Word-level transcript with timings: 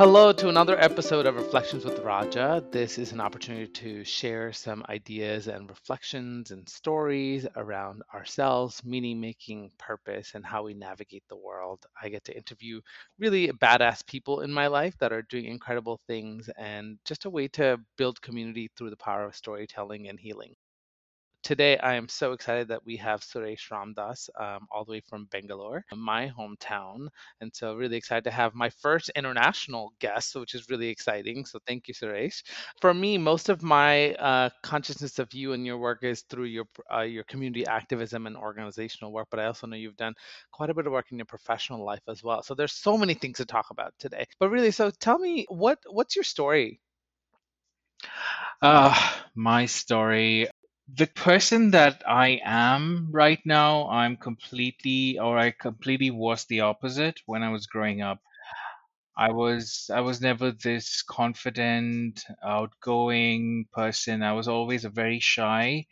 Hello 0.00 0.32
to 0.32 0.48
another 0.48 0.80
episode 0.80 1.26
of 1.26 1.36
Reflections 1.36 1.84
with 1.84 1.98
Raja. 1.98 2.64
This 2.70 2.96
is 2.96 3.12
an 3.12 3.20
opportunity 3.20 3.66
to 3.66 4.02
share 4.02 4.50
some 4.50 4.82
ideas 4.88 5.46
and 5.46 5.68
reflections 5.68 6.52
and 6.52 6.66
stories 6.66 7.46
around 7.54 8.02
ourselves, 8.14 8.82
meaning 8.82 9.20
making, 9.20 9.72
purpose, 9.76 10.34
and 10.34 10.42
how 10.42 10.62
we 10.62 10.72
navigate 10.72 11.24
the 11.28 11.36
world. 11.36 11.84
I 12.00 12.08
get 12.08 12.24
to 12.24 12.34
interview 12.34 12.80
really 13.18 13.48
badass 13.48 14.06
people 14.06 14.40
in 14.40 14.50
my 14.50 14.68
life 14.68 14.96
that 15.00 15.12
are 15.12 15.20
doing 15.20 15.44
incredible 15.44 16.00
things 16.06 16.48
and 16.56 16.96
just 17.04 17.26
a 17.26 17.30
way 17.30 17.48
to 17.48 17.78
build 17.98 18.22
community 18.22 18.70
through 18.74 18.88
the 18.88 18.96
power 18.96 19.26
of 19.26 19.36
storytelling 19.36 20.08
and 20.08 20.18
healing. 20.18 20.54
Today, 21.42 21.78
I 21.78 21.94
am 21.94 22.08
so 22.08 22.32
excited 22.32 22.68
that 22.68 22.84
we 22.84 22.96
have 22.98 23.20
Suresh 23.22 23.70
Ramdas 23.70 24.28
um, 24.38 24.66
all 24.70 24.84
the 24.84 24.92
way 24.92 25.00
from 25.00 25.24
Bangalore, 25.26 25.84
my 25.94 26.28
hometown. 26.28 27.08
And 27.40 27.54
so, 27.54 27.74
really 27.74 27.96
excited 27.96 28.24
to 28.24 28.30
have 28.30 28.54
my 28.54 28.68
first 28.70 29.10
international 29.16 29.92
guest, 30.00 30.34
which 30.36 30.54
is 30.54 30.68
really 30.68 30.88
exciting. 30.88 31.44
So, 31.46 31.58
thank 31.66 31.88
you, 31.88 31.94
Suresh. 31.94 32.42
For 32.80 32.92
me, 32.92 33.16
most 33.18 33.48
of 33.48 33.62
my 33.62 34.14
uh, 34.14 34.50
consciousness 34.62 35.18
of 35.18 35.32
you 35.32 35.52
and 35.52 35.64
your 35.66 35.78
work 35.78 36.02
is 36.04 36.22
through 36.22 36.44
your 36.44 36.66
uh, 36.94 37.00
your 37.02 37.24
community 37.24 37.66
activism 37.66 38.26
and 38.26 38.36
organizational 38.36 39.12
work, 39.12 39.28
but 39.30 39.40
I 39.40 39.46
also 39.46 39.66
know 39.66 39.76
you've 39.76 39.96
done 39.96 40.14
quite 40.52 40.70
a 40.70 40.74
bit 40.74 40.86
of 40.86 40.92
work 40.92 41.10
in 41.10 41.18
your 41.18 41.26
professional 41.26 41.84
life 41.84 42.02
as 42.08 42.22
well. 42.22 42.42
So, 42.42 42.54
there's 42.54 42.72
so 42.74 42.98
many 42.98 43.14
things 43.14 43.38
to 43.38 43.46
talk 43.46 43.70
about 43.70 43.94
today. 43.98 44.26
But 44.38 44.50
really, 44.50 44.70
so 44.72 44.90
tell 44.90 45.18
me 45.18 45.46
what 45.48 45.78
what's 45.88 46.16
your 46.16 46.24
story? 46.24 46.80
Uh, 48.62 48.94
my 49.34 49.66
story 49.66 50.48
the 50.94 51.06
person 51.06 51.70
that 51.72 52.02
I 52.06 52.40
am 52.44 53.08
right 53.12 53.40
now, 53.44 53.88
I'm 53.88 54.16
completely, 54.16 55.18
or 55.18 55.38
I 55.38 55.50
completely 55.52 56.10
was 56.10 56.44
the 56.46 56.60
opposite 56.60 57.20
when 57.26 57.42
I 57.42 57.50
was 57.50 57.66
growing 57.66 58.02
up. 58.02 58.20
I 59.16 59.30
was 59.32 59.90
I 59.94 60.00
was 60.00 60.20
never 60.20 60.50
this 60.52 61.02
confident, 61.02 62.24
outgoing 62.44 63.66
person. 63.72 64.22
I 64.24 64.32
was 64.32 64.48
always 64.48 64.84
a 64.84 64.90
very 64.90 65.20
shy 65.20 65.86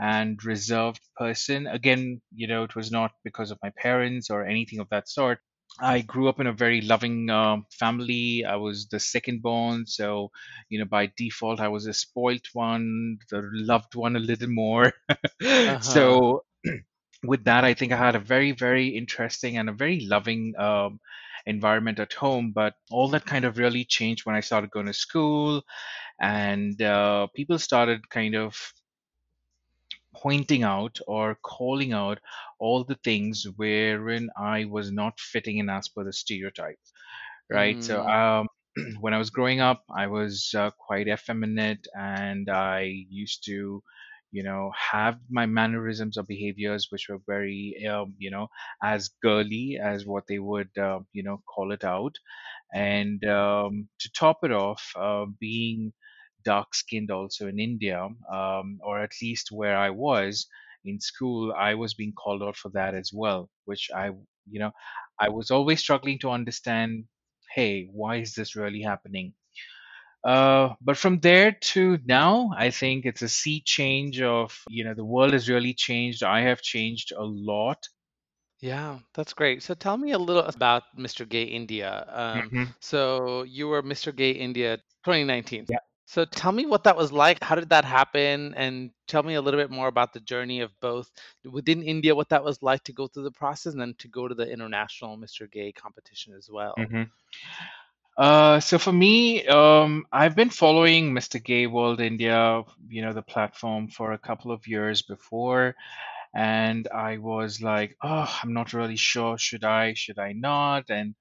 and 0.00 0.42
reserved 0.44 1.02
person. 1.16 1.66
Again, 1.68 2.22
you 2.34 2.46
know, 2.48 2.64
it 2.64 2.76
was 2.76 2.90
not 2.92 3.12
because 3.24 3.50
of 3.52 3.58
my 3.62 3.70
parents 3.70 4.30
or 4.30 4.46
anything 4.46 4.80
of 4.80 4.88
that 4.90 5.08
sort. 5.08 5.40
I 5.80 6.00
grew 6.00 6.28
up 6.28 6.40
in 6.40 6.46
a 6.46 6.52
very 6.52 6.80
loving 6.80 7.30
uh, 7.30 7.58
family. 7.70 8.44
I 8.44 8.56
was 8.56 8.88
the 8.88 9.00
second 9.00 9.42
born, 9.42 9.86
so 9.86 10.30
you 10.68 10.78
know 10.78 10.84
by 10.84 11.12
default 11.16 11.60
I 11.60 11.68
was 11.68 11.86
a 11.86 11.92
spoilt 11.92 12.46
one, 12.52 13.18
the 13.30 13.42
loved 13.52 13.94
one 13.94 14.16
a 14.16 14.20
little 14.20 14.48
more. 14.48 14.92
Uh-huh. 15.40 15.80
so 15.80 16.44
with 17.24 17.44
that, 17.44 17.64
I 17.64 17.74
think 17.74 17.92
I 17.92 17.96
had 17.96 18.16
a 18.16 18.20
very 18.20 18.52
very 18.52 18.88
interesting 18.88 19.56
and 19.56 19.68
a 19.68 19.72
very 19.72 20.00
loving 20.00 20.54
um, 20.58 21.00
environment 21.46 22.00
at 22.00 22.12
home. 22.12 22.52
But 22.52 22.74
all 22.90 23.08
that 23.10 23.24
kind 23.24 23.44
of 23.44 23.58
really 23.58 23.84
changed 23.84 24.26
when 24.26 24.36
I 24.36 24.40
started 24.40 24.70
going 24.70 24.86
to 24.86 24.92
school, 24.92 25.62
and 26.20 26.80
uh, 26.82 27.28
people 27.34 27.58
started 27.58 28.08
kind 28.10 28.34
of 28.34 28.56
pointing 30.14 30.62
out 30.62 30.98
or 31.06 31.36
calling 31.42 31.92
out 31.92 32.20
all 32.58 32.84
the 32.84 32.96
things 33.04 33.44
wherein 33.56 34.30
I 34.36 34.64
was 34.66 34.90
not 34.92 35.20
fitting 35.20 35.58
in 35.58 35.68
as 35.70 35.88
per 35.88 36.04
the 36.04 36.12
stereotype, 36.12 36.78
right? 37.50 37.82
So, 37.82 38.00
Mm, 38.00 38.08
um, 38.08 38.48
when 39.00 39.14
I 39.14 39.18
was 39.18 39.30
growing 39.30 39.60
up, 39.60 39.84
I 39.94 40.06
was 40.06 40.54
uh, 40.56 40.70
quite 40.78 41.08
effeminate 41.08 41.86
and 41.98 42.48
I 42.48 42.82
used 43.08 43.44
to, 43.46 43.82
you 44.30 44.42
know, 44.42 44.72
have 44.92 45.18
my 45.30 45.46
mannerisms 45.46 46.18
or 46.18 46.22
behaviors 46.24 46.88
which 46.90 47.06
were 47.08 47.20
very, 47.26 47.86
um, 47.90 48.14
you 48.18 48.30
know, 48.30 48.48
as 48.82 49.08
girly 49.22 49.78
as 49.82 50.06
what 50.06 50.26
they 50.28 50.38
would, 50.38 50.76
uh, 50.78 51.00
you 51.12 51.22
know, 51.22 51.42
call 51.54 51.72
it 51.72 51.84
out. 51.84 52.16
And 52.72 53.24
um, 53.24 53.88
to 54.00 54.10
top 54.12 54.38
it 54.44 54.52
off, 54.52 54.92
uh, 54.96 55.26
being 55.40 55.92
dark 56.44 56.74
skinned 56.74 57.10
also 57.10 57.48
in 57.48 57.58
India, 57.58 58.08
um, 58.32 58.78
or 58.82 59.00
at 59.00 59.12
least 59.22 59.50
where 59.52 59.76
I 59.76 59.90
was 59.90 60.46
in 60.84 61.00
school, 61.00 61.52
I 61.56 61.74
was 61.74 61.94
being 61.94 62.12
called 62.12 62.42
out 62.42 62.56
for 62.56 62.70
that 62.70 62.94
as 62.94 63.10
well, 63.12 63.50
which 63.64 63.90
I, 63.94 64.08
you 64.50 64.60
know, 64.60 64.72
I 65.20 65.28
was 65.30 65.50
always 65.50 65.80
struggling 65.80 66.18
to 66.20 66.30
understand 66.30 67.04
hey, 67.54 67.86
why 67.92 68.16
is 68.16 68.34
this 68.34 68.56
really 68.56 68.82
happening? 68.82 69.32
Uh, 70.24 70.74
but 70.80 70.96
from 70.96 71.20
there 71.20 71.52
to 71.52 71.98
now, 72.06 72.50
I 72.56 72.70
think 72.70 73.04
it's 73.06 73.22
a 73.22 73.28
sea 73.28 73.62
change 73.64 74.20
of, 74.20 74.56
you 74.68 74.84
know, 74.84 74.94
the 74.94 75.04
world 75.04 75.32
has 75.32 75.48
really 75.48 75.74
changed. 75.74 76.22
I 76.22 76.40
have 76.42 76.60
changed 76.62 77.12
a 77.12 77.22
lot. 77.24 77.86
yeah, 78.60 78.98
that's 79.14 79.32
great. 79.34 79.62
So 79.62 79.74
tell 79.74 79.96
me 79.96 80.12
a 80.12 80.18
little 80.18 80.44
about 80.44 80.82
Mr. 80.96 81.24
Gay 81.24 81.44
India. 81.44 82.04
Um, 82.08 82.52
hmm 82.52 82.78
so 82.80 83.42
you 83.42 83.68
were 83.68 83.82
Mr. 83.82 84.12
Gay 84.12 84.30
India 84.32 84.78
2019. 85.04 85.68
Yeah. 85.68 85.78
So 86.08 86.24
tell 86.24 86.52
me 86.52 86.64
what 86.64 86.84
that 86.84 86.96
was 86.96 87.12
like. 87.12 87.44
How 87.44 87.54
did 87.54 87.68
that 87.68 87.84
happen? 87.84 88.54
And 88.54 88.92
tell 89.06 89.22
me 89.22 89.34
a 89.34 89.42
little 89.42 89.60
bit 89.60 89.70
more 89.70 89.88
about 89.88 90.14
the 90.14 90.20
journey 90.20 90.60
of 90.62 90.72
both 90.80 91.10
within 91.44 91.82
India, 91.82 92.14
what 92.14 92.30
that 92.30 92.42
was 92.42 92.62
like 92.62 92.82
to 92.84 92.94
go 92.94 93.08
through 93.08 93.24
the 93.24 93.30
process 93.30 93.74
and 93.74 93.80
then 93.82 93.94
to 93.98 94.08
go 94.08 94.26
to 94.26 94.34
the 94.34 94.50
international 94.50 95.18
Mr. 95.18 95.46
Gay 95.46 95.70
competition 95.72 96.32
as 96.34 96.48
well. 96.50 96.74
hmm 96.76 97.02
Uh, 98.16 98.58
so 98.60 98.78
for 98.78 98.92
me, 98.92 99.46
um, 99.46 100.04
I've 100.12 100.34
been 100.34 100.50
following 100.50 101.12
Mr. 101.12 101.38
Gay 101.38 101.66
World 101.66 102.00
India, 102.00 102.62
you 102.88 103.02
know, 103.02 103.12
the 103.12 103.22
platform 103.22 103.88
for 103.88 104.12
a 104.12 104.18
couple 104.18 104.50
of 104.50 104.66
years 104.66 105.02
before, 105.02 105.76
and 106.34 106.88
I 106.88 107.18
was 107.18 107.62
like, 107.62 107.96
oh, 108.02 108.40
I'm 108.42 108.52
not 108.54 108.72
really 108.72 108.96
sure. 108.96 109.38
Should 109.38 109.64
I? 109.64 109.94
Should 109.94 110.18
I 110.18 110.32
not? 110.32 110.90
And 110.90 111.14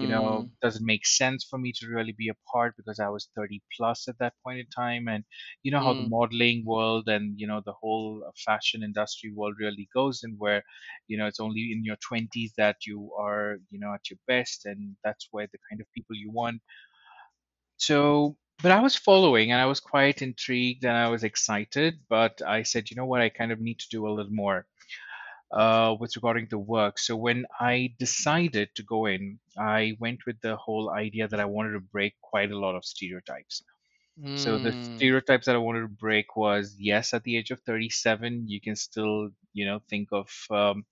you 0.00 0.08
know, 0.08 0.44
Hmm. 0.44 0.54
does 0.62 0.76
it 0.76 0.82
make 0.82 1.06
sense 1.06 1.44
for 1.48 1.58
me 1.58 1.72
to 1.76 1.88
really 1.88 2.12
be 2.12 2.28
a 2.28 2.34
part 2.52 2.74
because 2.76 2.98
I 3.00 3.08
was 3.08 3.28
30 3.36 3.62
plus 3.76 4.08
at 4.08 4.18
that 4.18 4.34
point 4.44 4.58
in 4.60 4.66
time? 4.68 5.08
And 5.08 5.24
you 5.62 5.70
know 5.72 5.80
how 5.80 5.94
the 5.94 6.02
Hmm. 6.02 6.08
modeling 6.08 6.64
world 6.66 7.08
and, 7.08 7.38
you 7.38 7.46
know, 7.46 7.62
the 7.64 7.72
whole 7.72 8.24
uh, 8.26 8.32
fashion 8.44 8.82
industry 8.82 9.32
world 9.32 9.54
really 9.58 9.88
goes 9.94 10.22
and 10.22 10.34
where, 10.38 10.62
you 11.06 11.16
know, 11.16 11.26
it's 11.26 11.40
only 11.40 11.70
in 11.72 11.84
your 11.84 11.96
20s 11.96 12.52
that 12.56 12.86
you 12.86 13.12
are, 13.18 13.58
you 13.70 13.78
know, 13.78 13.94
at 13.94 14.10
your 14.10 14.18
best 14.26 14.66
and 14.66 14.96
that's 15.04 15.28
where 15.30 15.46
the 15.52 15.58
kind 15.70 15.80
of 15.80 15.86
people 15.92 16.16
you 16.16 16.30
want. 16.30 16.60
So, 17.76 18.36
but 18.62 18.72
I 18.72 18.80
was 18.80 18.96
following 18.96 19.52
and 19.52 19.60
I 19.60 19.66
was 19.66 19.80
quite 19.80 20.22
intrigued 20.22 20.84
and 20.84 20.96
I 20.96 21.08
was 21.08 21.24
excited, 21.24 22.00
but 22.08 22.40
I 22.42 22.62
said, 22.62 22.90
you 22.90 22.96
know 22.96 23.06
what, 23.06 23.20
I 23.20 23.28
kind 23.28 23.52
of 23.52 23.60
need 23.60 23.78
to 23.80 23.88
do 23.90 24.06
a 24.06 24.10
little 24.14 24.32
more 24.32 24.66
uh, 25.52 25.96
with 26.00 26.16
regarding 26.16 26.48
to 26.48 26.58
work. 26.58 26.98
So 26.98 27.16
when 27.16 27.46
I 27.60 27.94
decided 27.98 28.70
to 28.76 28.82
go 28.82 29.06
in, 29.06 29.40
I 29.58 29.96
went 30.00 30.26
with 30.26 30.40
the 30.40 30.56
whole 30.56 30.90
idea 30.90 31.28
that 31.28 31.40
I 31.40 31.44
wanted 31.46 31.72
to 31.72 31.80
break 31.80 32.14
quite 32.22 32.50
a 32.52 32.58
lot 32.58 32.74
of 32.76 32.84
stereotypes. 32.84 33.62
So 34.34 34.58
the 34.58 34.74
Hmm. 34.74 34.96
stereotypes 34.96 35.46
that 35.46 35.54
I 35.54 35.58
wanted 35.58 35.82
to 35.82 35.88
break 35.88 36.36
was 36.36 36.76
yes, 36.78 37.14
at 37.14 37.22
the 37.24 37.36
age 37.36 37.50
of 37.50 37.60
37, 37.62 38.48
you 38.48 38.60
can 38.60 38.76
still, 38.76 39.30
you 39.52 39.64
know, 39.66 39.80
think 39.88 40.08
of, 40.12 40.30
um, 40.50 40.84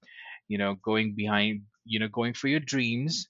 you 0.49 0.59
know, 0.59 0.75
going 0.77 1.15
behind, 1.15 1.67
you 1.85 1.99
know, 2.01 2.09
going 2.09 2.35
for 2.35 2.49
your 2.49 2.61
dreams. 2.61 3.29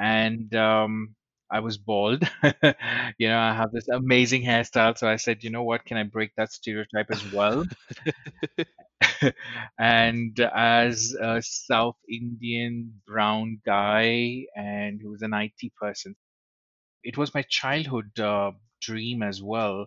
And 0.00 0.54
um, 0.54 1.16
I 1.50 1.60
was 1.60 1.78
bald. 1.78 2.22
you 3.18 3.28
know, 3.28 3.38
I 3.38 3.54
have 3.54 3.72
this 3.72 3.88
amazing 3.88 4.42
hairstyle. 4.42 4.96
So 4.96 5.08
I 5.08 5.16
said, 5.16 5.42
you 5.44 5.50
know 5.50 5.62
what, 5.64 5.84
can 5.84 5.96
I 5.96 6.04
break 6.04 6.32
that 6.36 6.52
stereotype 6.52 7.10
as 7.10 7.24
well? 7.32 7.64
and 9.78 10.38
as 10.40 11.14
a 11.20 11.42
South 11.42 11.96
Indian 12.08 13.00
brown 13.06 13.60
guy 13.64 14.44
and 14.56 15.00
who 15.00 15.10
was 15.10 15.22
an 15.22 15.34
IT 15.34 15.72
person, 15.80 16.14
it 17.04 17.16
was 17.18 17.34
my 17.34 17.42
childhood 17.48 18.18
uh, 18.20 18.52
dream 18.80 19.22
as 19.22 19.42
well 19.42 19.86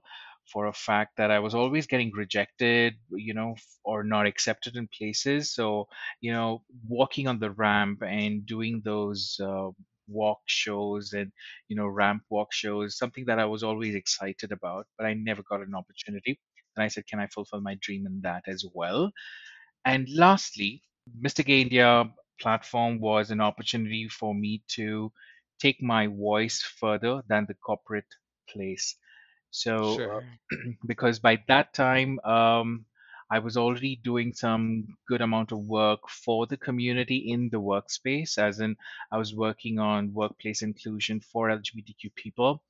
for 0.52 0.68
a 0.68 0.74
fact 0.74 1.18
that 1.18 1.32
I 1.32 1.40
was 1.40 1.56
always 1.56 1.88
getting 1.88 2.12
rejected, 2.12 2.96
you 3.12 3.34
know, 3.34 3.56
or 3.86 4.04
not 4.04 4.28
accepted 4.28 4.76
in 4.76 4.88
places. 4.90 5.54
So, 5.54 5.88
you 6.22 6.34
know, 6.34 6.64
walking 6.88 7.28
on 7.28 7.40
the 7.40 7.52
ramp 7.52 8.04
and 8.04 8.46
doing 8.46 8.82
those 8.84 9.40
uh, 9.44 9.70
walk 10.08 10.40
shows 10.46 11.14
and, 11.14 11.32
you 11.68 11.76
know, 11.76 11.88
ramp 11.88 12.24
walk 12.30 12.54
shows, 12.54 12.98
something 12.98 13.26
that 13.26 13.40
I 13.40 13.46
was 13.46 13.64
always 13.64 13.96
excited 13.96 14.52
about, 14.52 14.88
but 14.98 15.06
I 15.06 15.14
never 15.14 15.44
got 15.44 15.62
an 15.62 15.76
opportunity. 15.76 16.40
And 16.76 16.84
I 16.84 16.88
said, 16.88 17.08
can 17.08 17.20
I 17.20 17.28
fulfill 17.28 17.62
my 17.62 17.76
dream 17.82 18.06
in 18.06 18.22
that 18.22 18.44
as 18.48 18.66
well? 18.74 19.12
And 19.86 20.08
lastly, 20.10 20.84
Mr. 21.20 21.44
Gay 21.44 21.62
India 21.62 22.12
platform 22.40 23.00
was 23.00 23.32
an 23.32 23.42
opportunity 23.42 24.08
for 24.08 24.34
me 24.34 24.64
to 24.76 25.12
take 25.60 25.82
my 25.82 26.08
voice 26.08 26.62
further 26.62 27.22
than 27.28 27.46
the 27.48 27.54
corporate 27.56 28.14
place. 28.50 28.96
So, 29.52 30.02
Sure. 30.02 30.26
uh, 30.52 30.58
because 30.88 31.20
by 31.20 31.44
that 31.48 31.74
time, 31.74 32.20
um, 32.22 32.86
I 33.34 33.40
was 33.40 33.58
already 33.58 33.96
doing 34.04 34.34
some 34.34 34.98
good 35.08 35.22
amount 35.22 35.52
of 35.52 35.60
work 35.60 36.02
for 36.10 36.46
the 36.48 36.58
community 36.58 37.18
in 37.32 37.50
the 37.50 37.62
workspace, 37.62 38.38
as 38.38 38.60
in 38.60 38.76
I 39.12 39.18
was 39.18 39.36
working 39.36 39.80
on 39.80 40.14
workplace 40.14 40.62
inclusion 40.62 41.20
for 41.22 41.50
LGBTQ 41.50 42.10
people. 42.16 42.64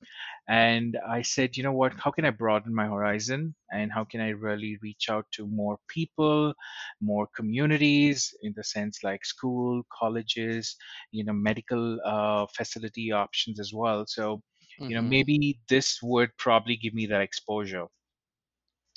And 0.47 0.97
I 1.07 1.21
said, 1.23 1.57
you 1.57 1.63
know 1.63 1.73
what, 1.73 1.93
how 1.99 2.11
can 2.11 2.25
I 2.25 2.31
broaden 2.31 2.73
my 2.75 2.85
horizon 2.87 3.55
and 3.71 3.91
how 3.91 4.05
can 4.05 4.21
I 4.21 4.29
really 4.29 4.77
reach 4.81 5.09
out 5.09 5.25
to 5.33 5.47
more 5.47 5.79
people, 5.87 6.53
more 7.01 7.27
communities 7.27 8.33
in 8.41 8.53
the 8.55 8.63
sense 8.63 9.03
like 9.03 9.25
school, 9.25 9.83
colleges, 9.91 10.75
you 11.11 11.23
know, 11.25 11.33
medical 11.33 11.99
uh, 12.05 12.47
facility 12.55 13.11
options 13.11 13.59
as 13.59 13.71
well. 13.73 14.05
So, 14.07 14.41
you 14.87 14.95
know, 14.95 15.01
Mm-hmm. 15.01 15.15
maybe 15.15 15.59
this 15.69 15.99
would 16.03 16.37
probably 16.37 16.77
give 16.77 16.93
me 16.93 17.07
that 17.07 17.21
exposure. 17.21 17.87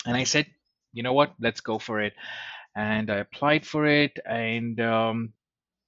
And 0.07 0.17
I 0.17 0.25
said, 0.25 0.47
you 0.97 1.03
know 1.03 1.13
what, 1.13 1.35
let's 1.39 1.61
go 1.61 1.79
for 1.79 2.01
it. 2.01 2.15
And 2.75 3.11
I 3.11 3.17
applied 3.17 3.67
for 3.67 3.87
it. 3.87 4.19
And 4.25 4.81
um, 4.81 5.33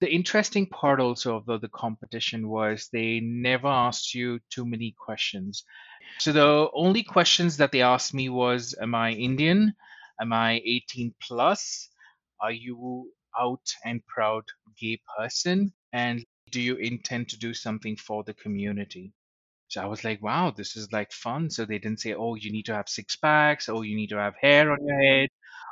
the 0.00 0.10
interesting 0.10 0.66
part 0.66 1.00
also 1.00 1.36
of 1.36 1.46
the, 1.46 1.58
the 1.58 1.68
competition 1.68 2.48
was 2.48 2.88
they 2.92 3.20
never 3.20 3.68
asked 3.68 4.14
you 4.14 4.38
too 4.50 4.66
many 4.66 4.94
questions. 4.98 5.64
So 6.18 6.32
the 6.32 6.68
only 6.74 7.02
questions 7.02 7.56
that 7.56 7.72
they 7.72 7.82
asked 7.82 8.12
me 8.12 8.28
was, 8.28 8.74
am 8.80 8.94
I 8.94 9.12
Indian? 9.12 9.74
Am 10.20 10.32
I 10.32 10.60
18 10.64 11.14
plus? 11.22 11.88
Are 12.40 12.52
you 12.52 13.10
out 13.40 13.74
and 13.84 14.04
proud 14.06 14.44
gay 14.78 15.00
person? 15.16 15.72
And 15.92 16.24
do 16.50 16.60
you 16.60 16.76
intend 16.76 17.28
to 17.30 17.38
do 17.38 17.54
something 17.54 17.96
for 17.96 18.24
the 18.24 18.34
community? 18.34 19.12
So 19.68 19.82
I 19.82 19.86
was 19.86 20.04
like, 20.04 20.22
wow, 20.22 20.50
this 20.56 20.76
is 20.76 20.92
like 20.92 21.12
fun. 21.12 21.50
So 21.50 21.64
they 21.64 21.78
didn't 21.78 22.00
say, 22.00 22.14
oh, 22.14 22.34
you 22.34 22.50
need 22.52 22.66
to 22.66 22.74
have 22.74 22.88
six 22.88 23.16
packs, 23.16 23.68
or 23.68 23.84
you 23.84 23.96
need 23.96 24.08
to 24.10 24.16
have 24.18 24.34
hair 24.40 24.72
on 24.72 24.78
your 24.86 25.00
head, 25.00 25.28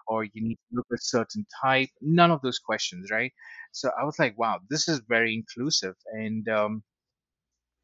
or 0.07 0.25
you 0.25 0.31
need 0.43 0.57
to 0.57 0.77
look 0.77 0.87
a 0.93 0.99
certain 0.99 1.47
type. 1.63 1.89
None 2.01 2.31
of 2.31 2.43
those 2.43 2.59
questions, 2.59 3.11
right? 3.11 3.33
So 3.73 3.91
I 4.01 4.05
was 4.05 4.19
like, 4.19 4.39
wow, 4.39 4.61
this 4.71 4.89
is 4.89 5.01
very 5.09 5.35
inclusive, 5.35 5.95
and 6.13 6.49
um, 6.49 6.83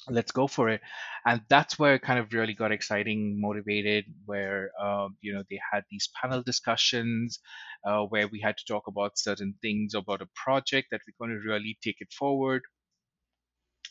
let's 0.09 0.33
go 0.33 0.47
for 0.47 0.69
it. 0.69 0.81
And 1.25 1.43
that's 1.49 1.79
where 1.79 1.95
it 1.95 2.03
kind 2.03 2.19
of 2.19 2.33
really 2.33 2.55
got 2.55 2.73
exciting, 2.73 3.41
motivated, 3.41 4.05
where 4.25 4.71
um, 4.81 5.17
you 5.21 5.33
know 5.33 5.43
they 5.51 5.61
had 5.73 5.85
these 5.91 6.09
panel 6.21 6.43
discussions 6.43 7.39
uh, 7.87 8.03
where 8.03 8.27
we 8.29 8.41
had 8.41 8.57
to 8.59 8.65
talk 8.67 8.85
about 8.89 9.19
certain 9.19 9.55
things 9.63 9.95
about 9.95 10.23
a 10.23 10.29
project 10.35 10.89
that 10.91 11.01
we're 11.07 11.27
going 11.27 11.37
to 11.39 11.49
really 11.49 11.79
take 11.83 11.97
it 12.01 12.13
forward, 12.13 12.63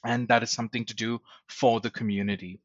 and 0.03 0.27
that 0.27 0.43
is 0.43 0.51
something 0.51 0.85
to 0.85 0.95
do 0.95 1.19
for 1.47 1.79
the 1.79 1.89
community. 1.91 2.61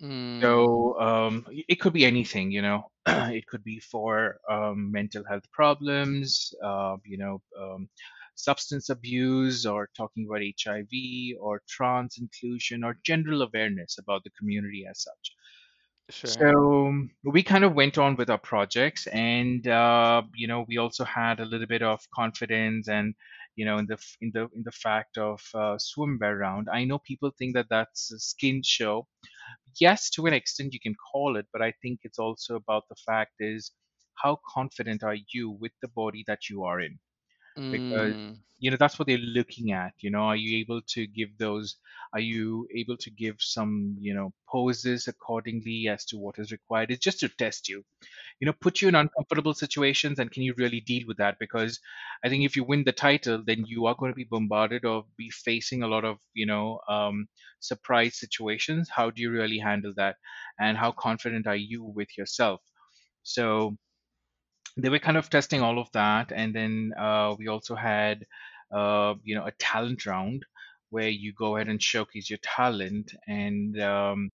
Mm, 0.00 0.42
So 0.42 0.98
um, 1.00 1.46
it 1.48 1.80
could 1.80 1.92
be 1.92 2.04
anything, 2.04 2.50
you 2.50 2.62
know. 2.62 2.90
it 3.06 3.46
could 3.46 3.64
be 3.64 3.80
for 3.80 4.40
um, 4.48 4.90
mental 4.92 5.24
health 5.24 5.50
problems, 5.52 6.52
uh, 6.62 6.96
you 7.04 7.16
know, 7.18 7.40
um, 7.58 7.88
substance 8.34 8.88
abuse, 8.90 9.64
or 9.64 9.88
talking 9.96 10.26
about 10.26 10.42
HIV, 10.42 11.36
or 11.40 11.62
trans 11.68 12.18
inclusion, 12.18 12.84
or 12.84 12.98
general 13.04 13.42
awareness 13.42 13.98
about 13.98 14.24
the 14.24 14.30
community 14.30 14.86
as 14.88 15.02
such. 15.02 15.32
sure. 16.10 16.48
So 16.50 16.88
um, 16.88 17.10
we 17.22 17.42
kind 17.42 17.64
of 17.64 17.74
went 17.74 17.98
on 17.98 18.16
with 18.16 18.30
our 18.30 18.38
projects, 18.38 19.06
and 19.08 19.66
uh, 19.68 20.22
you 20.34 20.46
know, 20.48 20.64
we 20.68 20.78
also 20.78 21.04
had 21.04 21.40
a 21.40 21.44
little 21.44 21.66
bit 21.66 21.82
of 21.82 22.00
confidence 22.10 22.88
and 22.88 23.14
you 23.56 23.64
know 23.64 23.78
in 23.78 23.86
the 23.86 23.98
in 24.20 24.30
the 24.34 24.48
in 24.54 24.62
the 24.64 24.72
fact 24.72 25.18
of 25.18 25.40
uh, 25.54 25.76
swimwear 25.78 26.38
round. 26.38 26.68
I 26.72 26.84
know 26.84 26.98
people 26.98 27.32
think 27.38 27.54
that 27.54 27.68
that's 27.70 28.12
a 28.12 28.18
skin 28.18 28.62
show, 28.64 29.06
yes, 29.80 30.10
to 30.10 30.26
an 30.26 30.34
extent 30.34 30.72
you 30.74 30.80
can 30.80 30.94
call 31.12 31.36
it, 31.36 31.46
but 31.52 31.62
I 31.62 31.72
think 31.82 32.00
it's 32.04 32.18
also 32.18 32.56
about 32.56 32.84
the 32.88 32.96
fact 33.06 33.34
is 33.40 33.72
how 34.22 34.40
confident 34.54 35.02
are 35.02 35.16
you 35.32 35.50
with 35.50 35.72
the 35.82 35.88
body 35.88 36.24
that 36.26 36.48
you 36.50 36.64
are 36.64 36.80
in? 36.80 36.98
Because 37.70 38.14
Mm, 38.16 38.42
you 38.58 38.70
know 38.70 38.76
that's 38.78 38.98
what 38.98 39.06
they're 39.08 39.18
looking 39.18 39.72
at. 39.72 39.92
You 40.00 40.10
know, 40.10 40.22
are 40.22 40.36
you 40.36 40.58
able 40.58 40.80
to 40.94 41.06
give 41.06 41.36
those? 41.38 41.76
Are 42.12 42.20
you 42.20 42.66
able 42.74 42.96
to 42.98 43.10
give 43.10 43.36
some 43.40 43.96
you 44.00 44.14
know 44.14 44.32
poses 44.48 45.08
accordingly 45.08 45.88
as 45.88 46.04
to 46.06 46.18
what 46.18 46.38
is 46.38 46.52
required? 46.52 46.90
It's 46.90 47.04
just 47.04 47.20
to 47.20 47.28
test 47.28 47.68
you 47.68 47.84
you 48.40 48.46
know 48.46 48.52
put 48.52 48.80
you 48.80 48.88
in 48.88 48.94
uncomfortable 48.94 49.54
situations 49.54 50.18
and 50.18 50.30
can 50.30 50.42
you 50.42 50.54
really 50.56 50.80
deal 50.80 51.04
with 51.06 51.16
that 51.18 51.38
because 51.38 51.80
i 52.24 52.28
think 52.28 52.44
if 52.44 52.56
you 52.56 52.64
win 52.64 52.84
the 52.84 52.92
title 52.92 53.42
then 53.44 53.64
you 53.66 53.86
are 53.86 53.94
going 53.98 54.10
to 54.12 54.16
be 54.16 54.24
bombarded 54.30 54.84
or 54.84 55.04
be 55.16 55.30
facing 55.30 55.82
a 55.82 55.88
lot 55.88 56.04
of 56.04 56.18
you 56.34 56.46
know 56.46 56.80
um, 56.88 57.26
surprise 57.60 58.18
situations 58.18 58.88
how 58.94 59.10
do 59.10 59.20
you 59.22 59.30
really 59.30 59.58
handle 59.58 59.92
that 59.96 60.16
and 60.58 60.76
how 60.78 60.92
confident 60.92 61.46
are 61.46 61.56
you 61.56 61.82
with 61.84 62.16
yourself 62.16 62.60
so 63.22 63.76
they 64.76 64.88
were 64.88 64.98
kind 64.98 65.16
of 65.16 65.30
testing 65.30 65.60
all 65.62 65.78
of 65.78 65.90
that 65.92 66.32
and 66.32 66.54
then 66.54 66.92
uh, 66.98 67.34
we 67.38 67.48
also 67.48 67.74
had 67.74 68.26
uh, 68.72 69.14
you 69.22 69.34
know 69.34 69.46
a 69.46 69.52
talent 69.52 70.06
round 70.06 70.44
where 70.90 71.08
you 71.08 71.32
go 71.32 71.56
ahead 71.56 71.68
and 71.68 71.82
showcase 71.82 72.30
your 72.30 72.38
talent 72.42 73.12
and 73.26 73.80
um, 73.80 74.30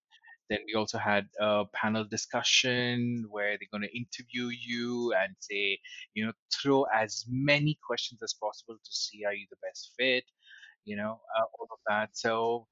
then 0.50 0.58
we 0.66 0.74
also 0.74 0.98
had 0.98 1.28
a 1.40 1.64
panel 1.72 2.04
discussion 2.04 3.24
where 3.30 3.56
they're 3.56 3.70
going 3.72 3.88
to 3.88 3.96
interview 3.96 4.48
you 4.48 5.14
and 5.14 5.34
say, 5.38 5.78
you 6.12 6.26
know, 6.26 6.32
throw 6.52 6.84
as 6.92 7.24
many 7.28 7.78
questions 7.86 8.20
as 8.22 8.34
possible 8.34 8.74
to 8.74 8.90
see 8.92 9.24
are 9.24 9.32
you 9.32 9.46
the 9.48 9.56
best 9.62 9.92
fit, 9.96 10.24
you 10.84 10.96
know, 10.96 11.20
uh, 11.38 11.44
all 11.58 11.68
of 11.70 11.78
that. 11.86 12.10
So 12.14 12.66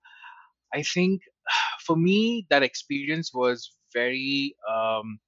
I 0.75 0.83
think 0.83 1.23
for 1.87 1.97
me, 1.97 2.47
that 2.51 2.65
experience 2.65 3.33
was 3.33 3.71
very 3.95 4.57
um, 4.69 5.21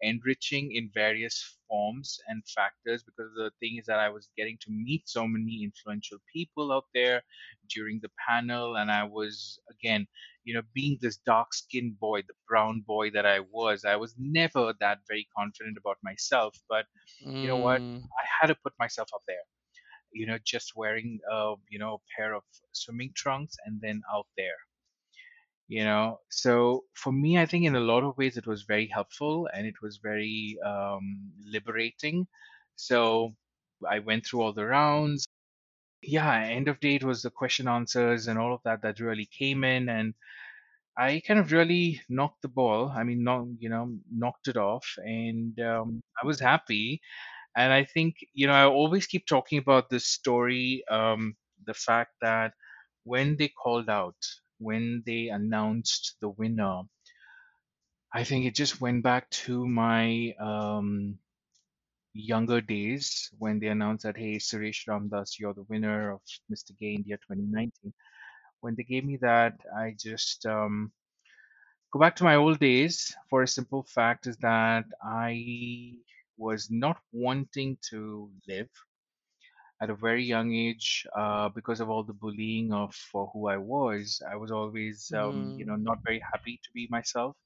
enriching 0.00 0.72
in 0.72 0.90
various 0.94 1.57
forms 1.68 2.18
and 2.28 2.42
factors 2.48 3.04
because 3.04 3.32
the 3.36 3.50
thing 3.60 3.76
is 3.78 3.86
that 3.86 3.98
I 4.00 4.08
was 4.10 4.30
getting 4.36 4.58
to 4.62 4.70
meet 4.70 5.08
so 5.08 5.26
many 5.26 5.62
influential 5.64 6.18
people 6.32 6.72
out 6.72 6.86
there 6.94 7.22
during 7.68 8.00
the 8.02 8.10
panel, 8.28 8.76
and 8.76 8.90
I 8.90 9.04
was 9.04 9.58
again, 9.70 10.06
you 10.44 10.54
know, 10.54 10.62
being 10.74 10.98
this 11.00 11.18
dark 11.18 11.54
skinned 11.54 11.98
boy, 12.00 12.22
the 12.22 12.34
brown 12.48 12.82
boy 12.86 13.10
that 13.10 13.26
I 13.26 13.40
was, 13.40 13.84
I 13.84 13.96
was 13.96 14.14
never 14.18 14.74
that 14.80 14.98
very 15.08 15.28
confident 15.36 15.76
about 15.78 15.98
myself. 16.02 16.56
But 16.68 16.86
you 17.38 17.48
know 17.48 17.58
what? 17.58 17.82
mm, 17.82 18.08
I 18.18 18.24
had 18.40 18.48
to 18.48 18.56
put 18.62 18.74
myself 18.78 19.08
up 19.14 19.22
there. 19.26 19.44
You 20.12 20.26
know, 20.26 20.38
just 20.44 20.72
wearing 20.76 21.20
a 21.30 21.54
you 21.70 21.78
know 21.78 21.94
a 21.94 22.04
pair 22.16 22.34
of 22.34 22.42
swimming 22.72 23.12
trunks 23.14 23.56
and 23.64 23.80
then 23.80 24.02
out 24.12 24.26
there 24.36 24.56
you 25.68 25.84
know? 25.84 26.20
So 26.30 26.84
for 26.94 27.12
me 27.12 27.38
i 27.38 27.46
think 27.46 27.64
in 27.66 27.76
a 27.76 27.80
lot 27.92 28.04
of 28.04 28.16
ways 28.18 28.36
it 28.38 28.46
was 28.46 28.62
very 28.64 28.88
helpful 28.88 29.48
and 29.54 29.66
it 29.66 29.80
was 29.82 29.98
very 29.98 30.58
um, 30.64 31.32
liberating. 31.44 32.26
So 32.76 33.34
i 33.88 33.98
went 34.00 34.26
through 34.26 34.42
all 34.42 34.52
the 34.54 34.66
rounds. 34.66 35.26
Yeah 36.02 36.34
end 36.44 36.68
of 36.68 36.80
day 36.80 36.96
it 36.96 37.04
was 37.04 37.22
the 37.22 37.30
question 37.30 37.68
answers 37.68 38.28
and 38.28 38.38
all 38.38 38.54
of 38.54 38.62
that 38.64 38.82
that 38.82 39.00
really 39.00 39.26
came 39.40 39.64
in 39.64 39.88
and 39.88 40.14
i 40.98 41.20
kind 41.26 41.40
of 41.40 41.52
really 41.52 42.00
knocked 42.08 42.42
the 42.42 42.48
ball 42.48 42.88
i 42.96 43.02
mean 43.04 43.22
not 43.24 43.46
you 43.58 43.68
know 43.68 43.84
knocked 44.12 44.48
it 44.48 44.56
off 44.56 44.86
and 44.98 45.58
um, 45.60 46.00
i 46.22 46.26
was 46.26 46.40
happy. 46.40 47.00
And 47.56 47.72
i 47.72 47.84
think 47.84 48.16
you 48.34 48.46
know 48.48 48.54
i 48.54 48.64
always 48.66 49.06
keep 49.06 49.26
talking 49.26 49.58
about 49.58 49.90
this 49.90 50.06
story 50.06 50.84
um, 50.90 51.36
the 51.66 51.74
fact 51.74 52.12
that 52.22 52.52
when 53.04 53.36
they 53.38 53.48
called 53.48 53.88
out 53.90 54.16
when 54.58 55.02
they 55.06 55.28
announced 55.28 56.16
the 56.20 56.30
winner 56.30 56.82
I 58.12 58.24
think 58.24 58.46
it 58.46 58.54
just 58.54 58.80
went 58.80 59.02
back 59.02 59.28
to 59.46 59.66
my 59.68 60.34
um, 60.40 61.18
younger 62.14 62.60
days 62.60 63.30
when 63.38 63.60
they 63.60 63.68
announced 63.68 64.04
that, 64.04 64.16
hey, 64.16 64.36
Suresh 64.36 64.86
Ramdas, 64.88 65.38
you're 65.38 65.54
the 65.54 65.64
winner 65.68 66.12
of 66.12 66.20
Mr. 66.50 66.72
Gay 66.78 66.94
India 66.94 67.18
2019. 67.18 67.92
When 68.60 68.74
they 68.76 68.84
gave 68.84 69.04
me 69.04 69.18
that, 69.22 69.54
I 69.76 69.94
just 69.98 70.46
um, 70.46 70.92
go 71.92 72.00
back 72.00 72.16
to 72.16 72.24
my 72.24 72.36
old 72.36 72.60
days 72.60 73.14
for 73.30 73.42
a 73.42 73.48
simple 73.48 73.84
fact 73.84 74.26
is 74.26 74.36
that 74.38 74.84
I 75.02 75.94
was 76.38 76.70
not 76.70 76.98
wanting 77.12 77.78
to 77.90 78.30
live 78.48 78.70
at 79.82 79.90
a 79.90 79.94
very 79.96 80.24
young 80.24 80.54
age 80.54 81.06
uh, 81.16 81.48
because 81.50 81.80
of 81.80 81.90
all 81.90 82.04
the 82.04 82.14
bullying 82.14 82.72
of 82.72 82.94
for 82.94 83.28
who 83.32 83.48
I 83.48 83.58
was. 83.58 84.22
I 84.28 84.36
was 84.36 84.50
always, 84.50 85.12
um, 85.12 85.54
you 85.56 85.66
know, 85.66 85.76
mm, 85.76 85.90
not 85.90 85.98
very 86.06 86.20
happy 86.32 86.60
to 86.64 86.70
be 86.74 86.88
myself, 86.90 87.36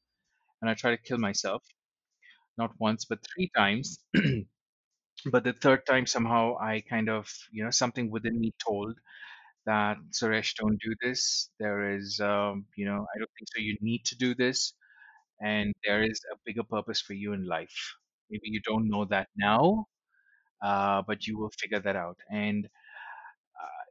and 0.62 0.71
I 0.71 0.75
tried 0.75 0.97
to 0.97 1.03
kill 1.03 1.19
myself 1.19 1.65
not 2.59 2.73
once 2.81 3.05
but 3.05 3.21
three 3.35 3.51
times. 3.57 4.05
But 5.33 5.43
the 5.45 5.53
third 5.53 5.85
time 5.87 6.07
somehow 6.07 6.57
i 6.61 6.81
kind 6.81 7.09
of 7.09 7.29
you 7.51 7.65
know 7.65 7.71
something 7.71 8.09
within 8.11 8.39
me 8.41 8.53
told 8.65 8.99
that 9.67 9.99
suresh 10.12 10.55
don't 10.57 10.81
do 10.83 10.95
this. 11.03 11.51
There 11.61 11.95
is 11.97 12.21
um, 12.21 12.67
you 12.77 12.87
know 12.87 13.01
i 13.15 13.19
don't 13.19 13.31
think 13.39 13.49
so 13.55 13.61
you 13.61 13.77
need 13.83 14.05
to 14.07 14.17
do 14.17 14.35
this 14.35 14.75
and 15.41 15.73
there 15.85 16.03
is 16.03 16.21
a 16.33 16.37
bigger 16.47 16.65
purpose 16.65 17.01
for 17.03 17.15
you 17.15 17.33
in 17.35 17.47
life. 17.47 17.79
Maybe 18.31 18.49
you 18.57 18.61
don't 18.62 18.89
know 18.89 19.05
that 19.07 19.29
now 19.37 19.87
uh, 20.62 21.02
but 21.07 21.26
you 21.26 21.38
will 21.38 21.50
figure 21.50 21.81
that 21.81 21.97
out. 21.97 22.19
And 22.31 22.66
uh, 23.61 23.85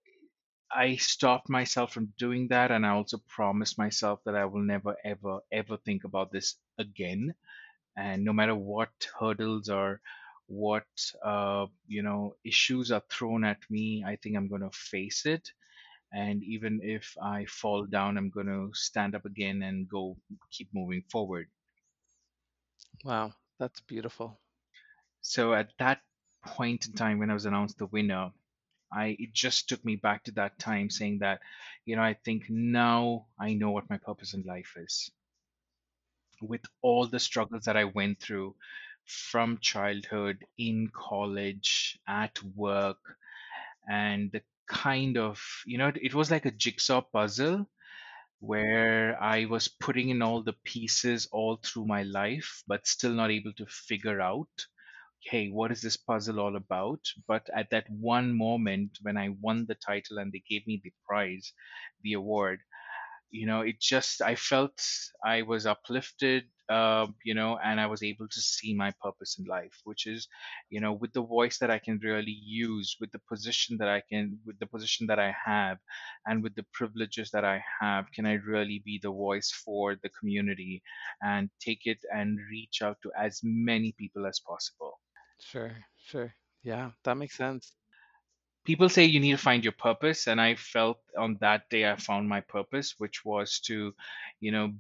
i 0.81 0.95
stopped 0.97 1.49
myself 1.49 1.93
from 1.93 2.13
doing 2.17 2.47
that 2.49 2.71
and 2.71 2.85
i 2.85 2.89
also 2.89 3.17
promised 3.27 3.77
myself 3.77 4.19
that 4.25 4.35
i 4.35 4.45
will 4.45 4.63
never 4.63 4.95
ever 5.05 5.39
ever 5.51 5.77
think 5.77 6.03
about 6.03 6.31
this 6.31 6.55
again. 6.79 7.33
And 7.97 8.23
no 8.23 8.33
matter 8.33 8.55
what 8.55 8.91
hurdles 9.19 9.69
or 9.69 10.01
what 10.47 10.87
uh, 11.23 11.67
you 11.87 12.03
know 12.03 12.35
issues 12.45 12.91
are 12.91 13.03
thrown 13.11 13.43
at 13.45 13.59
me 13.69 14.03
i 14.05 14.15
think 14.17 14.35
i'm 14.35 14.49
going 14.49 14.61
to 14.69 14.71
face 14.71 15.25
it. 15.25 15.49
And 16.13 16.43
even 16.43 16.79
if 16.83 17.15
i 17.21 17.45
fall 17.45 17.85
down 17.85 18.17
i'm 18.17 18.29
going 18.31 18.47
to 18.47 18.71
stand 18.73 19.15
up 19.15 19.25
again 19.25 19.61
and 19.63 19.87
go 19.89 20.17
keep 20.51 20.69
moving 20.73 21.03
forward. 21.11 21.47
Wow, 23.03 23.35
that's 23.59 23.79
beautiful. 23.81 24.41
so 25.21 25.53
at 25.53 25.71
that 25.79 26.01
point 26.45 26.88
in 26.88 26.93
time 26.93 27.19
when 27.19 27.29
i 27.29 27.33
was 27.33 27.45
announced 27.45 27.77
the 27.77 27.86
winner 27.88 28.31
i 28.93 29.15
it 29.19 29.33
just 29.33 29.69
took 29.69 29.83
me 29.86 29.95
back 29.95 30.24
to 30.24 30.31
that 30.31 30.57
time 30.60 30.89
saying 30.89 31.19
that 31.19 31.39
you 31.86 31.95
know 31.95 32.01
i 32.03 32.13
think 32.13 32.50
now 32.50 33.25
i 33.39 33.53
know 33.53 33.71
what 33.71 33.89
my 33.89 33.98
purpose 33.98 34.33
in 34.33 34.43
life 34.43 34.74
is. 34.77 35.12
With 36.41 36.62
all 36.81 37.07
the 37.07 37.19
struggles 37.19 37.65
that 37.65 37.77
i 37.77 37.86
went 37.86 38.19
through 38.19 38.55
from 39.05 39.57
childhood 39.60 40.45
in 40.57 40.89
college 40.93 42.00
at 42.07 42.41
work 42.55 43.17
and 43.89 44.31
the 44.31 44.41
kind 44.67 45.17
of 45.17 45.41
you 45.65 45.77
know 45.77 45.91
it 46.01 46.13
was 46.13 46.31
like 46.31 46.45
a 46.45 46.51
jigsaw 46.51 47.01
puzzle 47.01 47.67
where 48.39 49.21
I 49.21 49.45
was 49.45 49.67
putting 49.67 50.10
in 50.10 50.21
all 50.21 50.41
the 50.43 50.53
pieces 50.65 51.27
all 51.31 51.57
through 51.57 51.86
my 51.86 52.03
life, 52.03 52.63
but 52.67 52.88
still 52.88 53.12
not 53.13 53.31
able 53.31 53.53
to 53.53 53.65
figure 53.67 54.19
out, 54.21 54.50
hey, 55.23 55.49
what 55.49 55.71
is 55.71 55.81
this 55.81 55.97
puzzle 55.97 56.39
all 56.39 56.55
about? 56.55 56.99
But 57.27 57.49
at 57.55 57.69
that 57.71 57.85
one 57.89 58.37
moment 58.37 58.97
when 59.01 59.17
I 59.17 59.29
won 59.41 59.65
the 59.67 59.75
title 59.75 60.17
and 60.19 60.31
they 60.31 60.43
gave 60.49 60.65
me 60.67 60.81
the 60.83 60.93
prize, 61.07 61.53
the 62.03 62.13
award, 62.13 62.59
you 63.31 63.45
know 63.45 63.61
it 63.61 63.79
just 63.79 64.21
i 64.21 64.35
felt 64.35 64.73
i 65.25 65.41
was 65.41 65.65
uplifted 65.65 66.43
uh, 66.69 67.05
you 67.25 67.33
know 67.33 67.57
and 67.63 67.79
i 67.81 67.85
was 67.85 68.01
able 68.03 68.27
to 68.29 68.39
see 68.41 68.73
my 68.73 68.91
purpose 69.03 69.37
in 69.39 69.45
life 69.45 69.73
which 69.83 70.05
is 70.07 70.27
you 70.69 70.79
know 70.79 70.93
with 70.93 71.11
the 71.13 71.21
voice 71.21 71.57
that 71.59 71.69
i 71.71 71.77
can 71.79 71.99
really 72.03 72.37
use 72.45 72.95
with 73.01 73.11
the 73.11 73.19
position 73.29 73.77
that 73.77 73.89
i 73.89 74.01
can 74.09 74.37
with 74.45 74.57
the 74.59 74.65
position 74.65 75.07
that 75.07 75.19
i 75.19 75.33
have 75.45 75.77
and 76.25 76.43
with 76.43 76.55
the 76.55 76.65
privileges 76.73 77.29
that 77.31 77.43
i 77.45 77.61
have 77.81 78.05
can 78.13 78.25
i 78.25 78.33
really 78.33 78.81
be 78.85 78.99
the 79.01 79.11
voice 79.11 79.51
for 79.65 79.95
the 80.03 80.09
community 80.19 80.81
and 81.23 81.49
take 81.59 81.81
it 81.85 81.99
and 82.13 82.39
reach 82.49 82.81
out 82.81 82.97
to 83.03 83.11
as 83.19 83.39
many 83.43 83.93
people 83.97 84.25
as 84.25 84.39
possible 84.39 84.99
Sure, 85.41 85.86
sure. 85.98 86.33
Yeah, 86.63 86.93
that 87.03 87.17
makes 87.17 87.36
sense. 87.36 87.75
people 88.65 88.89
say 88.89 89.05
you 89.05 89.19
need 89.19 89.31
to 89.31 89.38
find 89.38 89.63
your 89.63 89.71
purpose 89.74 90.27
and 90.27 90.39
i 90.41 90.55
felt 90.55 91.00
on 91.17 91.38
that 91.41 91.69
day 91.69 91.89
i 91.89 91.95
found 91.95 92.27
my 92.29 92.41
purpose 92.41 92.95
which 93.00 93.24
was 93.25 93.60
to 93.60 93.95
you 94.39 94.51
know 94.51 94.74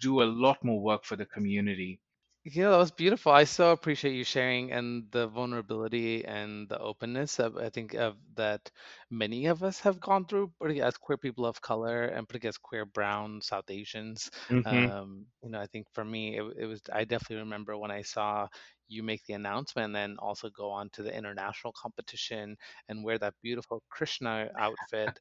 do 0.00 0.22
a 0.22 0.24
lot 0.44 0.62
more 0.64 0.80
work 0.80 1.04
for 1.04 1.16
the 1.16 1.26
community 1.26 2.00
Yeah, 2.44 2.70
that 2.70 2.76
was 2.78 2.90
beautiful. 2.92 3.32
I 3.32 3.44
so 3.44 3.72
appreciate 3.72 4.14
you 4.14 4.24
sharing 4.24 4.72
and 4.72 5.10
the 5.12 5.26
vulnerability 5.28 6.24
and 6.24 6.68
the 6.68 6.78
openness 6.78 7.38
of, 7.38 7.56
I 7.56 7.68
think 7.70 7.94
of 7.94 8.16
that 8.36 8.70
many 9.10 9.46
of 9.46 9.62
us 9.62 9.80
have 9.80 10.00
gone 10.00 10.26
through, 10.26 10.48
particularly 10.58 10.82
as 10.88 10.96
queer 10.96 11.18
people 11.18 11.44
of 11.46 11.60
color 11.60 12.04
and 12.04 12.26
particularly 12.28 12.48
as 12.50 12.58
queer 12.58 12.84
brown 12.86 13.42
South 13.42 13.70
Asians. 13.70 14.30
hmm 14.50 14.86
Um, 14.86 15.26
you 15.42 15.50
know, 15.50 15.60
I 15.60 15.66
think 15.66 15.86
for 15.92 16.04
me, 16.04 16.38
it, 16.38 16.44
it 16.58 16.66
was, 16.66 16.82
I 16.92 17.04
definitely 17.04 17.42
remember 17.44 17.76
when 17.76 17.90
I 17.90 18.02
saw 18.02 18.48
you 18.88 19.02
make 19.02 19.24
the 19.26 19.34
announcement 19.34 19.86
and 19.86 19.94
then 19.94 20.16
also 20.18 20.48
go 20.50 20.70
on 20.70 20.90
to 20.90 21.02
the 21.02 21.14
international 21.16 21.72
competition 21.80 22.56
and 22.88 23.04
wear 23.04 23.18
that 23.18 23.34
beautiful 23.42 23.82
Krishna 23.90 24.48
outfit 24.58 25.18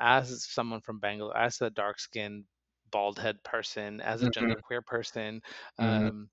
as 0.00 0.44
someone 0.44 0.80
from 0.80 0.98
Bangalore, 1.00 1.36
as 1.36 1.60
a 1.60 1.70
dark 1.70 1.98
skinned 1.98 2.44
bald 2.90 3.18
head 3.18 3.42
person, 3.44 4.00
as 4.00 4.22
a 4.22 4.28
hmm 4.28 4.28
genderqueer 4.28 4.84
person. 4.84 5.40
hmm 5.78 6.08
Um, 6.08 6.28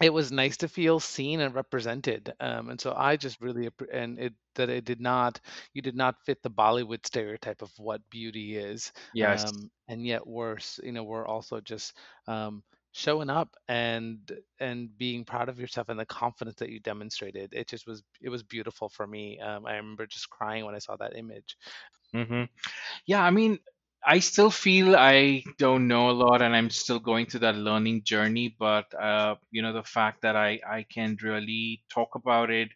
it 0.00 0.12
was 0.12 0.32
nice 0.32 0.56
to 0.58 0.68
feel 0.68 0.98
seen 1.00 1.40
and 1.40 1.54
represented 1.54 2.32
um, 2.40 2.70
and 2.70 2.80
so 2.80 2.92
i 2.96 3.16
just 3.16 3.40
really 3.40 3.68
and 3.92 4.18
it 4.18 4.32
that 4.54 4.68
it 4.68 4.84
did 4.84 5.00
not 5.00 5.40
you 5.74 5.80
did 5.82 5.94
not 5.96 6.16
fit 6.24 6.42
the 6.42 6.50
bollywood 6.50 7.04
stereotype 7.06 7.62
of 7.62 7.70
what 7.78 8.00
beauty 8.10 8.56
is 8.56 8.92
yes 9.12 9.44
um, 9.44 9.70
and 9.88 10.06
yet 10.06 10.26
worse 10.26 10.80
you 10.82 10.92
know 10.92 11.04
we're 11.04 11.26
also 11.26 11.60
just 11.60 11.96
um, 12.26 12.62
showing 12.94 13.30
up 13.30 13.56
and 13.68 14.32
and 14.60 14.98
being 14.98 15.24
proud 15.24 15.50
of 15.50 15.60
yourself 15.60 15.90
and 15.90 16.00
the 16.00 16.06
confidence 16.06 16.56
that 16.58 16.70
you 16.70 16.80
demonstrated 16.80 17.54
it 17.54 17.68
just 17.68 17.86
was 17.86 18.02
it 18.22 18.30
was 18.30 18.44
beautiful 18.44 18.88
for 18.88 19.06
me 19.06 19.40
um, 19.40 19.66
i 19.66 19.76
remember 19.76 20.06
just 20.06 20.30
crying 20.30 20.64
when 20.66 20.76
i 20.76 20.80
saw 20.80 20.96
that 20.96 21.16
image. 21.16 21.58
Hmm 22.12 22.44
Yeah, 23.06 23.22
I 23.22 23.30
mean, 23.30 23.58
I 24.06 24.20
still 24.20 24.50
feel 24.50 24.96
I 24.96 25.44
don't 25.58 25.88
know 25.88 26.10
a 26.10 26.18
lot 26.24 26.42
and 26.42 26.54
I'm 26.56 26.70
still 26.70 27.00
going 27.00 27.26
through 27.26 27.40
that 27.40 27.56
learning 27.56 28.04
journey, 28.04 28.54
but 28.58 28.92
uh, 28.94 29.36
you 29.50 29.62
know, 29.62 29.72
the 29.72 29.84
fact 29.84 30.22
that 30.22 30.36
I 30.36 30.60
I 30.66 30.84
can 30.84 31.16
really 31.22 31.82
talk 31.90 32.14
about 32.16 32.50
it 32.50 32.70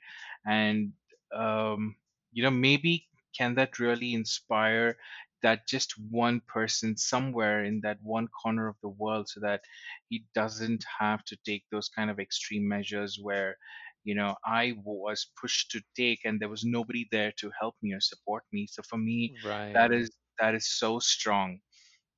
and 0.47 0.93
um, 1.35 1.97
you 2.33 2.43
know, 2.45 2.51
maybe 2.51 3.07
can 3.37 3.55
that 3.57 3.79
really 3.79 4.15
inspire 4.15 4.97
that 5.43 5.67
just 5.69 5.95
one 6.11 6.41
person 6.47 6.97
somewhere 6.97 7.65
in 7.65 7.81
that 7.83 7.99
one 8.03 8.29
corner 8.29 8.69
of 8.69 8.77
the 8.83 8.89
world 8.89 9.29
so 9.29 9.41
that 9.41 9.61
he 10.09 10.25
doesn't 10.35 10.85
have 10.99 11.25
to 11.25 11.37
take 11.45 11.65
those 11.71 11.89
kind 11.89 12.11
of 12.11 12.19
extreme 12.19 12.69
measures 12.69 13.19
where 13.21 13.57
you 14.05 14.15
know 14.15 14.37
I 14.45 14.75
was 14.85 15.27
pushed 15.41 15.71
to 15.73 15.83
take 15.97 16.21
and 16.25 16.41
there 16.41 16.49
was 16.49 16.65
nobody 16.65 17.07
there 17.11 17.33
to 17.39 17.51
help 17.61 17.77
me 17.83 17.93
or 17.95 18.01
support 18.01 18.45
me. 18.53 18.67
So 18.69 18.83
for 18.83 18.99
me, 18.99 19.33
right 19.43 19.75
that 19.75 19.93
is 19.93 20.11
that 20.39 20.55
is 20.55 20.69
so 20.79 20.99
strong 20.99 21.61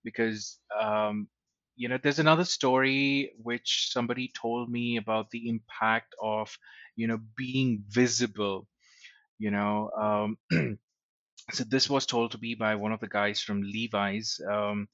because 0.05 0.61
um, 0.79 1.29
you 1.77 1.89
know 1.89 1.99
there's 2.03 2.19
another 2.19 2.45
story 2.45 3.33
which 3.43 3.89
somebody 3.91 4.31
told 4.41 4.71
me 4.71 4.97
about 4.97 5.31
the 5.31 5.49
impact 5.49 6.15
of 6.23 6.57
you 6.97 7.07
know 7.07 7.19
being 7.37 7.85
visible 7.89 8.69
you 9.39 9.51
know 9.51 9.91
um, 10.01 10.39
so 11.53 11.65
this 11.65 11.89
was 11.91 12.07
told 12.07 12.33
to 12.33 12.39
me 12.39 12.55
by 12.55 12.75
one 12.75 12.93
of 12.93 13.01
the 13.01 13.09
guys 13.09 13.41
from 13.41 13.63
levi's 13.63 14.41
um, 14.51 14.89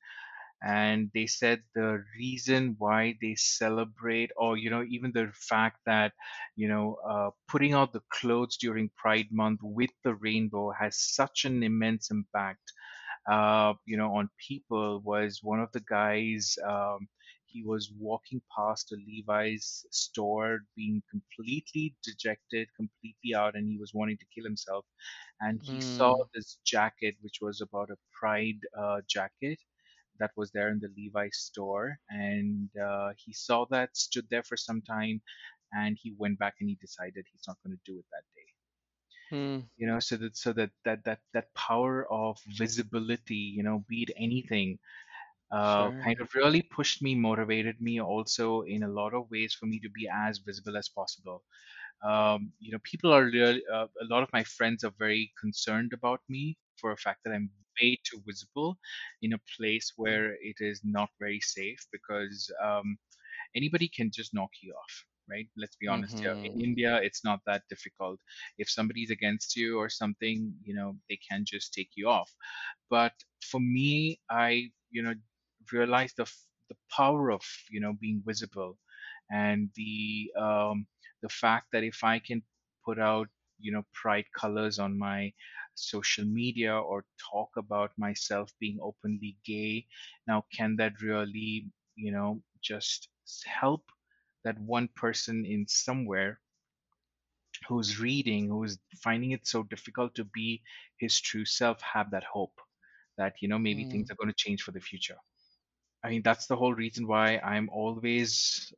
and 0.65 1.11
they 1.15 1.27
said 1.27 1.63
the 1.75 2.03
reason 2.19 2.75
why 2.79 3.15
they 3.21 3.35
celebrate 3.37 4.31
or 4.37 4.57
you 4.57 4.71
know 4.71 4.85
even 4.89 5.13
the 5.13 5.31
fact 5.35 5.79
that 5.87 6.13
you 6.57 6.69
know 6.69 6.97
uh, 7.09 7.31
putting 7.49 7.75
out 7.75 7.93
the 7.93 8.03
clothes 8.11 8.57
during 8.57 8.91
pride 8.97 9.29
month 9.31 9.61
with 9.63 9.91
the 10.05 10.15
rainbow 10.15 10.73
has 10.73 10.99
such 10.99 11.45
an 11.45 11.63
immense 11.63 12.11
impact 12.11 12.73
uh, 13.31 13.75
you 13.85 13.97
know, 13.97 14.15
on 14.15 14.31
people 14.39 15.01
was 15.05 15.41
one 15.43 15.61
of 15.61 15.71
the 15.73 15.81
guys. 15.81 16.57
Um, 16.67 17.09
he 17.57 17.65
was 17.65 17.93
walking 17.99 18.43
past 18.57 18.93
a 18.93 18.97
Levi's 18.97 19.87
store, 19.91 20.61
being 20.77 21.03
completely 21.11 21.97
dejected, 22.03 22.69
completely 22.77 23.35
out, 23.35 23.55
and 23.57 23.67
he 23.69 23.79
was 23.79 23.93
wanting 23.95 24.19
to 24.19 24.27
kill 24.35 24.45
himself. 24.45 24.87
And 25.41 25.61
he 25.63 25.81
saw 25.81 26.15
mm, 26.15 26.31
this 26.35 26.59
jacket, 26.65 27.17
which 27.23 27.39
was 27.43 27.61
about 27.61 27.91
a 27.91 27.99
Pride 28.21 28.61
uh, 28.79 29.03
jacket 29.09 29.61
that 30.19 30.33
was 30.37 30.53
there 30.53 30.71
in 30.71 30.81
the 30.81 30.91
Levi's 30.97 31.39
store, 31.39 31.99
and 32.11 32.71
uh, 32.77 33.13
he 33.17 33.33
saw 33.33 33.67
that, 33.71 33.97
stood 33.97 34.29
there 34.31 34.43
for 34.45 34.57
some 34.57 34.83
time, 34.83 35.23
and 35.73 35.97
he 36.01 36.15
went 36.19 36.39
back 36.39 36.57
and 36.61 36.69
he 36.71 36.77
decided 36.77 37.27
he's 37.33 37.47
not 37.49 37.59
going 37.65 37.77
to 37.77 37.93
do 37.93 37.99
it 37.99 38.07
that 38.13 38.25
day. 38.35 38.49
Mm, 39.33 39.69
you 39.77 39.87
know 39.87 40.01
so 40.01 40.17
that 40.17 40.37
so 40.37 40.53
that 40.53 40.71
that 40.85 41.05
that 41.05 41.21
that 41.33 41.55
power 41.55 42.07
of 42.13 42.39
visibility 42.59 43.53
you 43.57 43.63
know 43.63 43.85
be 43.89 44.03
it 44.03 44.11
anything 44.17 44.79
uh, 45.53 45.91
kind 46.03 46.21
of 46.21 46.35
really 46.35 46.63
pushed 46.63 47.03
me 47.03 47.15
motivated 47.15 47.81
me 47.81 48.01
also 48.01 48.63
in 48.63 48.83
a 48.83 48.89
lot 48.89 49.15
of 49.15 49.31
ways 49.31 49.55
for 49.55 49.67
me 49.67 49.79
to 49.81 49.91
be 49.91 50.09
as 50.13 50.39
visible 50.39 50.77
as 50.77 50.89
possible. 50.89 51.43
Um, 52.05 52.53
you 52.61 52.73
know 52.73 52.79
people 52.83 53.13
are 53.13 53.25
really 53.25 53.63
uh, 53.73 53.87
a 54.03 54.07
lot 54.11 54.23
of 54.23 54.33
my 54.33 54.45
friends 54.45 54.85
are 54.85 54.93
very 54.99 55.33
concerned 55.41 55.93
about 55.93 56.21
me 56.29 56.57
for 56.77 56.93
a 56.93 56.97
fact 56.97 57.21
that 57.25 57.33
i'm 57.33 57.51
way 57.81 57.99
too 58.05 58.21
visible 58.27 58.77
in 59.23 59.33
a 59.33 59.41
place 59.57 59.93
where 59.97 60.35
it 60.43 60.57
is 60.61 60.81
not 60.85 61.09
very 61.19 61.41
safe 61.41 61.87
because 61.91 62.51
um, 62.63 62.99
anybody 63.55 63.89
can 63.89 64.11
just 64.13 64.35
knock 64.35 64.51
you 64.63 64.73
off 64.73 65.05
right? 65.29 65.49
Let's 65.57 65.77
be 65.77 65.89
honest 65.89 66.19
here. 66.21 66.33
In 66.33 66.53
mm-hmm. 66.53 66.61
india 66.61 67.01
it's 67.03 67.25
not 67.25 67.41
that 67.47 67.63
difficult. 67.69 68.21
If 68.59 68.71
somebody's 68.71 69.11
against 69.11 69.57
you 69.57 69.79
or 69.79 69.89
something 69.89 70.55
you 70.63 70.75
know 70.75 70.97
they 71.09 71.19
can 71.29 71.45
just 71.45 71.75
take 71.75 71.91
you 71.97 72.09
off. 72.09 72.31
But 72.91 73.13
for 73.51 73.61
me 73.61 74.21
i 74.31 74.71
you 74.91 75.03
know 75.03 75.15
realized 75.73 76.17
the 76.17 76.23
f- 76.25 76.47
the 76.69 76.77
power 76.91 77.31
of 77.31 77.43
you 77.71 77.81
know 77.81 77.93
being 78.01 78.23
visible 78.25 78.79
and 79.31 79.71
the 79.77 80.31
um 80.39 80.87
the 81.23 81.29
fact 81.29 81.67
that 81.73 81.83
if 81.85 82.03
i 82.05 82.19
can 82.19 82.43
put 82.85 82.99
out 82.99 83.29
you 83.59 83.73
know 83.73 83.85
pride 83.93 84.25
colors 84.37 84.79
on 84.79 84.99
my 84.99 85.33
social 85.75 86.25
media 86.25 86.75
or 86.75 87.05
talk 87.33 87.51
about 87.57 87.91
myself 87.99 88.51
being 88.61 88.79
openly 88.83 89.37
gay 89.45 89.87
now 90.27 90.45
can 90.57 90.77
that 90.77 91.01
really 91.03 91.67
you 91.97 92.13
know 92.13 92.43
just 92.63 93.09
help 93.45 93.85
that 94.45 94.59
one 94.61 94.89
person 94.97 95.45
in 95.47 95.67
somewhere 95.69 96.41
who's 97.69 97.99
reading 98.01 98.49
who's 98.49 98.79
finding 99.03 99.31
it 99.33 99.47
so 99.47 99.63
difficult 99.65 100.15
to 100.15 100.25
be 100.25 100.63
his 100.99 101.21
true 101.21 101.45
self 101.45 101.81
have 101.83 102.11
that 102.11 102.25
hope 102.25 102.55
that 103.17 103.35
you 103.41 103.49
know 103.49 103.59
maybe 103.59 103.85
things 103.85 104.07
mm, 104.07 104.11
are 104.11 104.17
going 104.17 104.29
to 104.29 104.35
change 104.45 104.63
for 104.63 104.73
the 104.73 104.81
future 104.81 105.17
i 106.07 106.11
mean 106.11 106.23
that's 106.23 106.47
the 106.47 106.57
whole 106.57 106.75
reason 106.75 107.07
why 107.09 107.39
i'm 107.39 107.69
always 107.73 108.73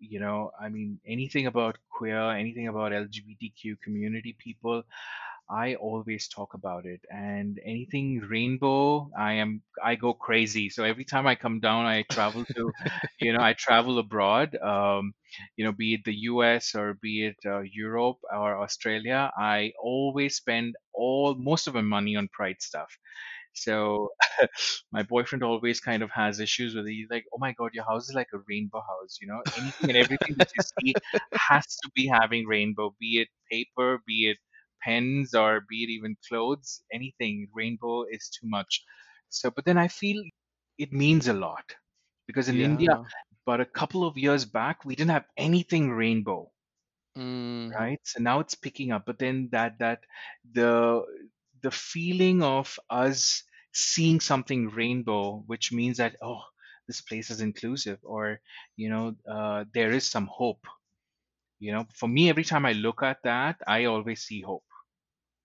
you 0.00 0.20
know, 0.20 0.52
I 0.60 0.68
mean, 0.68 1.00
anything 1.06 1.46
about 1.46 1.78
queer, 1.90 2.30
anything 2.32 2.68
about 2.68 2.92
LGBTQ 2.92 3.76
community 3.82 4.36
people, 4.38 4.84
I 5.50 5.76
always 5.76 6.28
talk 6.28 6.54
about 6.54 6.86
it. 6.86 7.00
And 7.10 7.60
anything 7.64 8.20
rainbow, 8.20 9.10
I 9.18 9.34
am 9.34 9.62
I 9.82 9.96
go 9.96 10.14
crazy. 10.14 10.70
So 10.70 10.84
every 10.84 11.04
time 11.04 11.26
I 11.26 11.36
come 11.36 11.60
down, 11.60 11.86
I 11.86 12.02
travel 12.10 12.44
to, 12.56 12.72
you 13.20 13.32
know, 13.32 13.40
I 13.42 13.54
travel 13.54 13.98
abroad. 13.98 14.56
Um, 14.56 15.14
you 15.56 15.64
know, 15.64 15.72
be 15.72 15.94
it 15.94 16.04
the 16.04 16.14
US 16.32 16.74
or 16.74 16.94
be 16.94 17.26
it 17.26 17.36
uh, 17.46 17.60
Europe 17.60 18.18
or 18.32 18.62
Australia, 18.62 19.30
I 19.38 19.72
always 19.82 20.36
spend 20.36 20.76
all 20.94 21.34
most 21.36 21.68
of 21.68 21.74
my 21.74 21.82
money 21.82 22.16
on 22.16 22.28
pride 22.28 22.60
stuff. 22.60 22.98
So 23.56 24.10
my 24.92 25.02
boyfriend 25.02 25.42
always 25.42 25.80
kind 25.80 26.02
of 26.02 26.10
has 26.10 26.40
issues 26.40 26.74
with 26.74 26.86
it. 26.86 26.92
He's 26.92 27.10
like, 27.10 27.24
"Oh 27.34 27.38
my 27.38 27.52
God, 27.52 27.70
your 27.74 27.84
house 27.84 28.08
is 28.08 28.14
like 28.14 28.28
a 28.34 28.38
rainbow 28.48 28.80
house. 28.80 29.18
You 29.20 29.28
know, 29.28 29.42
anything 29.56 29.88
and 29.90 29.96
everything 29.98 30.36
that 30.38 30.48
you 30.54 30.62
see 30.62 30.98
has 31.48 31.66
to 31.82 31.90
be 31.94 32.06
having 32.08 32.46
rainbow, 32.46 32.94
be 33.00 33.20
it 33.20 33.28
paper, 33.50 34.00
be 34.06 34.30
it 34.30 34.38
pens, 34.82 35.34
or 35.34 35.62
be 35.68 35.84
it 35.84 35.90
even 35.90 36.16
clothes. 36.28 36.82
Anything 36.92 37.48
rainbow 37.54 38.04
is 38.04 38.30
too 38.30 38.48
much." 38.48 38.84
So, 39.30 39.50
but 39.50 39.64
then 39.66 39.78
I 39.78 39.88
feel 39.88 40.22
it 40.78 40.92
means 40.92 41.28
a 41.28 41.34
lot 41.34 41.74
because 42.26 42.48
in 42.48 42.60
India, 42.60 42.88
Yeah. 42.88 43.06
but 43.46 43.60
a 43.60 43.66
couple 43.66 44.06
of 44.06 44.16
years 44.18 44.44
back, 44.44 44.84
we 44.84 44.94
didn't 44.96 45.10
have 45.12 45.26
anything 45.36 45.90
rainbow 45.90 46.52
Mm, 47.16 47.76
right 47.78 47.98
so 48.04 48.20
now 48.22 48.40
it's 48.40 48.54
picking 48.54 48.92
up 48.92 49.04
but 49.06 49.18
then 49.18 49.48
that 49.52 49.78
that 49.78 50.00
the 50.52 51.02
the 51.62 51.70
feeling 51.70 52.42
of 52.42 52.78
us 52.90 53.44
seeing 53.72 54.20
something 54.20 54.68
rainbow 54.70 55.42
which 55.46 55.72
means 55.72 55.98
that 55.98 56.16
oh 56.22 56.42
this 56.88 57.00
place 57.00 57.30
is 57.30 57.40
inclusive 57.40 57.98
or 58.02 58.40
you 58.76 58.88
know 58.90 59.14
uh, 59.30 59.64
there 59.74 59.92
is 59.92 60.08
some 60.10 60.26
hope 60.30 60.64
you 61.58 61.72
know 61.72 61.84
for 61.94 62.08
me 62.08 62.28
every 62.28 62.44
time 62.44 62.64
i 62.66 62.72
look 62.72 63.02
at 63.02 63.22
that 63.24 63.56
i 63.66 63.84
always 63.84 64.22
see 64.22 64.40
hope 64.40 64.64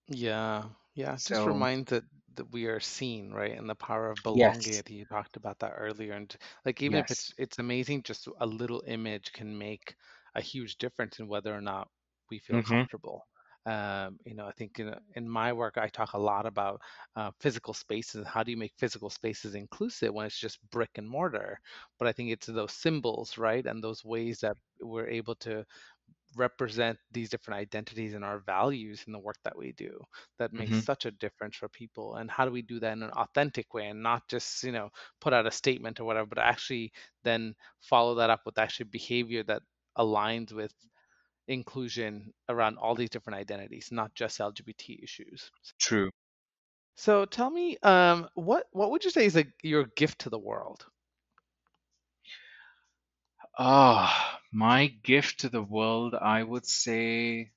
yeah. 0.07 0.69
Yeah. 0.95 1.17
Just 1.25 1.45
so 1.45 1.47
reminds 1.47 1.89
that 1.91 2.03
that 2.35 2.51
we 2.51 2.65
are 2.65 2.79
seen, 2.79 3.31
right? 3.31 3.57
And 3.57 3.69
the 3.69 3.75
power 3.75 4.09
of 4.11 4.23
belonging. 4.23 4.77
I 4.77 4.81
yes 4.81 4.83
think 4.83 4.99
you 4.99 5.05
talked 5.05 5.35
about 5.37 5.59
that 5.59 5.73
earlier. 5.75 6.13
And 6.13 6.35
like 6.65 6.81
even 6.81 6.99
if 6.99 7.11
yes 7.11 7.31
it's 7.31 7.33
it's 7.37 7.59
amazing, 7.59 8.03
just 8.03 8.27
a 8.39 8.45
little 8.45 8.83
image 8.87 9.31
can 9.33 9.57
make 9.57 9.95
a 10.35 10.41
huge 10.41 10.77
difference 10.77 11.19
in 11.19 11.27
whether 11.27 11.55
or 11.55 11.61
not 11.61 11.89
we 12.29 12.39
feel 12.39 12.59
hmm 12.59 12.83
comfortable. 12.83 13.25
Um, 13.65 14.17
you 14.25 14.33
know, 14.33 14.47
I 14.47 14.51
think 14.53 14.79
in 14.79 14.95
in 15.15 15.29
my 15.29 15.53
work, 15.53 15.77
I 15.77 15.87
talk 15.87 16.13
a 16.13 16.17
lot 16.17 16.45
about 16.47 16.81
uh, 17.15 17.31
physical 17.39 17.73
spaces 17.75 18.15
and 18.15 18.27
how 18.27 18.43
do 18.43 18.51
you 18.51 18.57
make 18.57 18.73
physical 18.77 19.09
spaces 19.09 19.53
inclusive 19.55 20.13
when 20.13 20.25
it's 20.25 20.39
just 20.39 20.59
brick 20.71 20.91
and 20.97 21.07
mortar. 21.07 21.59
But 21.99 22.07
I 22.07 22.11
think 22.11 22.31
it's 22.31 22.47
those 22.47 22.73
symbols, 22.73 23.37
right, 23.37 23.65
and 23.65 23.83
those 23.83 24.03
ways 24.03 24.39
that 24.39 24.57
we're 24.81 25.07
able 25.09 25.35
to 25.35 25.65
represent 26.37 26.97
these 27.11 27.29
different 27.29 27.59
identities 27.59 28.13
and 28.13 28.23
our 28.23 28.39
values 28.39 29.03
in 29.05 29.11
the 29.11 29.19
work 29.19 29.35
that 29.43 29.57
we 29.57 29.73
do 29.73 30.01
that 30.39 30.53
makes 30.53 30.77
hmm 30.77 30.83
such 30.83 31.05
a 31.05 31.11
difference 31.11 31.57
for 31.57 31.67
people 31.67 32.15
and 32.15 32.31
how 32.31 32.45
do 32.45 32.51
we 32.51 32.61
do 32.61 32.79
that 32.79 32.93
in 32.93 33.03
an 33.03 33.11
authentic 33.11 33.73
way 33.73 33.87
and 33.89 34.01
not 34.01 34.25
just 34.29 34.63
you 34.63 34.71
know 34.71 34.89
put 35.19 35.33
out 35.33 35.45
a 35.45 35.51
statement 35.51 35.99
or 35.99 36.05
whatever 36.05 36.27
but 36.27 36.37
actually 36.39 36.91
then 37.23 37.53
follow 37.81 38.15
that 38.15 38.29
up 38.29 38.41
with 38.45 38.57
actually 38.57 38.85
behavior 38.85 39.43
that 39.43 39.61
aligns 39.97 40.53
with 40.53 40.73
inclusion 41.47 42.33
around 42.49 42.77
all 42.77 42.95
these 42.95 43.09
different 43.09 43.39
identities 43.39 43.89
not 43.91 44.13
just 44.13 44.39
lgbt 44.39 45.03
issues. 45.03 45.51
True. 45.79 46.09
So 46.95 47.25
tell 47.25 47.49
me 47.49 47.77
um, 47.83 48.29
what 48.35 48.67
what 48.71 48.91
would 48.91 49.03
you 49.03 49.11
say 49.11 49.25
is 49.25 49.35
a, 49.35 49.45
your 49.63 49.85
gift 49.85 50.19
to 50.19 50.29
the 50.29 50.39
world? 50.39 50.85
Ah 53.57 54.39
my 54.51 54.87
gift 54.87 55.39
to 55.39 55.49
the 55.49 55.61
world 55.61 56.13
i 56.13 56.43
would 56.43 56.65
say 56.65 57.51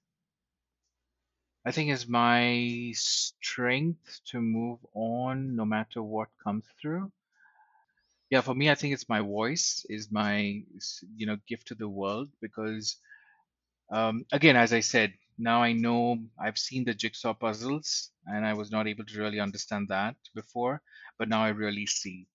I 1.67 1.73
think 1.73 1.91
is 1.91 2.07
my 2.07 2.93
strength 2.95 4.21
to 4.27 4.41
move 4.41 4.79
on 4.93 5.57
no 5.57 5.65
matter 5.65 6.03
what 6.03 6.29
comes 6.43 6.67
through. 6.81 7.11
Yeah, 8.31 8.43
for 8.43 8.55
me, 8.55 8.71
I 8.71 8.75
think 8.75 8.93
it's 8.93 9.09
my 9.09 9.21
voice 9.21 9.87
is 9.89 10.11
my 10.13 10.63
you 11.17 11.27
know 11.27 11.37
gift 11.49 11.69
to 11.69 11.75
the 11.75 11.89
world 11.89 12.29
because 12.41 12.97
um, 13.95 14.25
again, 14.33 14.57
as 14.57 14.73
I 14.73 14.81
said, 14.81 15.15
now 15.39 15.63
I 15.63 15.73
know 15.73 16.19
I've 16.39 16.59
seen 16.59 16.85
the 16.85 16.95
jigsaw 16.95 17.35
puzzles 17.35 18.11
and 18.27 18.47
I 18.47 18.55
was 18.55 18.71
not 18.71 18.89
able 18.89 19.05
to 19.07 19.21
really 19.21 19.41
understand 19.41 19.89
that 19.91 20.17
before, 20.35 20.83
but 21.19 21.29
now 21.29 21.45
I 21.45 21.51
really 21.51 21.87
see. 21.87 22.29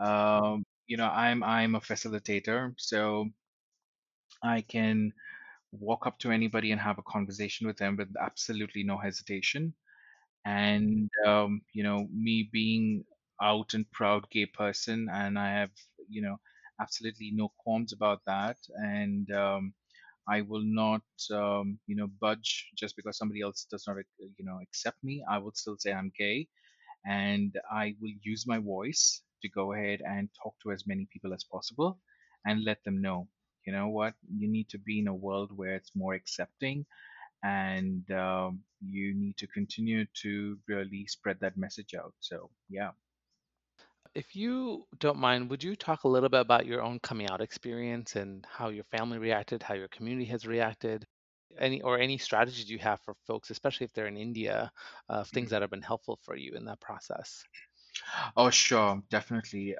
Um, 0.00 0.64
you 0.86 0.96
know, 0.98 1.08
I'm 1.08 1.42
I'm 1.44 1.74
a 1.76 1.80
facilitator, 1.80 2.74
so 2.78 3.30
I 4.44 4.60
can 4.62 5.12
walk 5.72 6.06
up 6.06 6.18
to 6.20 6.32
anybody 6.32 6.72
and 6.72 6.80
have 6.80 6.98
a 6.98 7.02
conversation 7.04 7.66
with 7.66 7.78
them 7.78 7.96
with 7.96 8.14
absolutely 8.20 8.84
no 8.84 8.98
hesitation 8.98 9.74
and 10.46 11.10
um, 11.26 11.62
you 11.74 11.82
know 11.84 12.08
me 12.12 12.48
being 12.52 13.04
out 13.42 13.74
and 13.74 13.90
proud 13.92 14.30
gay 14.30 14.46
person 14.46 15.08
and 15.12 15.38
i 15.38 15.50
have 15.50 15.70
you 16.08 16.22
know 16.22 16.38
absolutely 16.80 17.30
no 17.32 17.48
qualms 17.58 17.92
about 17.92 18.24
that 18.26 18.58
and 18.76 19.30
um, 19.32 19.74
i 20.28 20.40
will 20.42 20.64
not 20.64 21.02
um, 21.32 21.78
you 21.86 21.96
know 21.96 22.08
budge 22.20 22.70
just 22.76 22.96
because 22.96 23.18
somebody 23.18 23.40
else 23.42 23.66
does 23.70 23.84
not 23.86 23.96
uh, 23.98 24.02
you 24.38 24.44
know 24.44 24.58
accept 24.62 24.98
me. 25.02 25.24
I 25.28 25.38
will 25.38 25.52
still 25.54 25.76
say 25.78 25.92
i'm 25.92 26.12
gay 26.18 26.48
and 27.06 27.54
i 27.70 27.94
will 28.00 28.14
use 28.22 28.46
my 28.46 28.58
voice 28.58 29.22
to 29.42 29.48
go 29.48 29.72
ahead 29.72 30.00
and 30.04 30.28
talk 30.42 30.54
to 30.62 30.72
as 30.72 30.86
many 30.86 31.06
people 31.12 31.32
as 31.34 31.44
possible 31.44 31.98
and 32.46 32.64
let 32.64 32.82
them 32.84 33.00
know 33.00 33.28
you 33.66 33.72
know 33.72 33.88
what? 33.88 34.14
You 34.36 34.48
need 34.50 34.68
to 34.70 34.78
be 34.78 35.00
in 35.00 35.08
a 35.08 35.14
world 35.14 35.50
where 35.56 35.74
it's 35.74 35.96
more 35.96 36.14
accepting 36.14 36.84
and 37.42 38.10
um, 38.10 38.60
you 38.86 39.14
need 39.14 39.36
to 39.38 39.46
continue 39.48 40.06
to 40.22 40.58
really 40.68 41.06
spread 41.06 41.38
that 41.40 41.56
message 41.56 41.94
out. 41.94 42.14
So 42.20 42.50
yeah, 42.68 42.90
If 44.14 44.34
you 44.34 44.88
don't 44.98 45.18
mind, 45.18 45.50
would 45.50 45.62
you 45.62 45.76
talk 45.76 46.02
a 46.02 46.08
little 46.08 46.28
bit 46.28 46.40
about 46.40 46.66
your 46.66 46.82
own 46.82 46.98
coming 47.00 47.28
out 47.30 47.40
experience 47.40 48.16
and 48.16 48.44
how 48.46 48.68
your 48.70 48.82
family 48.84 49.18
reacted, 49.18 49.62
how 49.62 49.74
your 49.74 49.86
community 49.88 50.24
has 50.30 50.46
reacted, 50.46 51.06
any 51.58 51.80
or 51.82 51.98
any 51.98 52.18
strategies 52.18 52.68
you 52.70 52.78
have 52.80 53.00
for 53.02 53.14
folks, 53.14 53.50
especially 53.50 53.84
if 53.84 53.92
they're 53.92 54.06
in 54.08 54.16
India, 54.16 54.72
of 55.08 55.28
things 55.28 55.50
Mhm. 55.50 55.50
that 55.50 55.62
have 55.62 55.70
been 55.70 55.82
helpful 55.82 56.16
for 56.16 56.34
you 56.36 56.54
in 56.54 56.64
that 56.64 56.80
process? 56.80 57.46
oh 58.36 58.50
sure, 58.50 59.02
definitely. 59.10 59.74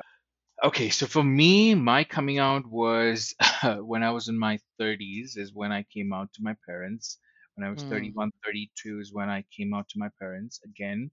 Okay, 0.64 0.90
so 0.90 1.06
for 1.06 1.24
me, 1.24 1.74
my 1.74 2.04
coming 2.04 2.38
out 2.38 2.66
was 2.66 3.34
when 3.80 4.02
I 4.04 4.10
was 4.12 4.28
in 4.28 4.38
my 4.38 4.58
30s 4.78 5.36
is 5.36 5.54
when 5.54 5.72
I 5.72 5.84
came 5.84 6.12
out 6.14 6.32
to 6.34 6.42
my 6.42 6.56
parents. 6.66 7.18
When 7.54 7.66
I 7.66 7.70
was 7.70 7.84
Mm, 7.84 8.14
31, 8.24 8.32
32 8.44 9.00
is 9.00 9.12
when 9.12 9.30
I 9.30 9.44
came 9.56 9.74
out 9.74 9.88
to 9.90 10.00
my 10.00 10.10
parents. 10.20 10.60
Again, 10.64 11.10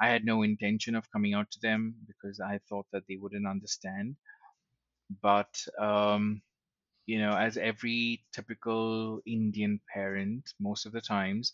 I 0.00 0.08
had 0.08 0.24
no 0.24 0.42
intention 0.42 0.94
of 0.96 1.10
coming 1.12 1.34
out 1.34 1.50
to 1.52 1.60
them 1.60 1.94
because 2.06 2.40
I 2.40 2.58
thought 2.68 2.86
that 2.92 3.04
they 3.08 3.16
wouldn't 3.16 3.46
understand. 3.46 4.16
But 5.22 5.66
um, 5.78 6.42
you 7.06 7.18
know, 7.20 7.36
as 7.36 7.56
every 7.58 8.24
typical 8.32 9.20
Indian 9.26 9.80
parent, 9.92 10.52
most 10.60 10.86
of 10.86 10.92
the 10.92 11.00
times, 11.02 11.52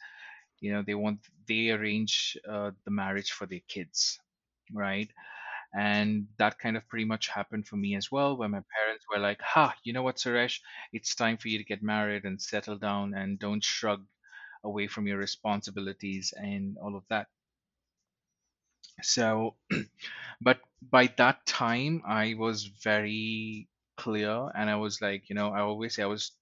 you 0.61 0.73
know, 0.73 0.83
they 0.83 0.95
want 0.95 1.21
they 1.49 1.71
arrange 1.71 2.37
uh, 2.49 2.73
the 2.85 2.93
marriage 2.93 3.33
for 3.33 3.47
their 3.47 3.63
kids, 3.69 4.21
right? 4.73 5.11
And 5.75 6.29
that 6.39 6.59
kind 6.59 6.77
of 6.77 6.89
pretty 6.89 7.07
much 7.07 7.29
happened 7.29 7.69
for 7.69 7.77
me 7.77 7.97
as 7.97 8.11
well, 8.13 8.37
where 8.37 8.49
my 8.51 8.63
parents 8.79 9.07
were 9.11 9.21
like, 9.21 9.41
"Ha, 9.43 9.77
you 9.85 9.93
know 9.95 10.03
what, 10.05 10.17
Suresh? 10.19 10.61
It's 10.93 11.15
time 11.17 11.39
for 11.39 11.49
you 11.49 11.59
to 11.59 11.65
get 11.65 11.83
married 11.83 12.25
and 12.25 12.41
settle 12.43 12.79
down, 12.79 13.15
and 13.15 13.39
don't 13.39 13.65
shrug 13.65 14.07
away 14.65 14.89
from 14.89 15.07
your 15.09 15.19
responsibilities 15.19 16.35
and 16.37 16.79
all 16.79 16.97
of 16.97 17.05
that." 17.11 17.29
So, 19.03 19.57
but 20.41 20.61
by 20.83 21.07
that 21.19 21.47
time, 21.47 22.03
I 22.07 22.35
was 22.35 22.65
very 22.67 23.69
clear, 23.97 24.51
and 24.55 24.71
I 24.71 24.77
was 24.77 25.01
like, 25.03 25.29
you 25.29 25.35
know, 25.37 25.51
I 25.53 25.61
always 25.61 25.95
say 25.97 26.03
I 26.03 26.07
was 26.07 26.33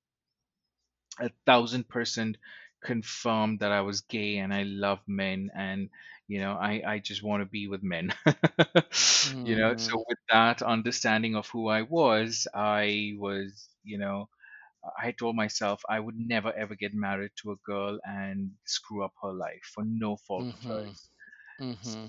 a 1.20 1.30
thousand 1.46 1.88
percent 1.88 2.36
confirmed 2.84 3.60
that 3.60 3.72
I 3.72 3.80
was 3.82 4.00
gay 4.02 4.38
and 4.38 4.52
I 4.52 4.64
love 4.64 5.00
men 5.06 5.50
and 5.54 5.88
you 6.28 6.40
know 6.40 6.52
I 6.54 6.82
I 6.86 6.98
just 6.98 7.22
want 7.22 7.40
to 7.42 7.46
be 7.46 7.66
with 7.68 7.82
men. 7.82 8.12
you 9.44 9.56
know, 9.56 9.74
mm, 9.74 9.78
so 9.78 10.04
with 10.08 10.18
that 10.30 10.62
understanding 10.62 11.34
of 11.36 11.48
who 11.48 11.68
I 11.68 11.82
was, 11.82 12.46
I 12.54 13.12
was, 13.18 13.68
you 13.84 13.98
know, 13.98 14.28
I 15.02 15.12
told 15.12 15.36
myself 15.36 15.82
I 15.88 16.00
would 16.00 16.16
never 16.16 16.52
ever 16.52 16.74
get 16.74 16.94
married 16.94 17.32
to 17.42 17.52
a 17.52 17.56
girl 17.64 18.00
and 18.04 18.52
screw 18.66 19.04
up 19.04 19.14
her 19.22 19.32
life 19.32 19.64
for 19.74 19.84
no 19.84 20.16
fault 20.16 20.48
of 20.52 20.60
mm-hmm, 20.62 20.90
hers. 20.90 21.10
mm-hmm, 21.60 22.06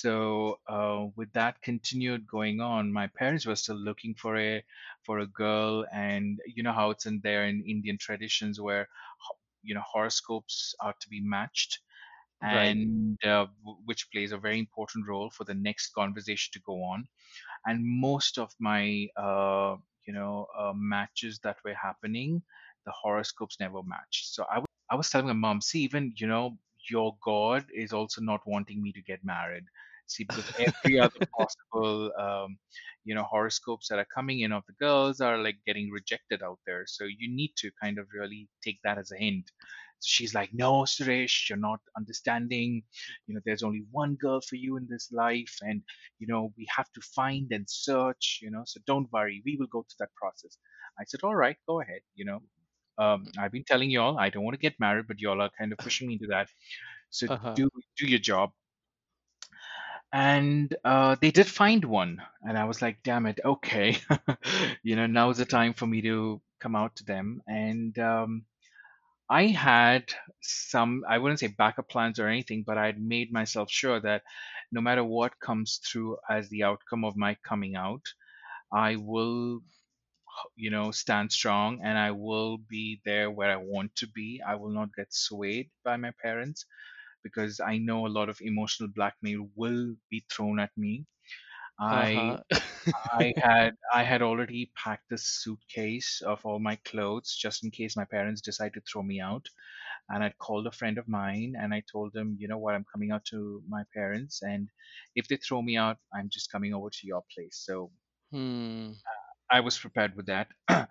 So 0.00 0.60
uh, 0.68 1.08
with 1.16 1.32
that 1.34 1.62
continued 1.62 2.26
going 2.26 2.60
on, 2.60 2.92
my 2.92 3.06
parents 3.08 3.46
were 3.46 3.56
still 3.56 3.76
looking 3.76 4.14
for 4.14 4.36
a 4.38 4.64
for 5.02 5.18
a 5.20 5.26
girl, 5.26 5.86
and 5.92 6.40
you 6.46 6.62
know 6.62 6.72
how 6.72 6.90
it's 6.90 7.06
in 7.06 7.20
there 7.20 7.44
in 7.46 7.62
Indian 7.74 7.98
traditions 7.98 8.60
where 8.60 8.88
ho- 9.18 9.38
you 9.62 9.74
know 9.74 9.82
horoscopes 9.94 10.74
are 10.80 10.94
to 11.00 11.08
be 11.08 11.20
matched, 11.20 11.80
right. 12.42 12.78
and 12.80 13.18
uh, 13.24 13.46
w- 13.64 13.82
which 13.84 14.10
plays 14.10 14.32
a 14.32 14.38
very 14.38 14.58
important 14.58 15.06
role 15.08 15.30
for 15.30 15.44
the 15.44 15.54
next 15.54 15.90
conversation 15.94 16.50
to 16.52 16.60
go 16.60 16.82
on. 16.82 17.08
And 17.66 17.84
most 17.84 18.38
of 18.38 18.52
my 18.60 19.08
uh, 19.16 19.76
you 20.06 20.12
know 20.14 20.46
uh, 20.56 20.72
matches 20.74 21.40
that 21.40 21.58
were 21.64 21.74
happening 21.74 22.42
the 22.84 22.92
horoscopes 22.92 23.60
never 23.60 23.80
matched 23.84 24.26
so 24.34 24.44
i 24.50 24.60
i 24.90 24.96
was 24.96 25.08
telling 25.08 25.28
my 25.28 25.32
mom 25.32 25.60
see 25.60 25.82
even 25.82 26.12
you 26.16 26.26
know 26.26 26.58
your 26.90 27.16
god 27.24 27.64
is 27.74 27.92
also 27.92 28.20
not 28.20 28.40
wanting 28.46 28.82
me 28.82 28.92
to 28.92 29.02
get 29.02 29.24
married. 29.24 29.64
See 30.06 30.24
because 30.24 30.50
every 30.58 30.98
other 30.98 31.20
possible 31.38 32.12
um, 32.18 32.58
you 33.04 33.14
know 33.14 33.24
horoscopes 33.24 33.88
that 33.88 33.98
are 33.98 34.06
coming 34.14 34.40
in 34.40 34.52
of 34.52 34.64
the 34.66 34.74
girls 34.74 35.20
are 35.20 35.38
like 35.38 35.56
getting 35.66 35.90
rejected 35.90 36.42
out 36.42 36.58
there. 36.66 36.84
So 36.86 37.04
you 37.04 37.34
need 37.34 37.52
to 37.58 37.70
kind 37.82 37.98
of 37.98 38.08
really 38.14 38.48
take 38.64 38.80
that 38.84 38.98
as 38.98 39.12
a 39.12 39.16
hint. 39.16 39.50
She's 40.04 40.34
like 40.34 40.50
no 40.52 40.82
suresh 40.82 41.48
you're 41.48 41.58
not 41.58 41.80
understanding. 41.96 42.82
You 43.26 43.34
know 43.34 43.40
there's 43.44 43.62
only 43.62 43.84
one 43.90 44.16
girl 44.16 44.40
for 44.40 44.56
you 44.56 44.76
in 44.76 44.86
this 44.90 45.10
life 45.12 45.56
and 45.62 45.82
you 46.18 46.26
know 46.26 46.52
we 46.56 46.66
have 46.76 46.90
to 46.92 47.00
find 47.00 47.52
and 47.52 47.68
search 47.68 48.40
you 48.42 48.50
know 48.50 48.62
so 48.66 48.80
don't 48.86 49.12
worry 49.12 49.42
we 49.46 49.56
will 49.56 49.68
go 49.68 49.82
through 49.82 50.00
that 50.00 50.14
process. 50.16 50.58
I 50.98 51.04
said 51.06 51.20
all 51.22 51.36
right 51.36 51.56
go 51.66 51.80
ahead 51.80 52.00
you 52.16 52.24
know 52.24 52.40
um, 53.02 53.26
i've 53.38 53.52
been 53.52 53.64
telling 53.64 53.90
y'all 53.90 54.18
i 54.18 54.28
don't 54.30 54.44
want 54.44 54.54
to 54.54 54.60
get 54.66 54.80
married 54.80 55.06
but 55.08 55.20
y'all 55.20 55.40
are 55.42 55.50
kind 55.58 55.72
of 55.72 55.80
pushing 55.80 56.08
me 56.08 56.14
into 56.14 56.28
that. 56.28 56.48
So 57.10 57.28
Uh-huh. 57.28 57.60
do 57.60 57.68
do 57.98 58.06
your 58.06 58.18
job. 58.20 58.50
And 60.12 60.74
uh, 60.84 61.16
they 61.20 61.30
did 61.30 61.46
find 61.46 61.84
one 61.84 62.22
and 62.42 62.56
i 62.58 62.64
was 62.64 62.80
like 62.82 63.02
damn 63.02 63.26
it 63.26 63.40
okay. 63.44 63.96
You 64.82 64.96
know 64.96 65.06
now's 65.06 65.38
the 65.38 65.46
time 65.46 65.74
for 65.74 65.86
me 65.86 66.02
to 66.02 66.40
come 66.60 66.74
out 66.76 66.96
to 66.96 67.04
them. 67.04 67.42
And 67.46 67.98
um, 67.98 68.44
i 69.30 69.46
had 69.46 70.04
some 70.42 71.04
i 71.08 71.18
wouldn't 71.18 71.40
say 71.40 71.48
backup 71.48 71.88
plans 71.88 72.18
or 72.18 72.28
anything 72.28 72.64
but 72.66 72.76
i 72.78 72.86
had 72.86 73.00
made 73.00 73.32
myself 73.32 73.70
sure 73.70 74.00
that 74.00 74.22
no 74.72 74.80
matter 74.80 75.04
what 75.04 75.38
comes 75.40 75.78
through 75.86 76.16
as 76.30 76.48
the 76.50 76.62
outcome 76.64 77.04
of 77.04 77.16
my 77.16 77.34
coming 77.48 77.74
out 77.76 78.04
i 78.72 78.96
will 78.96 79.60
you 80.56 80.70
know 80.70 80.90
stand 80.90 81.32
strong 81.32 81.80
and 81.82 81.98
i 81.98 82.10
will 82.10 82.58
be 82.58 83.00
there 83.04 83.30
where 83.30 83.50
i 83.50 83.56
want 83.56 83.94
to 83.96 84.06
be 84.08 84.40
i 84.46 84.54
will 84.54 84.70
not 84.70 84.94
get 84.94 85.12
swayed 85.12 85.70
by 85.84 85.96
my 85.96 86.12
parents 86.22 86.64
because 87.24 87.60
I 87.60 87.78
know 87.78 88.06
a 88.06 88.14
lot 88.18 88.28
of 88.30 88.40
emotional 88.42 88.88
blackmail 88.88 89.50
will 89.56 89.96
be 90.10 90.24
thrown 90.30 90.60
at 90.60 90.70
me. 90.76 91.06
I 91.78 92.38
Uh-huh. 92.40 92.42
I 93.12 93.32
had 93.38 93.76
I 93.92 94.02
had 94.02 94.22
already 94.22 94.72
packed 94.76 95.12
a 95.12 95.18
suitcase 95.18 96.20
of 96.22 96.44
all 96.44 96.58
my 96.58 96.76
clothes 96.76 97.36
just 97.36 97.64
in 97.64 97.70
case 97.70 97.96
my 97.96 98.04
parents 98.04 98.40
decide 98.42 98.74
to 98.74 98.82
throw 98.82 99.02
me 99.02 99.20
out. 99.20 99.46
And 100.08 100.24
I'd 100.24 100.38
called 100.38 100.66
a 100.66 100.72
friend 100.72 100.98
of 100.98 101.08
mine 101.08 101.54
and 101.58 101.74
I 101.74 101.82
told 101.92 102.12
them, 102.14 102.36
you 102.38 102.48
know 102.48 102.58
what, 102.58 102.74
I'm 102.74 102.86
coming 102.92 103.12
out 103.12 103.24
to 103.26 103.62
my 103.68 103.84
parents 103.94 104.42
and 104.42 104.70
if 105.14 105.28
they 105.28 105.36
throw 105.38 105.62
me 105.62 105.76
out, 105.76 105.98
I'm 106.14 106.30
just 106.30 106.50
coming 106.52 106.74
over 106.74 106.90
to 106.90 107.06
your 107.06 107.24
place. 107.34 107.58
So 107.64 107.92
Hmm. 108.30 108.92
I 109.52 109.60
was 109.60 109.78
prepared 109.78 110.16
with 110.16 110.26
that. 110.26 110.48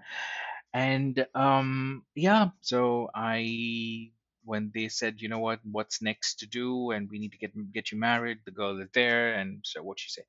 and 0.73 1.27
um 1.35 2.05
yeah, 2.15 2.51
so 2.61 3.09
I 3.15 4.11
when 4.43 4.71
they 4.73 4.89
said, 4.89 5.21
you 5.21 5.29
know 5.29 5.39
what, 5.39 5.59
what's 5.65 6.01
next 6.01 6.39
to 6.39 6.47
do, 6.47 6.91
and 6.91 7.09
we 7.09 7.19
need 7.19 7.33
to 7.33 7.37
get 7.37 7.53
get 7.73 7.91
you 7.91 7.99
married, 7.99 8.39
the 8.45 8.51
girl 8.51 8.79
is 8.81 8.89
there, 8.93 9.35
and 9.35 9.61
so 9.65 9.83
what 9.83 9.99
she 9.99 10.09
say. 10.09 10.23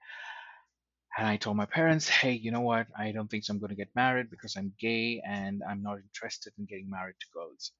And 1.16 1.26
I 1.26 1.38
told 1.38 1.56
my 1.56 1.64
parents, 1.64 2.06
hey, 2.08 2.32
you 2.32 2.50
know 2.50 2.60
what, 2.60 2.88
I 2.96 3.12
don't 3.12 3.28
think 3.30 3.44
so 3.44 3.52
I'm 3.54 3.60
going 3.60 3.70
to 3.70 3.74
get 3.76 3.94
married 3.94 4.28
because 4.30 4.56
I'm 4.56 4.74
gay 4.78 5.20
and 5.20 5.62
I'm 5.62 5.82
not 5.82 5.98
interested 6.00 6.52
in 6.58 6.66
getting 6.66 6.90
married 6.90 7.16
to 7.20 7.26
girls. 7.32 7.72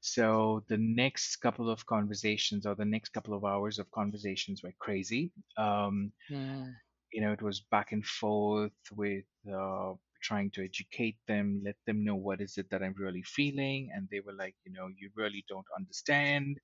So 0.00 0.64
the 0.68 0.76
next 0.76 1.36
couple 1.38 1.70
of 1.70 1.86
conversations 1.86 2.66
or 2.66 2.74
the 2.76 2.84
next 2.84 3.08
couple 3.10 3.34
of 3.34 3.44
hours 3.44 3.78
of 3.78 3.90
conversations 3.90 4.62
were 4.62 4.72
crazy. 4.78 5.32
Um, 5.56 6.12
Hmm. 6.28 6.76
You 7.14 7.22
know, 7.22 7.32
it 7.32 7.42
was 7.42 7.60
back 7.60 7.92
and 7.92 8.06
forth 8.06 8.72
with 8.92 9.24
uh, 9.52 9.94
trying 10.22 10.50
to 10.52 10.64
educate 10.64 11.18
them, 11.28 11.62
let 11.64 11.76
them 11.86 12.04
know 12.04 12.16
what 12.16 12.42
is 12.42 12.58
it 12.58 12.70
that 12.72 12.82
I'm 12.82 12.94
really 12.98 13.22
feeling, 13.24 13.90
and 13.94 14.08
they 14.10 14.20
were 14.20 14.34
like, 14.34 14.56
you 14.66 14.72
know, 14.74 14.88
you 14.98 15.10
really 15.16 15.44
don't 15.48 15.68
understand. 15.78 16.60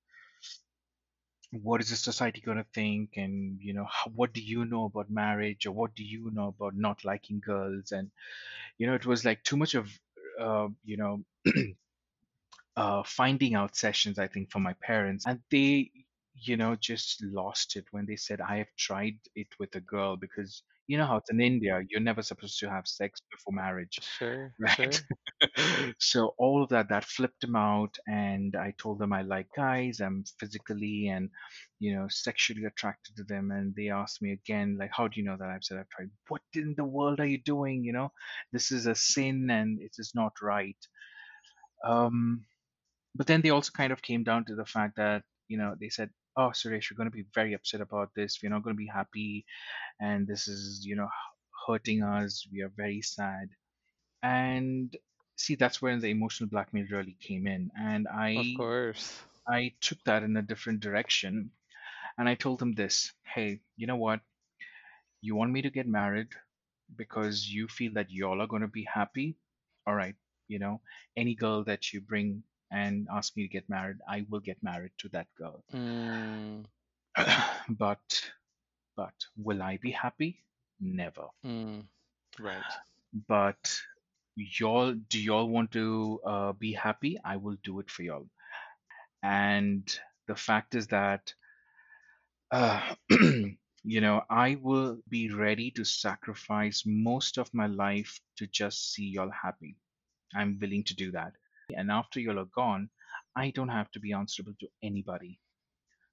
What 1.51 1.81
is 1.81 1.89
the 1.89 1.95
society 1.97 2.41
going 2.41 2.57
to 2.57 2.65
think? 2.73 3.17
And 3.17 3.59
you 3.61 3.73
know, 3.73 3.85
how, 3.85 4.11
what 4.11 4.33
do 4.33 4.41
you 4.41 4.65
know 4.65 4.85
about 4.85 5.09
marriage, 5.09 5.65
or 5.65 5.71
what 5.71 5.95
do 5.95 6.03
you 6.03 6.31
know 6.33 6.47
about 6.49 6.75
not 6.75 7.05
liking 7.05 7.39
girls? 7.39 7.91
And 7.93 8.11
you 8.79 8.87
know, 8.87 8.95
it 8.95 9.05
was 9.07 9.25
like 9.25 9.43
too 9.43 9.57
much 9.57 9.75
of, 9.75 9.89
uh, 10.39 10.69
you 10.85 10.97
know, 10.97 11.25
uh, 12.75 13.03
finding 13.03 13.55
out 13.55 13.75
sessions, 13.75 14.19
I 14.19 14.27
think, 14.27 14.51
for 14.51 14.59
my 14.59 14.73
parents. 14.81 15.25
And 15.27 15.41
they, 15.51 15.91
you 16.35 16.57
know, 16.57 16.75
just 16.75 17.23
lost 17.23 17.75
it 17.75 17.85
when 17.91 18.05
they 18.05 18.15
said, 18.15 18.41
I 18.41 18.57
have 18.57 18.73
tried 18.77 19.19
it 19.35 19.47
with 19.59 19.75
a 19.75 19.81
girl 19.81 20.17
because 20.17 20.63
you 20.87 20.97
know 20.97 21.05
how 21.05 21.17
it's 21.17 21.31
in 21.31 21.41
India, 21.41 21.81
you're 21.89 22.01
never 22.01 22.21
supposed 22.21 22.59
to 22.59 22.69
have 22.69 22.87
sex 22.87 23.21
before 23.31 23.53
marriage, 23.53 24.01
Sure, 24.01 24.55
right? 24.59 25.01
sure. 25.01 25.05
so 25.99 26.33
all 26.37 26.63
of 26.63 26.69
that, 26.69 26.89
that 26.89 27.05
flipped 27.05 27.41
them 27.41 27.55
out. 27.55 27.97
And 28.07 28.55
I 28.55 28.73
told 28.77 28.99
them 28.99 29.13
I 29.13 29.21
like 29.21 29.47
guys, 29.55 29.99
I'm 30.01 30.23
physically 30.39 31.07
and, 31.07 31.29
you 31.79 31.95
know, 31.95 32.07
sexually 32.09 32.65
attracted 32.65 33.15
to 33.17 33.23
them. 33.23 33.51
And 33.51 33.73
they 33.75 33.89
asked 33.89 34.21
me 34.21 34.31
again, 34.33 34.77
like, 34.79 34.91
how 34.93 35.07
do 35.07 35.19
you 35.19 35.25
know 35.25 35.37
that? 35.37 35.49
I've 35.49 35.63
said, 35.63 35.77
I've 35.77 35.89
tried. 35.89 36.09
What 36.27 36.41
in 36.53 36.75
the 36.77 36.85
world 36.85 37.19
are 37.19 37.25
you 37.25 37.39
doing? 37.43 37.83
You 37.83 37.93
know, 37.93 38.11
this 38.51 38.71
is 38.71 38.85
a 38.87 38.95
sin 38.95 39.49
and 39.49 39.79
it 39.81 39.93
is 39.97 40.11
not 40.15 40.33
right. 40.41 40.77
Um, 41.85 42.45
but 43.15 43.27
then 43.27 43.41
they 43.41 43.49
also 43.49 43.71
kind 43.75 43.93
of 43.93 44.01
came 44.01 44.23
down 44.23 44.45
to 44.45 44.55
the 44.55 44.65
fact 44.65 44.97
that 44.97 45.23
you 45.47 45.57
know 45.57 45.75
they 45.79 45.89
said 45.89 46.11
oh 46.37 46.51
suresh 46.53 46.89
you're 46.89 46.97
going 46.97 47.09
to 47.09 47.15
be 47.15 47.25
very 47.33 47.53
upset 47.53 47.81
about 47.81 48.13
this. 48.15 48.39
We're 48.41 48.49
not 48.49 48.63
going 48.63 48.75
to 48.75 48.79
be 48.85 48.87
happy 48.87 49.45
and 49.99 50.27
this 50.27 50.47
is 50.47 50.85
you 50.85 50.95
know 50.95 51.09
hurting 51.67 52.03
us. 52.03 52.47
We 52.51 52.61
are 52.61 52.71
very 52.75 53.01
sad. 53.01 53.49
And 54.23 54.95
see 55.35 55.55
that's 55.55 55.81
where 55.81 55.97
the 55.99 56.09
emotional 56.09 56.49
blackmail 56.49 56.85
really 56.91 57.17
came 57.19 57.47
in 57.47 57.71
and 57.79 58.07
I 58.07 58.31
Of 58.31 58.57
course. 58.57 59.19
i 59.47 59.73
took 59.81 60.03
that 60.05 60.23
in 60.23 60.37
a 60.37 60.41
different 60.41 60.81
direction 60.81 61.51
and 62.17 62.29
i 62.29 62.35
told 62.35 62.59
them 62.59 62.73
this 62.73 63.11
hey 63.23 63.61
you 63.77 63.87
know 63.87 63.95
what? 63.97 64.21
You 65.21 65.35
want 65.35 65.51
me 65.51 65.61
to 65.63 65.69
get 65.71 65.87
married 65.87 66.29
because 66.95 67.47
you 67.47 67.67
feel 67.67 67.93
that 67.93 68.11
y'all 68.11 68.41
are 68.41 68.47
going 68.47 68.61
to 68.63 68.67
be 68.67 68.83
happy? 68.83 69.37
All 69.87 69.95
right 69.95 70.15
you 70.47 70.59
know 70.59 70.81
any 71.15 71.33
girl 71.33 71.63
that 71.63 71.93
you 71.93 72.01
bring 72.01 72.43
and 72.71 73.07
ask 73.11 73.35
me 73.37 73.43
to 73.43 73.49
get 73.49 73.69
married 73.69 73.97
i 74.09 74.25
will 74.29 74.39
get 74.39 74.61
married 74.63 74.91
to 74.97 75.09
that 75.09 75.27
girl. 75.37 75.63
Mm, 75.73 76.65
but 77.69 78.31
but 78.95 79.13
will 79.37 79.61
i 79.61 79.77
be 79.77 79.91
happy? 79.91 80.43
Never. 80.79 81.27
Mm, 81.45 81.83
right. 82.39 82.71
but 83.27 83.81
y'all 84.35 84.93
do 84.93 85.21
y'all 85.21 85.47
want 85.47 85.71
to 85.71 86.19
uh, 86.25 86.51
be 86.53 86.73
happy? 86.73 87.17
I 87.23 87.37
will 87.37 87.57
do 87.63 87.79
it 87.79 87.89
for 87.89 88.03
y'all. 88.03 88.27
And 89.23 89.83
the 90.27 90.35
fact 90.35 90.75
is 90.75 90.87
that 90.87 91.33
uh, 92.51 92.81
you 93.83 94.01
know 94.01 94.21
i 94.29 94.57
will 94.61 94.99
be 95.09 95.31
ready 95.31 95.71
to 95.71 95.83
sacrifice 95.85 96.83
most 96.85 97.37
of 97.37 97.53
my 97.53 97.67
life 97.67 98.19
to 98.37 98.47
just 98.47 98.93
see 98.93 99.05
y'all 99.05 99.31
happy. 99.31 99.75
I'm 100.35 100.57
willing 100.61 100.83
to 100.85 100.95
do 100.95 101.11
that 101.11 101.33
and 101.75 101.91
after 101.91 102.19
y'all 102.19 102.39
are 102.39 102.45
gone 102.55 102.89
i 103.35 103.49
don't 103.51 103.69
have 103.69 103.91
to 103.91 103.99
be 103.99 104.13
answerable 104.13 104.55
to 104.59 104.69
anybody 104.83 105.39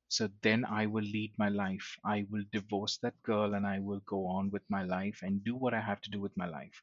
So 0.08 0.28
then 0.42 0.64
I 0.66 0.86
will 0.86 1.04
lead 1.04 1.32
my 1.38 1.48
life. 1.48 1.96
I 2.04 2.26
will 2.30 2.44
divorce 2.52 2.98
that 2.98 3.22
girl 3.22 3.54
and 3.58 3.66
I 3.66 3.78
will 3.80 4.00
go 4.12 4.26
on 4.26 4.50
with 4.50 4.62
my 4.76 4.82
life 4.84 5.20
and 5.22 5.44
do 5.44 5.54
what 5.56 5.74
I 5.74 5.80
have 5.80 6.02
to 6.02 6.10
do 6.10 6.20
with 6.20 6.36
my 6.36 6.46
life. 6.46 6.82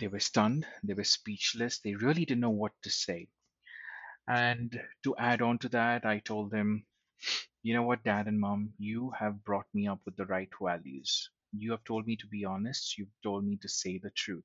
They 0.00 0.08
were 0.08 0.18
stunned. 0.18 0.66
They 0.82 0.94
were 0.94 1.04
speechless. 1.04 1.78
They 1.78 1.94
really 1.94 2.24
didn't 2.24 2.40
know 2.40 2.50
what 2.50 2.72
to 2.82 2.90
say. 2.90 3.28
And 4.28 4.80
to 5.02 5.16
add 5.16 5.42
on 5.42 5.58
to 5.58 5.68
that, 5.70 6.06
I 6.06 6.20
told 6.20 6.50
them, 6.52 6.86
you 7.62 7.74
know 7.74 7.82
what, 7.82 8.04
dad 8.04 8.28
and 8.28 8.40
mom, 8.40 8.74
you 8.78 9.10
have 9.12 9.44
brought 9.44 9.66
me 9.74 9.88
up 9.88 10.00
with 10.04 10.16
the 10.16 10.26
right 10.26 10.50
values. 10.60 11.30
You 11.52 11.72
have 11.72 11.84
told 11.84 12.06
me 12.06 12.16
to 12.16 12.26
be 12.28 12.44
honest. 12.44 12.98
You've 12.98 13.20
told 13.22 13.44
me 13.44 13.56
to 13.58 13.68
say 13.68 13.98
the 13.98 14.10
truth. 14.10 14.44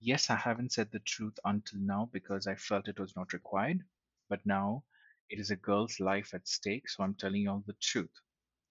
Yes, 0.00 0.30
I 0.30 0.36
haven't 0.36 0.72
said 0.72 0.90
the 0.90 1.00
truth 1.00 1.38
until 1.44 1.78
now 1.80 2.08
because 2.10 2.46
I 2.46 2.54
felt 2.54 2.88
it 2.88 2.98
was 2.98 3.14
not 3.14 3.34
required. 3.34 3.84
But 4.26 4.46
now 4.46 4.84
it 5.28 5.38
is 5.38 5.50
a 5.50 5.56
girl's 5.56 6.00
life 6.00 6.32
at 6.32 6.48
stake, 6.48 6.88
so 6.88 7.04
I'm 7.04 7.14
telling 7.14 7.42
you 7.42 7.50
all 7.50 7.62
the 7.66 7.74
truth. 7.74 8.22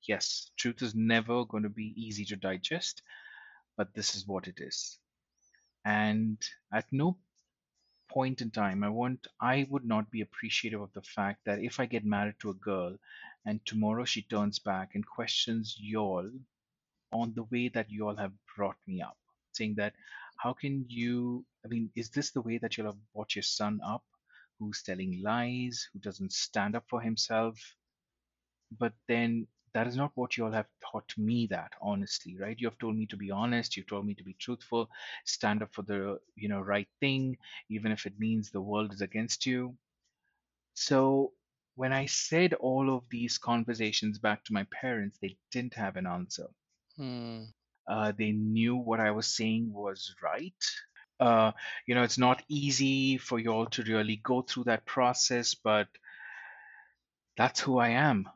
Yes, 0.07 0.49
truth 0.57 0.81
is 0.81 0.95
never 0.95 1.45
going 1.45 1.61
to 1.63 1.69
be 1.69 1.93
easy 1.95 2.25
to 2.25 2.35
digest, 2.35 3.03
but 3.77 3.93
this 3.95 4.15
is 4.15 4.27
what 4.27 4.47
it 4.47 4.59
is. 4.61 4.99
And 5.85 6.37
at 6.73 6.91
no 6.93 7.17
point 8.09 8.41
in 8.41 8.49
time, 8.51 8.83
I 8.83 8.89
want, 8.89 9.27
I 9.39 9.67
would 9.69 9.85
not 9.85 10.09
be 10.11 10.21
appreciative 10.21 10.81
of 10.81 10.91
the 10.93 11.03
fact 11.03 11.45
that 11.45 11.59
if 11.59 11.79
I 11.79 11.85
get 11.85 12.03
married 12.05 12.35
to 12.39 12.49
a 12.49 12.55
girl 12.55 12.97
and 13.45 13.63
tomorrow 13.65 14.05
she 14.05 14.23
turns 14.23 14.59
back 14.59 14.95
and 14.95 15.05
questions 15.05 15.77
y'all 15.79 16.29
on 17.11 17.33
the 17.35 17.43
way 17.45 17.69
that 17.69 17.89
y'all 17.91 18.15
have 18.17 18.33
brought 18.55 18.77
me 18.87 19.01
up, 19.01 19.17
saying 19.53 19.75
that, 19.75 19.93
how 20.37 20.53
can 20.53 20.85
you, 20.89 21.45
I 21.65 21.67
mean, 21.69 21.91
is 21.95 22.09
this 22.11 22.31
the 22.31 22.41
way 22.41 22.57
that 22.59 22.77
you'll 22.77 22.87
have 22.87 23.13
brought 23.13 23.35
your 23.35 23.43
son 23.43 23.81
up, 23.85 24.03
who's 24.59 24.83
telling 24.83 25.21
lies, 25.21 25.89
who 25.93 25.99
doesn't 25.99 26.33
stand 26.33 26.75
up 26.75 26.85
for 26.89 27.01
himself? 27.01 27.75
But 28.71 28.93
then 29.07 29.47
that 29.73 29.87
is 29.87 29.95
not 29.97 30.15
what 30.15 30.37
you 30.37 30.45
all 30.45 30.51
have 30.51 30.69
taught 30.79 31.17
me 31.17 31.47
that 31.47 31.73
honestly 31.81 32.37
right 32.37 32.59
you 32.59 32.67
have 32.67 32.77
told 32.77 32.95
me 32.95 33.05
to 33.07 33.17
be 33.17 33.31
honest 33.31 33.75
you've 33.75 33.87
told 33.87 34.05
me 34.05 34.13
to 34.15 34.23
be 34.23 34.33
truthful 34.35 34.89
stand 35.25 35.61
up 35.61 35.73
for 35.73 35.81
the 35.81 36.19
you 36.35 36.47
know 36.47 36.61
right 36.61 36.87
thing 37.01 37.37
even 37.69 37.91
if 37.91 38.05
it 38.05 38.17
means 38.19 38.51
the 38.51 38.61
world 38.61 38.93
is 38.93 39.01
against 39.01 39.45
you 39.45 39.77
so 40.75 41.33
when 41.75 41.91
i 41.93 42.05
said 42.05 42.53
all 42.53 42.93
of 42.95 43.09
these 43.09 43.37
conversations 43.39 44.19
back 44.19 44.43
to 44.43 44.53
my 44.53 44.63
parents 44.65 45.17
they 45.19 45.37
didn't 45.51 45.73
have 45.73 45.95
an 45.97 46.05
answer 46.07 46.47
Mm. 46.97 47.54
Uh, 47.87 48.11
they 48.17 48.31
knew 48.31 48.75
what 48.75 48.99
i 48.99 49.11
was 49.11 49.27
saying 49.27 49.71
was 49.73 50.15
right 50.23 50.63
uh, 51.19 51.51
you 51.87 51.95
know 51.95 52.03
it's 52.03 52.17
not 52.17 52.43
easy 52.49 53.17
for 53.17 53.39
you 53.39 53.49
all 53.51 53.67
to 53.67 53.83
really 53.83 54.17
go 54.17 54.41
through 54.41 54.63
that 54.65 54.85
process 54.85 55.55
but 55.55 55.87
that's 57.37 57.59
who 57.61 57.77
i 57.77 57.89
am 57.89 58.29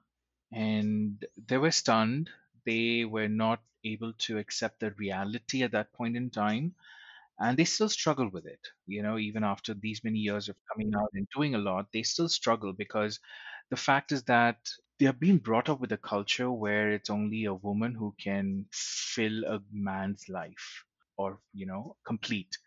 and 0.53 1.25
they 1.47 1.57
were 1.57 1.71
stunned. 1.71 2.29
They 2.65 3.05
were 3.05 3.27
not 3.29 3.61
able 3.85 4.13
to 4.27 4.37
accept 4.39 4.79
the 4.81 4.91
reality 4.91 5.63
at 5.63 5.71
that 5.73 5.93
point 5.93 6.17
in 6.17 6.29
time, 6.31 6.75
and 7.39 7.57
they 7.57 7.65
still 7.65 7.89
struggle 7.89 8.29
with 8.29 8.45
it. 8.47 8.61
You 8.87 9.03
know, 9.03 9.17
even 9.19 9.43
after 9.43 9.73
these 9.75 10.03
many 10.03 10.19
years 10.19 10.49
of 10.49 10.57
coming 10.73 10.93
out 10.95 11.09
and 11.13 11.27
doing 11.35 11.55
a 11.55 11.59
lot, 11.59 11.87
they 11.93 12.03
still 12.03 12.29
struggle 12.29 12.73
because 12.73 13.19
the 13.71 13.77
fact 13.77 14.11
is 14.13 14.23
that 14.25 14.57
they 14.99 15.05
are 15.07 15.13
being 15.13 15.37
brought 15.39 15.69
up 15.69 15.79
with 15.79 15.91
a 15.91 15.97
culture 15.97 16.51
where 16.51 16.91
it's 16.91 17.09
only 17.09 17.45
a 17.45 17.53
woman 17.53 17.95
who 17.95 18.13
can 18.21 18.65
fill 18.71 19.45
a 19.45 19.61
man's 19.71 20.29
life 20.29 20.85
or, 21.17 21.39
you 21.53 21.65
know, 21.65 21.95
complete. 22.05 22.57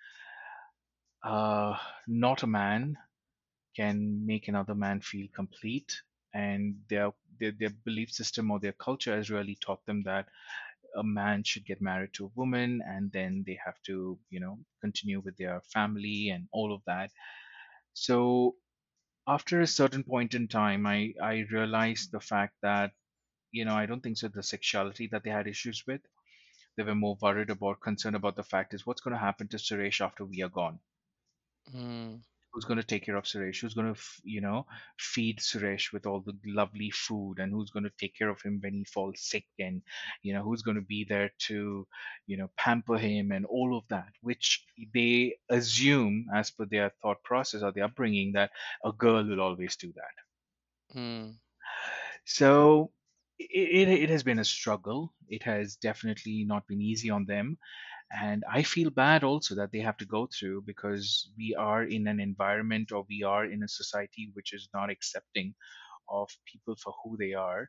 Uh, 1.22 1.76
not 2.08 2.42
a 2.42 2.46
man 2.46 2.96
can 3.76 4.26
make 4.26 4.48
another 4.48 4.74
man 4.74 5.00
feel 5.00 5.28
complete 5.34 6.02
and 6.34 6.76
their, 6.88 7.12
their 7.40 7.52
their 7.52 7.70
belief 7.84 8.10
system 8.12 8.50
or 8.50 8.60
their 8.60 8.72
culture 8.74 9.16
has 9.16 9.30
really 9.30 9.56
taught 9.56 9.84
them 9.86 10.02
that 10.04 10.28
a 10.96 11.02
man 11.04 11.42
should 11.44 11.64
get 11.66 11.80
married 11.82 12.12
to 12.14 12.26
a 12.26 12.32
woman 12.36 12.82
and 12.86 13.12
then 13.12 13.44
they 13.46 13.58
have 13.64 13.80
to 13.82 14.18
you 14.30 14.40
know 14.40 14.58
continue 14.80 15.20
with 15.20 15.36
their 15.38 15.60
family 15.72 16.30
and 16.30 16.48
all 16.52 16.74
of 16.74 16.82
that 16.86 17.10
so 17.94 18.56
after 19.26 19.60
a 19.60 19.66
certain 19.66 20.04
point 20.04 20.34
in 20.34 20.46
time 20.48 20.86
i 20.86 21.12
i 21.22 21.40
realized 21.50 22.12
the 22.12 22.20
fact 22.20 22.54
that 22.62 22.92
you 23.52 23.64
know 23.64 23.74
i 23.76 23.86
don't 23.86 24.02
think 24.02 24.18
so 24.18 24.28
the 24.28 24.42
sexuality 24.42 25.08
that 25.08 25.24
they 25.24 25.30
had 25.30 25.46
issues 25.48 25.84
with 25.86 26.02
they 26.76 26.84
were 26.84 26.94
more 26.94 27.18
worried 27.22 27.50
about 27.50 27.80
concerned 27.80 28.16
about 28.16 28.36
the 28.36 28.44
fact 28.44 28.74
is 28.74 28.86
what's 28.86 29.00
going 29.02 29.14
to 29.14 29.18
happen 29.28 29.48
to 29.48 29.58
suresh 29.58 30.00
after 30.00 30.24
we 30.24 30.42
are 30.42 30.48
gone 30.50 30.80
Mm. 31.72 32.22
Who's 32.52 32.64
going 32.64 32.78
to 32.78 32.86
take 32.86 33.04
care 33.06 33.16
of 33.16 33.24
Suresh, 33.24 33.60
who's 33.60 33.74
going 33.74 33.94
to, 33.94 34.00
you 34.24 34.40
know, 34.40 34.66
feed 34.98 35.38
Suresh 35.38 35.92
with 35.92 36.06
all 36.06 36.20
the 36.20 36.34
lovely 36.44 36.90
food, 36.90 37.38
and 37.38 37.52
who's 37.52 37.70
going 37.70 37.84
to 37.84 37.92
take 37.98 38.16
care 38.16 38.28
of 38.28 38.42
him 38.42 38.60
when 38.62 38.74
he 38.74 38.84
falls 38.84 39.20
sick, 39.20 39.46
and 39.58 39.82
you 40.22 40.34
know, 40.34 40.42
who's 40.42 40.62
going 40.62 40.76
to 40.76 40.82
be 40.82 41.04
there 41.08 41.30
to, 41.46 41.86
you 42.26 42.36
know, 42.36 42.50
pamper 42.56 42.98
him 42.98 43.32
and 43.32 43.46
all 43.46 43.76
of 43.76 43.84
that, 43.88 44.08
which 44.20 44.64
they 44.94 45.36
assume, 45.50 46.26
as 46.34 46.50
per 46.50 46.66
their 46.66 46.92
thought 47.02 47.22
process 47.22 47.62
or 47.62 47.72
their 47.72 47.84
upbringing, 47.84 48.32
that 48.32 48.50
a 48.84 48.92
girl 48.92 49.24
will 49.24 49.40
always 49.40 49.76
do 49.76 49.92
that. 49.94 50.98
Mm. 50.98 51.34
So. 52.24 52.92
It, 53.38 53.88
it, 53.88 54.02
it 54.04 54.10
has 54.10 54.22
been 54.22 54.38
a 54.38 54.44
struggle. 54.44 55.14
It 55.28 55.42
has 55.42 55.74
definitely 55.74 56.44
not 56.44 56.68
been 56.68 56.80
easy 56.80 57.10
on 57.10 57.24
them 57.24 57.58
and 58.20 58.42
i 58.50 58.62
feel 58.62 58.90
bad 58.90 59.22
also 59.24 59.54
that 59.54 59.70
they 59.72 59.78
have 59.80 59.96
to 59.96 60.04
go 60.06 60.26
through 60.26 60.62
because 60.66 61.30
we 61.36 61.54
are 61.58 61.82
in 61.84 62.06
an 62.06 62.20
environment 62.20 62.92
or 62.92 63.04
we 63.08 63.22
are 63.22 63.44
in 63.44 63.62
a 63.62 63.68
society 63.68 64.30
which 64.34 64.52
is 64.52 64.68
not 64.74 64.90
accepting 64.90 65.54
of 66.08 66.28
people 66.46 66.74
for 66.76 66.92
who 67.02 67.16
they 67.16 67.32
are. 67.32 67.68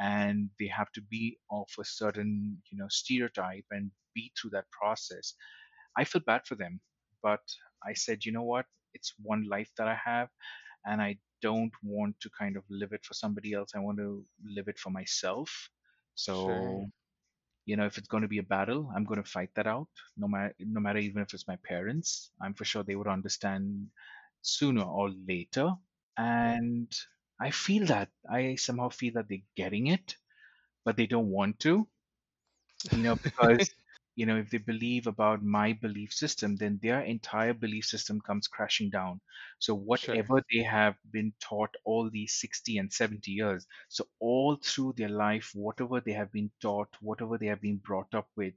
And 0.00 0.50
they 0.58 0.66
have 0.68 0.90
to 0.92 1.02
be 1.02 1.38
of 1.50 1.68
a 1.78 1.84
certain 1.84 2.62
you 2.70 2.78
know 2.78 2.86
stereotype 2.88 3.64
and 3.70 3.90
be 4.14 4.32
through 4.40 4.50
that 4.50 4.70
process. 4.70 5.34
I 5.96 6.04
feel 6.04 6.22
bad 6.26 6.46
for 6.46 6.54
them 6.56 6.80
but 7.22 7.40
i 7.84 7.92
said 7.94 8.24
you 8.24 8.32
know 8.32 8.42
what? 8.44 8.66
It's 8.94 9.14
one 9.22 9.44
life 9.48 9.70
that 9.78 9.88
i 9.88 9.96
have 10.04 10.28
and 10.86 11.00
i 11.02 11.18
don't 11.42 11.72
want 11.82 12.20
to 12.20 12.30
kind 12.38 12.56
of 12.56 12.64
live 12.70 12.92
it 12.92 13.04
for 13.04 13.14
somebody 13.14 13.52
else. 13.54 13.70
I 13.74 13.80
want 13.80 13.98
to 13.98 14.24
live 14.44 14.68
it 14.68 14.78
for 14.78 14.90
myself. 14.90 15.70
Sure. 16.26 16.86
You 17.68 17.76
know 17.76 17.84
if 17.84 17.98
it's 17.98 18.08
going 18.08 18.22
to 18.22 18.28
be 18.34 18.38
a 18.38 18.50
battle 18.56 18.90
i'm 18.96 19.04
going 19.04 19.22
to 19.22 19.30
fight 19.30 19.50
that 19.54 19.66
out 19.66 19.88
no 20.16 20.26
matter 20.26 20.54
no 20.58 20.80
matter 20.80 20.98
even 20.98 21.22
if 21.22 21.34
it's 21.34 21.46
my 21.46 21.56
parents. 21.56 22.30
I'm 22.40 22.54
for 22.54 22.64
sure 22.64 22.82
they 22.82 22.96
would 22.96 23.06
understand 23.18 23.88
sooner 24.40 24.82
or 24.82 25.10
later. 25.10 25.74
And 26.16 26.90
i 27.40 27.50
feel 27.50 27.86
that 27.86 28.08
i 28.28 28.56
somehow 28.56 28.88
feel 28.88 29.12
that 29.14 29.28
they're 29.28 29.50
getting 29.54 29.86
it 29.88 30.16
but 30.84 30.96
they 30.96 31.06
don't 31.06 31.30
want 31.30 31.60
to 31.60 31.86
you 32.90 33.02
know 33.04 33.16
because 33.16 33.70
you 34.18 34.26
know 34.26 34.36
if 34.38 34.50
they 34.50 34.58
believe 34.58 35.06
about 35.06 35.42
my 35.42 35.72
belief 35.72 36.12
system 36.12 36.56
then 36.56 36.78
their 36.82 37.00
entire 37.02 37.54
belief 37.54 37.84
system 37.86 38.20
comes 38.20 38.48
crashing 38.48 38.90
down 38.90 39.20
so 39.60 39.74
Sure. 39.92 40.16
whatever 40.16 40.42
they 40.52 40.62
have 40.62 40.96
been 41.12 41.32
taught 41.40 41.74
all 41.84 42.10
these 42.10 42.34
60 42.40 42.76
and 42.78 42.92
70 42.92 43.32
years 43.32 43.66
so 43.88 44.06
all 44.20 44.56
through 44.56 44.92
their 44.96 45.14
life 45.26 45.50
whatever 45.54 46.00
they 46.00 46.12
have 46.20 46.32
been 46.32 46.50
taught 46.60 46.96
whatever 47.00 47.38
they 47.38 47.46
have 47.54 47.60
been 47.62 47.78
brought 47.78 48.14
up 48.14 48.28
with 48.36 48.56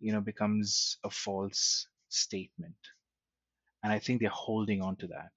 you 0.00 0.12
know 0.12 0.20
becomes 0.22 0.98
a 1.04 1.10
false 1.10 1.88
statement 2.08 2.92
and 3.82 3.92
i 3.92 3.98
think 3.98 4.20
they're 4.20 4.40
holding 4.46 4.82
on 4.82 4.96
to 4.96 5.06
that 5.06 5.32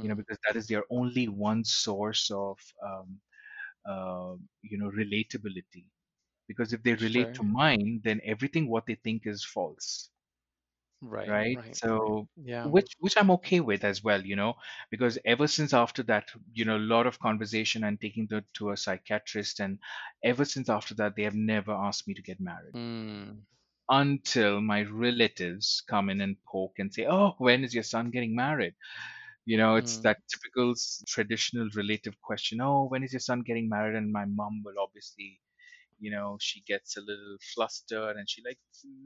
you 0.00 0.08
know 0.08 0.14
Hmm. 0.14 0.16
because 0.16 0.38
that 0.46 0.56
is 0.56 0.68
their 0.68 0.84
only 0.90 1.28
one 1.28 1.64
source 1.64 2.30
of 2.30 2.58
um, 2.84 3.20
uh, 3.86 4.34
you 4.62 4.78
know 4.78 4.90
relatability 4.90 5.86
because 6.48 6.72
if 6.72 6.82
they 6.82 6.94
relate 6.94 7.32
Sure. 7.32 7.34
to 7.34 7.44
mine 7.44 8.00
then 8.04 8.20
everything 8.24 8.68
what 8.68 8.86
they 8.86 8.94
think 8.96 9.26
is 9.26 9.44
false 9.44 10.10
Right. 11.00 11.38
right 11.38 11.58
Right. 11.58 11.80
So 11.82 12.28
Yeah. 12.36 12.72
which 12.74 12.92
which 12.98 13.16
i'm 13.18 13.30
okay 13.30 13.60
with 13.60 13.84
as 13.84 14.02
well 14.02 14.24
you 14.24 14.34
know 14.36 14.54
because 14.90 15.18
ever 15.26 15.46
since 15.46 15.74
after 15.74 16.02
that 16.04 16.30
you 16.52 16.64
know 16.64 16.76
a 16.78 16.88
lot 16.94 17.06
of 17.06 17.18
conversation 17.18 17.84
and 17.84 18.00
taking 18.00 18.26
the 18.26 18.42
to 18.54 18.70
a 18.70 18.76
psychiatrist 18.76 19.60
and 19.60 19.78
ever 20.22 20.44
since 20.46 20.68
after 20.70 20.94
that 20.94 21.14
they 21.16 21.24
have 21.24 21.34
never 21.34 21.72
asked 21.72 22.08
me 22.08 22.14
to 22.14 22.22
get 22.22 22.40
married 22.40 22.74
Mm. 22.74 23.46
until 23.88 24.60
my 24.60 24.82
relatives 24.82 25.82
come 25.88 26.10
in 26.10 26.20
and 26.20 26.36
poke 26.44 26.78
and 26.78 26.92
say 26.92 27.06
oh 27.06 27.34
when 27.38 27.64
is 27.64 27.72
your 27.74 27.82
son 27.82 28.10
getting 28.10 28.34
married 28.34 28.74
you 29.46 29.56
know 29.58 29.76
it's 29.76 29.98
Mm. 29.98 30.04
that 30.04 30.18
typical 30.28 30.74
traditional 31.08 31.68
relative 31.76 32.20
question 32.22 32.60
oh 32.60 32.84
when 32.86 33.02
is 33.04 33.12
your 33.12 33.20
son 33.20 33.42
getting 33.42 33.68
married 33.68 33.96
and 33.96 34.12
my 34.12 34.24
mom 34.26 34.62
will 34.64 34.78
obviously 34.80 35.40
you 35.98 36.10
know 36.10 36.36
she 36.40 36.62
gets 36.62 36.96
a 36.96 37.00
little 37.00 37.36
flustered 37.54 38.16
and 38.16 38.28
she 38.28 38.42
like 38.44 38.58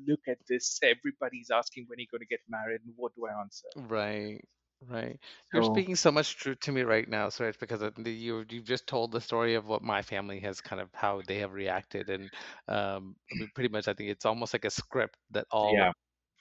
look 0.06 0.20
at 0.28 0.38
this 0.48 0.78
everybody's 0.82 1.50
asking 1.50 1.84
when 1.88 1.98
you're 1.98 2.10
going 2.10 2.20
to 2.20 2.26
get 2.26 2.40
married 2.48 2.80
and 2.84 2.94
what 2.96 3.14
do 3.14 3.26
i 3.26 3.40
answer 3.40 3.68
Right. 3.76 4.40
Right. 4.86 5.18
You're 5.52 5.64
speaking 5.64 5.96
so 5.96 6.12
much 6.12 6.36
truth 6.36 6.60
to 6.60 6.72
me 6.72 6.82
right 6.82 7.08
now, 7.08 7.30
so 7.30 7.44
it's 7.44 7.56
because 7.56 7.80
the, 7.80 8.10
you 8.12 8.44
you've 8.48 8.64
just 8.64 8.86
told 8.86 9.10
the 9.10 9.20
story 9.20 9.54
of 9.56 9.66
what 9.66 9.82
my 9.82 10.02
family 10.02 10.38
has 10.40 10.60
kind 10.60 10.80
of 10.80 10.88
how 10.94 11.20
they 11.26 11.38
have 11.40 11.52
reacted, 11.52 12.08
and 12.10 12.32
um, 12.68 13.16
I 13.32 13.34
mean, 13.34 13.50
pretty 13.54 13.68
much 13.70 13.88
I 13.88 13.94
think 13.94 14.10
it's 14.10 14.24
almost 14.24 14.52
like 14.52 14.64
a 14.64 14.70
script 14.70 15.16
that 15.32 15.46
all 15.50 15.74
yeah 15.74 15.92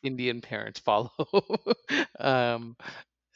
Indian 0.04 0.42
parents 0.42 0.80
follow. 0.80 1.12
um, 2.20 2.78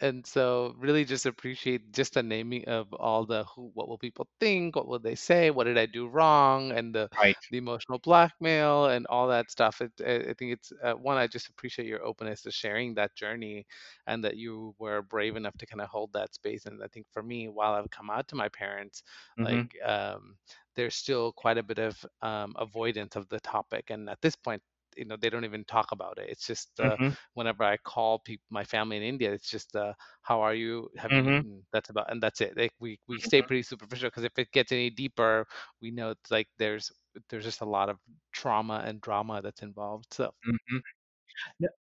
and 0.02 0.26
so 0.26 0.76
really 0.80 1.06
just 1.06 1.26
appreciate 1.26 1.94
just 1.94 2.16
the 2.16 2.24
naming 2.24 2.66
of 2.66 2.92
all 2.94 3.26
the 3.26 3.44
who 3.46 3.72
what 3.76 3.88
will 3.88 3.98
people 3.98 4.28
think 4.40 4.76
what 4.76 4.88
will 4.88 5.00
they 5.00 5.16
say 5.16 5.52
what 5.52 5.66
did 5.66 5.78
i 5.78 5.86
do 5.86 6.08
wrong 6.08 6.72
and 6.72 6.94
the 6.94 7.08
right. 7.18 7.36
the 7.52 7.58
emotional 7.58 8.00
blackmail 8.00 8.88
and 8.88 9.06
all 9.08 9.28
that 9.28 9.50
stuff. 9.52 9.82
It, 9.82 9.92
i 10.06 10.32
I 10.32 10.34
think 10.34 10.54
it's 10.54 10.74
uh, 10.84 10.94
one 10.94 11.18
i 11.18 11.28
just 11.28 11.50
appreciate 11.50 11.88
your 11.88 12.04
openness 12.04 12.42
to 12.44 12.52
sharing 12.52 12.96
that 12.96 13.16
journey 13.16 13.66
and 14.08 14.24
that 14.24 14.38
you 14.38 14.76
were 14.80 15.02
brave 15.02 15.36
enough 15.36 15.58
to 15.60 15.66
kind 15.66 15.82
of 15.82 15.90
hold 15.90 16.12
that 16.14 16.34
space. 16.34 16.66
And 16.66 16.84
i 16.84 16.88
think 16.88 17.06
for 17.12 17.24
me 17.24 17.48
while 17.48 17.74
i've 17.74 17.90
come 17.92 18.10
out 18.10 18.28
to 18.30 18.36
my 18.36 18.50
parents 18.50 19.04
mm-hmm, 19.40 19.62
like 19.62 19.76
um 19.86 20.36
there's 20.76 20.96
still 20.96 21.32
quite 21.34 21.58
a 21.58 21.64
bit 21.64 21.80
of 21.80 22.06
um, 22.22 22.54
avoidance 22.58 23.16
of 23.16 23.28
the 23.30 23.40
topic. 23.42 23.90
And 23.90 24.10
at 24.10 24.22
this 24.22 24.36
point 24.36 24.62
you 24.98 25.06
know 25.06 25.16
they 25.20 25.30
don't 25.30 25.46
even 25.46 25.64
talk 25.66 25.92
about 25.92 26.18
it 26.18 26.28
it's 26.30 26.46
just 26.48 26.80
uh, 26.80 26.98
mm-hmm, 26.98 27.14
whenever 27.34 27.64
I 27.64 27.78
call 27.78 28.20
people, 28.20 28.44
my 28.50 28.64
family 28.64 28.98
in 28.98 29.04
India, 29.04 29.32
it's 29.32 29.50
just, 29.50 29.76
uh, 29.76 29.94
"How 30.22 30.42
are 30.42 30.54
you? 30.54 30.90
Have 30.98 31.16
you 31.16 31.22
mm-hmm, 31.22 31.42
eaten?" 31.42 31.64
That's 31.74 31.90
about, 31.90 32.12
and 32.12 32.22
that's 32.22 32.42
it. 32.42 32.56
Like 32.58 32.72
we 32.80 33.00
we 33.08 33.20
stay 33.20 33.42
mm-hmm, 33.42 33.44
pretty 33.44 33.64
superficial 33.64 34.10
because 34.10 34.24
if 34.24 34.38
it 34.38 34.52
gets 34.52 34.72
any 34.72 34.90
deeper, 34.90 35.46
we 35.82 35.92
know 35.92 36.12
it's 36.12 36.32
like 36.32 36.48
there's 36.58 36.92
there's 37.30 37.44
just 37.46 37.62
a 37.62 37.66
lot 37.66 37.90
of 37.90 37.98
trauma 38.34 38.84
and 38.86 39.02
drama 39.02 39.42
that's 39.42 39.62
involved. 39.64 40.06
So, 40.14 40.34
mm-hmm. 40.48 40.78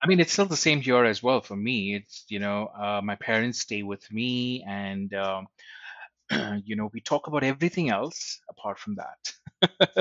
I 0.03 0.07
mean, 0.07 0.19
it's 0.19 0.33
still 0.33 0.45
the 0.45 0.55
same 0.57 0.81
here 0.81 1.03
as 1.05 1.21
well 1.23 1.41
for 1.41 1.55
me. 1.55 1.95
It's, 1.95 2.25
you 2.29 2.39
know, 2.39 2.67
uh, 2.67 3.01
my 3.03 3.15
parents 3.15 3.59
stay 3.61 3.83
with 3.83 4.09
me 4.11 4.63
and, 4.67 5.13
um, 5.13 5.47
you 6.65 6.75
know, 6.75 6.89
we 6.93 7.01
talk 7.01 7.27
about 7.27 7.43
everything 7.43 7.89
else 7.89 8.39
apart 8.49 8.79
from 8.79 8.95
that. 8.95 9.99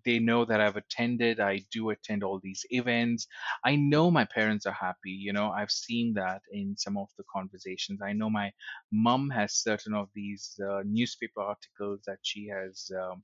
they 0.10 0.20
know 0.20 0.46
that 0.46 0.62
I've 0.62 0.78
attended. 0.78 1.40
I 1.40 1.60
do 1.72 1.90
attend 1.92 2.24
all 2.24 2.40
these 2.42 2.66
events. 2.72 3.28
I 3.66 3.76
know 3.76 4.12
my 4.12 4.26
parents 4.26 4.66
are 4.66 4.74
happy. 4.74 5.12
You 5.12 5.34
know, 5.34 5.52
I've 5.52 5.72
seen 5.72 6.14
that 6.16 6.42
in 6.52 6.76
some 6.78 6.98
of 6.98 7.10
the 7.18 7.26
conversations. 7.32 8.02
I 8.02 8.14
know 8.14 8.30
my 8.30 8.52
mom 8.92 9.30
has 9.32 9.54
certain 9.56 9.94
of 9.94 10.10
these 10.16 10.60
uh, 10.70 10.82
newspaper 10.86 11.42
articles 11.42 12.02
that 12.08 12.20
she 12.24 12.48
has 12.48 12.92
um, 13.02 13.24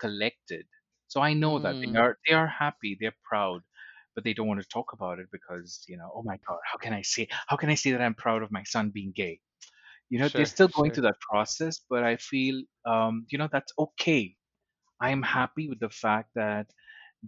collected. 0.00 0.66
So 1.08 1.20
I 1.20 1.34
know 1.34 1.58
that 1.60 1.76
they 1.84 1.92
Mm, 1.92 2.04
are 2.04 2.18
they 2.26 2.34
are 2.34 2.48
happy. 2.48 2.96
They're 3.00 3.16
proud. 3.24 3.62
But 4.14 4.24
they 4.24 4.34
don't 4.34 4.46
want 4.48 4.60
to 4.62 4.68
talk 4.68 4.92
about 4.92 5.18
it 5.18 5.26
because, 5.32 5.84
you 5.88 5.96
know, 5.96 6.10
oh 6.14 6.22
my 6.24 6.38
God, 6.48 6.58
how 6.70 6.78
can 6.78 6.92
I 6.92 7.02
say 7.02 7.28
how 7.48 7.56
can 7.56 7.68
I 7.70 7.74
say 7.74 7.92
that 7.92 8.00
I'm 8.02 8.14
proud 8.14 8.42
of 8.44 8.52
my 8.52 8.62
son 8.64 8.90
being 8.90 9.12
gay? 9.14 9.40
You 10.10 10.18
know, 10.20 10.28
they're 10.34 10.46
still 10.46 10.68
going 10.68 10.90
sure, 10.90 11.00
through 11.00 11.04
that 11.04 11.20
process, 11.20 11.80
but 11.90 12.04
I 12.04 12.16
feel, 12.16 12.62
um, 12.86 13.26
you 13.30 13.38
know, 13.38 13.48
that's 13.52 13.72
okay 13.78 14.36
I 15.04 15.10
am 15.10 15.20
happy 15.20 15.68
with 15.68 15.80
the 15.80 15.90
fact 15.90 16.30
that 16.34 16.72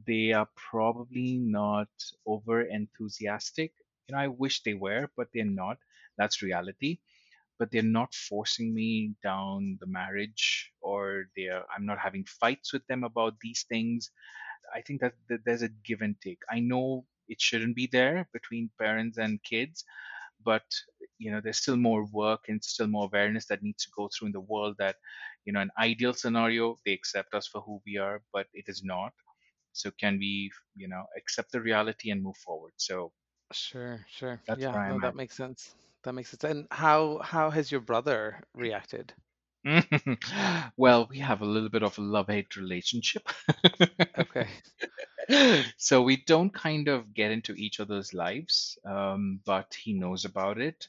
they 0.06 0.32
are 0.32 0.48
probably 0.56 1.36
not 1.36 1.90
over 2.24 2.62
enthusiastic. 2.62 3.72
You 4.08 4.14
know, 4.14 4.22
I 4.22 4.28
wish 4.28 4.62
they 4.62 4.72
were, 4.72 5.10
but 5.14 5.28
they're 5.34 5.44
not. 5.44 5.76
That's 6.16 6.40
reality. 6.40 7.00
But 7.58 7.70
they're 7.70 7.94
not 8.00 8.14
forcing 8.14 8.74
me 8.74 9.12
down 9.22 9.76
the 9.78 9.86
marriage, 9.86 10.72
or 10.80 11.26
they're 11.36 11.64
I'm 11.74 11.84
not 11.84 11.98
having 11.98 12.24
fights 12.24 12.72
with 12.72 12.86
them 12.86 13.04
about 13.04 13.34
these 13.42 13.66
things. 13.68 14.10
I 14.74 14.80
think 14.80 15.02
that, 15.02 15.12
that 15.28 15.44
there's 15.44 15.62
a 15.62 15.68
give 15.68 16.00
and 16.00 16.16
take. 16.22 16.40
I 16.50 16.60
know 16.60 17.04
it 17.28 17.42
shouldn't 17.42 17.76
be 17.76 17.88
there 17.92 18.26
between 18.32 18.70
parents 18.78 19.18
and 19.18 19.42
kids, 19.42 19.84
but 20.42 20.64
you 21.18 21.30
know 21.30 21.42
there's 21.42 21.58
still 21.58 21.76
more 21.76 22.06
work 22.06 22.44
and 22.48 22.64
still 22.64 22.86
more 22.86 23.04
awareness 23.12 23.46
that 23.46 23.62
needs 23.62 23.84
to 23.84 23.90
go 23.94 24.08
through 24.08 24.28
in 24.28 24.32
the 24.32 24.48
world 24.52 24.76
that 24.78 24.96
you 25.46 25.52
know 25.52 25.60
an 25.60 25.70
ideal 25.78 26.14
scenario 26.14 26.76
they 26.84 26.92
accept 26.92 27.34
us 27.34 27.48
for 27.48 27.62
who 27.62 27.80
we 27.86 27.96
are 27.98 28.22
but 28.32 28.46
it 28.54 28.66
is 28.68 28.82
not 28.84 29.12
so 29.72 29.90
can 29.92 30.18
we 30.18 30.50
you 30.76 30.88
know 30.88 31.04
accept 31.16 31.52
the 31.52 31.60
reality 31.62 32.10
and 32.10 32.22
move 32.22 32.36
forward 32.38 32.72
so 32.76 33.12
sure, 33.52 34.06
sure. 34.08 34.40
Yeah, 34.52 34.78
no, 34.84 34.98
that 35.00 35.12
at 35.12 35.14
makes 35.14 35.36
sense. 35.36 35.74
That 36.04 36.12
makes 36.12 36.30
sense. 36.30 36.44
And 36.44 36.66
how 36.70 37.18
how 37.18 37.50
has 37.50 37.70
your 37.70 37.80
brother 37.80 38.42
reacted? 38.54 39.14
well 40.76 41.06
we 41.10 41.18
have 41.18 41.40
a 41.42 41.44
little 41.46 41.68
bit 41.68 41.82
of 41.82 41.98
a 41.98 42.02
love 42.02 42.28
hate 42.28 42.56
relationship 42.56 43.22
Okay. 44.18 44.48
so 45.76 46.02
we 46.02 46.16
don't 46.26 46.54
kind 46.54 46.88
of 46.88 47.14
get 47.14 47.30
into 47.30 47.54
each 47.54 47.80
other's 47.80 48.14
lives 48.14 48.78
um, 48.88 49.40
but 49.44 49.74
he 49.82 49.92
knows 49.92 50.24
about 50.24 50.58
it 50.60 50.88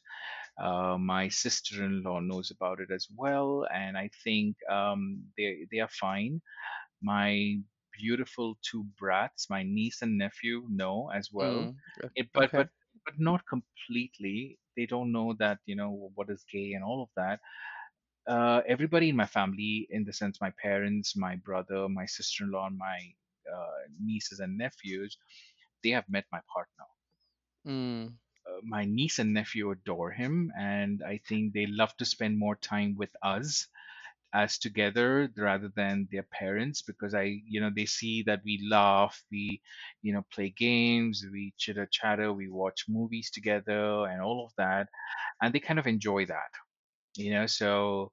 Uh, 0.58 0.98
my 1.00 1.28
sister-in-law 1.30 2.20
knows 2.22 2.52
about 2.52 2.80
it 2.80 2.92
as 2.92 3.08
well, 3.16 3.66
and 3.74 3.98
I 3.98 4.10
think 4.24 4.58
um, 4.70 5.24
they 5.38 5.66
they 5.72 5.80
are 5.80 5.90
fine. 5.90 6.42
My 7.02 7.58
beautiful 8.00 8.58
two 8.62 8.84
brats, 9.00 9.50
my 9.50 9.64
niece 9.64 10.02
and 10.02 10.18
nephew, 10.18 10.66
know 10.70 11.10
as 11.14 11.30
well. 11.32 11.70
Mm, 11.70 12.16
It, 12.16 12.30
but 12.34 12.52
okay. 12.52 12.56
but 12.56 12.70
but 13.06 13.16
not 13.20 13.46
completely. 13.48 14.60
They 14.76 14.86
don't 14.86 15.12
know 15.12 15.34
that 15.40 15.60
you 15.66 15.76
know 15.76 16.12
what 16.16 16.30
is 16.30 16.44
gay 16.52 16.74
and 16.74 16.84
all 16.84 17.04
of 17.04 17.10
that. 17.16 17.40
Uh, 18.28 18.62
everybody 18.68 19.10
in 19.10 19.16
my 19.16 19.26
family, 19.26 19.88
in 19.90 20.04
the 20.06 20.14
sense 20.14 20.40
my 20.42 20.52
parents, 20.62 21.16
my 21.16 21.36
brother, 21.38 21.88
my 21.90 22.06
sister-in-law, 22.06 22.68
and 22.68 22.78
my 22.78 23.00
uh, 23.54 23.80
nieces 24.00 24.40
and 24.40 24.58
nephews, 24.58 25.18
they 25.84 25.90
have 25.92 26.08
met 26.10 26.26
my 26.32 26.42
partner 26.54 26.86
Mm, 27.66 28.18
my 28.64 28.86
niece 28.86 29.20
and 29.20 29.34
nephew 29.34 29.72
adore 29.72 30.12
him, 30.12 30.52
and 30.58 31.04
I 31.04 31.20
think 31.28 31.54
they 31.54 31.68
love 31.68 31.96
to 31.98 32.06
spend 32.06 32.38
more 32.40 32.56
time 32.56 32.96
with 32.98 33.12
us 33.24 33.68
as 34.34 34.58
together 34.60 35.30
rather 35.38 35.70
than 35.76 36.08
their 36.12 36.24
parents 36.24 36.82
because 36.82 37.16
I, 37.16 37.42
you 37.48 37.62
know, 37.62 37.72
they 37.76 37.86
see 37.86 38.24
that 38.24 38.42
we 38.46 38.66
laugh, 38.70 39.24
we, 39.32 39.62
you 40.02 40.14
know, 40.14 40.26
play 40.34 40.50
games, 40.50 41.26
we 41.32 41.54
chitter 41.58 41.88
chatter, 41.92 42.34
we 42.34 42.50
watch 42.50 42.86
movies 42.90 43.32
together, 43.32 44.06
and 44.08 44.22
all 44.22 44.46
of 44.46 44.54
that, 44.58 44.90
and 45.42 45.54
they 45.54 45.60
kind 45.60 45.80
of 45.80 45.88
enjoy 45.88 46.26
that, 46.28 46.52
you 47.18 47.32
know. 47.32 47.48
So 47.48 48.12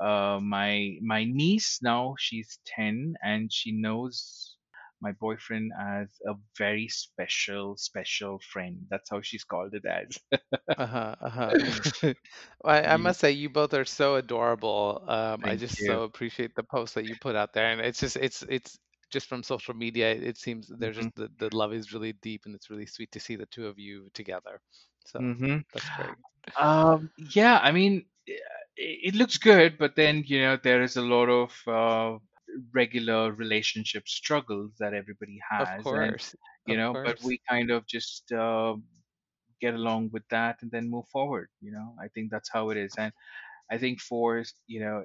uh, 0.00 0.40
my 0.42 0.98
my 1.02 1.24
niece 1.24 1.80
now 1.82 2.16
she's 2.18 2.58
ten 2.66 3.16
and 3.22 3.52
she 3.52 3.72
knows 3.72 4.57
my 5.00 5.12
boyfriend 5.12 5.72
as 5.80 6.08
a 6.26 6.34
very 6.58 6.88
special 6.88 7.76
special 7.76 8.40
friend. 8.52 8.86
That's 8.90 9.10
how 9.10 9.20
she's 9.22 9.44
called 9.44 9.74
it 9.74 9.84
as. 9.86 10.18
uh-huh, 10.76 11.14
uh-huh. 11.20 12.12
I, 12.64 12.82
I 12.82 12.96
must 12.96 13.20
say 13.20 13.32
you 13.32 13.48
both 13.50 13.74
are 13.74 13.84
so 13.84 14.16
adorable. 14.16 15.04
Um, 15.08 15.44
I 15.44 15.56
Thank 15.56 15.56
just 15.56 15.78
you. 15.78 15.84
so 15.84 16.02
appreciate 16.02 16.54
the 16.54 16.62
posts 16.62 16.94
that 16.94 17.04
you 17.04 17.16
put 17.16 17.36
out 17.36 17.52
there, 17.52 17.66
and 17.72 17.80
it's 17.80 18.00
just 18.00 18.16
it's 18.16 18.42
it's 18.48 18.78
just 19.10 19.26
from 19.28 19.42
social 19.42 19.74
media. 19.74 20.12
It 20.12 20.36
seems 20.38 20.68
there's 20.78 20.96
hmm 20.98 21.08
just 21.08 21.14
the, 21.16 21.30
the 21.38 21.54
love 21.54 21.72
is 21.72 21.92
really 21.92 22.12
deep, 22.14 22.42
and 22.46 22.54
it's 22.54 22.70
really 22.70 22.86
sweet 22.86 23.12
to 23.12 23.20
see 23.20 23.36
the 23.36 23.46
two 23.46 23.66
of 23.66 23.78
you 23.78 24.08
together. 24.14 24.60
So 25.06 25.20
hmm 25.20 25.58
that's 25.72 25.90
great. 25.90 26.16
Um, 26.60 27.10
yeah, 27.18 27.58
I 27.62 27.72
mean, 27.72 28.04
i- 28.28 28.38
it 29.08 29.14
looks 29.14 29.38
good, 29.38 29.78
but 29.78 29.96
then, 29.96 30.24
you 30.26 30.40
know, 30.40 30.56
there 30.56 30.82
is 30.82 30.96
a 30.96 31.02
lot 31.02 31.28
of 31.28 31.50
uh, 31.68 32.18
regular 32.72 33.32
relationship 33.32 34.08
struggles 34.08 34.72
that 34.78 34.94
everybody 34.94 35.40
Of 35.58 35.68
has. 35.68 35.68
And, 35.68 35.82
course, 35.82 36.34
you 36.66 36.74
of 36.74 36.78
know, 36.78 36.92
but 37.04 37.22
we 37.22 37.40
kind 37.48 37.70
of 37.70 37.86
just 37.86 38.32
uh, 38.32 38.76
get 39.60 39.74
along 39.74 40.10
with 40.12 40.26
that 40.30 40.58
and 40.62 40.70
then 40.70 40.90
move 40.90 41.06
forward. 41.08 41.48
You 41.60 41.72
know, 41.72 41.94
I 42.02 42.08
think 42.08 42.30
that's 42.30 42.50
how 42.50 42.70
it 42.70 42.76
is. 42.76 42.94
And 42.98 43.12
I 43.70 43.78
think 43.78 44.00
for, 44.00 44.42
you 44.66 44.80
know, 44.80 45.04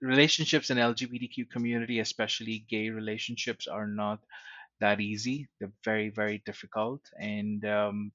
relationships 0.00 0.70
in 0.70 0.78
LGBTQ 0.78 1.50
community, 1.50 2.00
especially 2.00 2.64
gay 2.68 2.90
relationships, 2.90 3.66
are 3.66 3.86
not 3.86 4.20
that 4.80 5.00
easy. 5.00 5.48
They're 5.58 5.72
very, 5.84 6.10
very 6.10 6.42
difficult. 6.44 7.02
And, 7.18 7.64
um, 7.64 8.12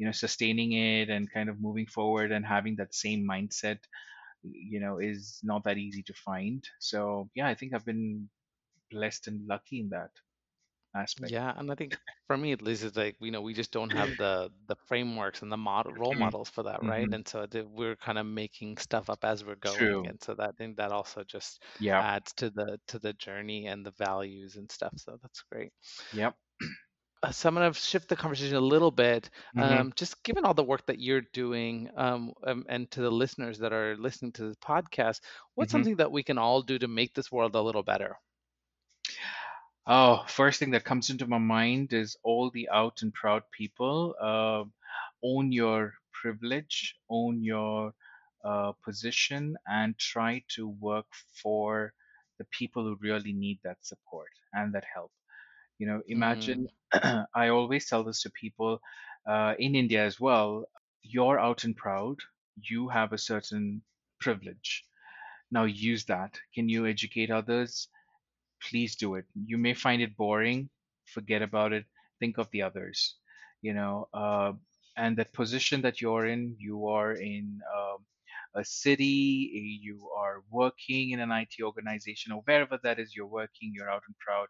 you 0.00 0.06
know 0.06 0.12
sustaining 0.12 0.72
it 0.72 1.10
and 1.10 1.30
kind 1.30 1.50
of 1.50 1.60
moving 1.60 1.86
forward 1.86 2.32
and 2.32 2.44
having 2.44 2.74
that 2.76 2.94
same 2.94 3.28
mindset 3.28 3.78
you 4.42 4.80
know 4.80 4.98
is 4.98 5.40
not 5.44 5.64
that 5.64 5.78
easy 5.78 6.02
to 6.02 6.14
find 6.14 6.68
so 6.80 7.30
yeah 7.34 7.48
i 7.48 7.54
think 7.54 7.74
i've 7.74 7.84
been 7.84 8.28
blessed 8.90 9.28
and 9.28 9.46
lucky 9.46 9.80
in 9.80 9.90
that 9.90 10.12
aspect 10.96 11.34
Yeah, 11.34 11.52
and 11.56 11.70
I 11.70 11.74
think 11.74 11.94
for 12.26 12.36
me 12.36 12.52
at 12.52 12.62
least 12.62 12.84
it's 12.84 12.96
like 12.96 13.16
you 13.20 13.30
know 13.32 13.42
we 13.42 13.52
just 13.54 13.72
don't 13.72 13.90
have 13.90 14.16
the 14.16 14.50
the 14.66 14.76
frameworks 14.86 15.42
and 15.42 15.50
the 15.52 15.56
model 15.56 15.92
role 15.92 16.14
hmm 16.14 16.30
models 16.30 16.48
for 16.48 16.62
that, 16.64 16.84
right? 16.84 17.08
hmm 17.08 17.12
And 17.12 17.26
so 17.26 17.46
the, 17.46 17.66
we're 17.66 17.96
kind 17.96 18.18
of 18.18 18.26
making 18.26 18.78
stuff 18.78 19.10
up 19.10 19.24
as 19.24 19.44
we're 19.44 19.56
going, 19.56 20.06
true 20.06 20.06
and 20.06 20.22
so 20.22 20.34
that 20.34 20.50
I 20.50 20.52
think 20.52 20.76
that 20.76 20.92
also 20.92 21.24
just 21.24 21.62
yeah. 21.78 22.04
adds 22.14 22.32
to 22.34 22.50
the 22.50 22.80
to 22.88 22.98
the 22.98 23.12
journey 23.12 23.66
and 23.66 23.84
the 23.84 23.90
values 23.92 24.56
and 24.56 24.70
stuff. 24.70 24.94
So 24.96 25.18
that's 25.20 25.42
great. 25.42 25.72
yep 26.10 26.36
Uh, 27.22 27.30
so 27.32 27.48
I'm 27.48 27.54
going 27.54 27.72
to 27.72 27.78
shift 27.78 28.08
the 28.08 28.16
conversation 28.16 28.56
a 28.56 28.60
little 28.60 28.90
bit. 28.90 29.30
hmm 29.54 29.82
Um, 29.82 29.92
just 29.96 30.22
given 30.22 30.44
all 30.44 30.54
the 30.54 30.64
work 30.64 30.86
that 30.86 30.98
you're 31.00 31.22
doing, 31.32 31.90
um, 31.96 32.32
um, 32.46 32.64
and 32.68 32.90
to 32.92 33.00
the 33.02 33.10
listeners 33.10 33.58
that 33.58 33.72
are 33.72 33.96
listening 33.96 34.32
to 34.32 34.44
this 34.48 34.56
podcast, 34.56 35.20
what's 35.54 35.70
hmm 35.70 35.72
something 35.72 35.96
that 35.96 36.12
we 36.12 36.22
can 36.22 36.38
all 36.38 36.62
do 36.62 36.78
to 36.78 36.88
make 36.88 37.14
this 37.14 37.30
world 37.32 37.54
a 37.54 37.62
little 37.62 37.82
better? 37.82 38.16
oh 39.86 40.24
first 40.28 40.58
thing 40.60 40.70
that 40.70 40.84
comes 40.84 41.10
into 41.10 41.26
my 41.26 41.38
mind 41.38 41.92
is 41.92 42.16
all 42.22 42.50
the 42.50 42.68
out 42.70 43.02
and 43.02 43.12
proud 43.14 43.42
people 43.52 44.14
uh, 44.20 44.64
own 45.24 45.52
your 45.52 45.94
privilege 46.12 46.96
own 47.10 47.42
your 47.42 47.92
uh, 48.44 48.72
position 48.84 49.56
and 49.66 49.98
try 49.98 50.42
to 50.48 50.68
work 50.68 51.06
for 51.42 51.92
the 52.38 52.44
people 52.58 52.84
who 52.84 52.96
really 53.00 53.32
need 53.32 53.58
that 53.64 53.84
support 53.84 54.30
and 54.52 54.74
that 54.74 54.84
help 54.94 55.12
You 55.80 55.88
know, 55.88 56.02
Mm, 56.14 56.20
imagine, 56.20 56.68
I 57.34 57.48
always 57.50 57.88
tell 57.88 58.04
this 58.04 58.22
to 58.24 58.30
people 58.30 58.80
uh, 59.28 59.56
in 59.58 59.76
India 59.76 60.04
as 60.06 60.20
well. 60.20 60.66
You're 61.02 61.40
out 61.40 61.64
and 61.64 61.76
proud. 61.76 62.18
You 62.56 62.88
have 62.90 63.12
a 63.12 63.18
certain 63.18 63.82
privilege. 64.20 64.86
Now 65.50 65.64
use 65.64 66.06
that. 66.06 66.38
Can 66.54 66.68
you 66.68 66.86
educate 66.86 67.30
others? 67.30 67.88
Please 68.62 68.96
do 68.96 69.14
it. 69.16 69.26
You 69.34 69.58
may 69.58 69.74
find 69.74 70.02
it 70.02 70.16
boring. 70.16 70.70
Forget 71.06 71.42
about 71.42 71.72
it. 71.72 71.86
Think 72.20 72.38
of 72.38 72.50
the 72.50 72.62
others. 72.62 73.16
You 73.62 73.74
know, 73.74 74.08
uh, 74.14 74.54
and 74.96 75.16
that 75.18 75.32
position 75.34 75.82
that 75.82 76.00
you're 76.00 76.26
in, 76.26 76.56
you 76.58 76.88
are 76.88 77.12
in 77.12 77.60
um, 77.76 78.06
a 78.54 78.64
city, 78.64 79.80
you 79.82 80.10
are 80.16 80.42
working 80.50 81.10
in 81.10 81.20
an 81.20 81.32
IT 81.32 81.62
organization, 81.62 82.32
or 82.32 82.42
wherever 82.42 82.78
that 82.82 82.98
is 83.00 83.16
you're 83.16 83.26
working, 83.26 83.72
you're 83.74 83.90
out 83.90 84.04
and 84.06 84.18
proud 84.18 84.48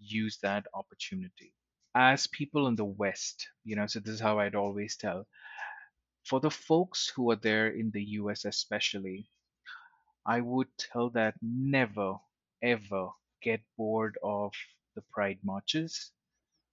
use 0.00 0.38
that 0.40 0.66
opportunity. 0.74 1.54
As 1.94 2.26
people 2.28 2.68
in 2.68 2.76
the 2.76 2.84
West, 2.84 3.48
you 3.64 3.76
know, 3.76 3.86
so 3.86 4.00
this 4.00 4.14
is 4.14 4.20
how 4.20 4.40
I'd 4.40 4.56
always 4.56 4.96
tell 4.96 5.28
for 6.24 6.40
the 6.40 6.50
folks 6.50 7.08
who 7.10 7.30
are 7.30 7.36
there 7.36 7.68
in 7.68 7.90
the 7.90 8.02
US, 8.20 8.44
especially, 8.46 9.30
I 10.26 10.40
would 10.40 10.76
tell 10.78 11.10
that 11.10 11.36
never, 11.42 12.18
ever 12.62 13.12
get 13.42 13.62
bored 13.76 14.18
of 14.22 14.54
the 14.94 15.02
Pride 15.02 15.40
marches, 15.44 16.12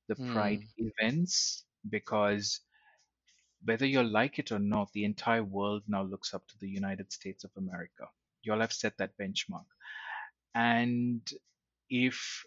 the 0.08 0.16
Pride 0.16 0.62
mm, 0.62 0.70
events, 0.78 1.66
because 1.90 2.62
whether 3.64 3.86
you 3.86 4.04
like 4.04 4.40
it 4.40 4.52
or 4.52 4.60
not, 4.60 4.92
the 4.94 5.04
entire 5.06 5.44
world 5.44 5.84
now 5.88 6.02
looks 6.04 6.34
up 6.34 6.48
to 6.48 6.58
the 6.60 6.70
United 6.70 7.12
States 7.12 7.44
of 7.44 7.52
America. 7.58 8.10
You 8.44 8.54
all 8.54 8.60
have 8.62 8.74
set 8.74 8.98
that 8.98 9.18
benchmark. 9.18 9.66
And 10.56 11.28
if 11.90 12.46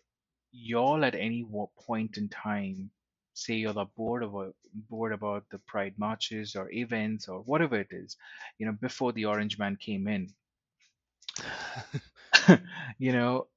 y'all 0.53 1.05
at 1.05 1.15
any 1.15 1.43
wa- 1.45 1.67
point 1.87 2.17
in 2.19 2.29
time 2.29 2.91
say 3.35 3.55
you're 3.55 3.73
like 3.73 3.95
bored 3.95 4.23
about 4.23 4.55
bored 4.75 5.13
about 5.13 5.45
the 5.51 5.59
pride 5.59 5.95
marches 5.99 6.55
or 6.57 6.71
events 6.73 7.29
or 7.29 7.41
whatever 7.43 7.79
it 7.81 7.89
is 7.91 8.17
you 8.59 8.67
know 8.67 8.73
before 8.73 9.13
the 9.13 9.25
orange 9.27 9.59
man 9.59 9.77
came 9.77 10.07
in? 10.09 10.29
You 12.99 13.13
know 13.13 13.49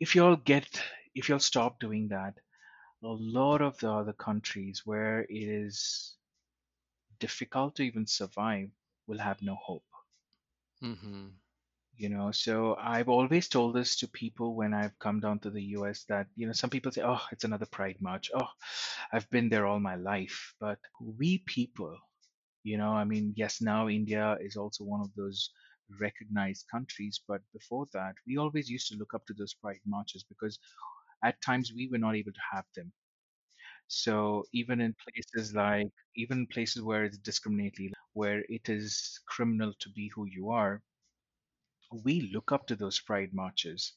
if 0.00 0.14
y'all 0.14 0.36
get 0.36 0.82
if 1.14 1.28
y'all 1.28 1.38
stop 1.40 1.78
doing 1.80 2.08
that 2.08 2.34
a 3.02 3.08
lot 3.08 3.60
of 3.62 3.78
the 3.78 3.90
other 3.90 4.12
countries 4.12 4.82
where 4.84 5.22
it 5.22 5.30
is 5.30 6.16
difficult 7.20 7.76
to 7.76 7.82
even 7.82 8.06
survive 8.06 8.70
will 9.06 9.18
have 9.18 9.42
no 9.42 9.54
hope. 9.54 9.86
Hmm 10.80 11.28
you 12.00 12.08
know 12.08 12.30
so 12.32 12.76
i've 12.80 13.08
always 13.10 13.46
told 13.48 13.74
this 13.74 13.94
to 13.96 14.08
people 14.08 14.54
when 14.54 14.72
i've 14.72 14.98
come 14.98 15.20
down 15.20 15.38
to 15.38 15.50
the 15.50 15.62
us 15.62 16.04
that 16.08 16.26
you 16.36 16.46
know 16.46 16.52
some 16.54 16.70
people 16.70 16.90
say 16.90 17.02
oh 17.04 17.20
it's 17.32 17.44
another 17.44 17.66
pride 17.66 17.96
march. 18.00 18.30
Oh 18.34 18.48
i've 19.12 19.28
been 19.30 19.48
there 19.50 19.66
all 19.66 19.80
my 19.80 19.96
life. 19.96 20.54
But 20.60 20.78
we 21.00 21.38
people 21.46 21.94
you 22.64 22.78
know 22.78 22.92
i 22.92 23.04
mean 23.04 23.32
yes 23.36 23.60
now 23.60 23.88
india 23.88 24.36
is 24.40 24.56
also 24.56 24.84
one 24.84 25.00
of 25.02 25.10
those 25.16 25.50
recognized 26.00 26.66
countries 26.70 27.20
but 27.28 27.40
before 27.52 27.86
that 27.94 28.14
we 28.26 28.36
always 28.38 28.68
used 28.70 28.88
to 28.88 28.96
look 28.98 29.14
up 29.14 29.26
to 29.26 29.34
those 29.34 29.54
pride 29.54 29.80
marches 29.86 30.24
because 30.24 30.58
at 31.24 31.40
times 31.42 31.72
we 31.76 31.88
were 31.92 31.98
not 32.06 32.16
able 32.16 32.32
to 32.32 32.46
have 32.52 32.64
them. 32.76 32.92
So 33.88 34.44
even 34.54 34.80
in 34.80 34.94
places 35.04 35.54
like 35.54 35.88
even 36.16 36.46
places 36.46 36.82
where 36.82 37.04
it's 37.04 37.18
discriminatory 37.18 37.92
where 38.14 38.40
it 38.48 38.68
is 38.68 39.20
criminal 39.26 39.72
to 39.80 39.88
be 39.90 40.10
who 40.14 40.26
you 40.26 40.50
are 40.50 40.82
we 41.92 42.30
look 42.32 42.52
up 42.52 42.66
to 42.68 42.76
those 42.76 43.00
pride 43.00 43.30
marches. 43.32 43.92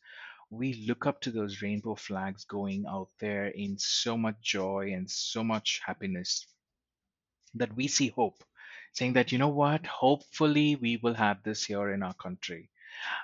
We 0.49 0.85
look 0.87 1.05
up 1.07 1.21
to 1.21 1.31
those 1.31 1.61
rainbow 1.61 1.95
flags 1.95 2.45
going 2.45 2.85
out 2.87 3.09
there 3.19 3.47
in 3.47 3.77
so 3.79 4.17
much 4.17 4.35
joy 4.41 4.93
and 4.93 5.09
so 5.09 5.43
much 5.43 5.81
happiness 5.85 6.45
that 7.55 7.75
we 7.75 7.87
see 7.87 8.09
hope, 8.09 8.43
saying 8.93 9.13
that, 9.13 9.31
you 9.31 9.37
know 9.37 9.49
what, 9.49 9.85
hopefully 9.85 10.75
we 10.75 10.97
will 10.97 11.13
have 11.15 11.43
this 11.43 11.63
here 11.63 11.91
in 11.93 12.03
our 12.03 12.13
country. 12.15 12.69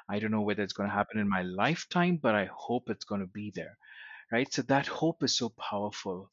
I 0.10 0.20
don't 0.20 0.32
know 0.32 0.42
whether 0.42 0.64
it's 0.64 0.74
going 0.74 0.90
to 0.90 0.96
happen 0.96 1.20
in 1.20 1.30
my 1.30 1.44
lifetime, 1.44 2.18
but 2.18 2.36
I 2.36 2.50
hope 2.54 2.90
it's 2.90 3.06
going 3.06 3.22
to 3.22 3.28
be 3.28 3.52
there, 3.56 3.78
right? 4.32 4.52
So 4.52 4.62
that 4.64 4.88
hope 4.88 5.24
is 5.24 5.36
so 5.36 5.50
powerful. 5.50 6.32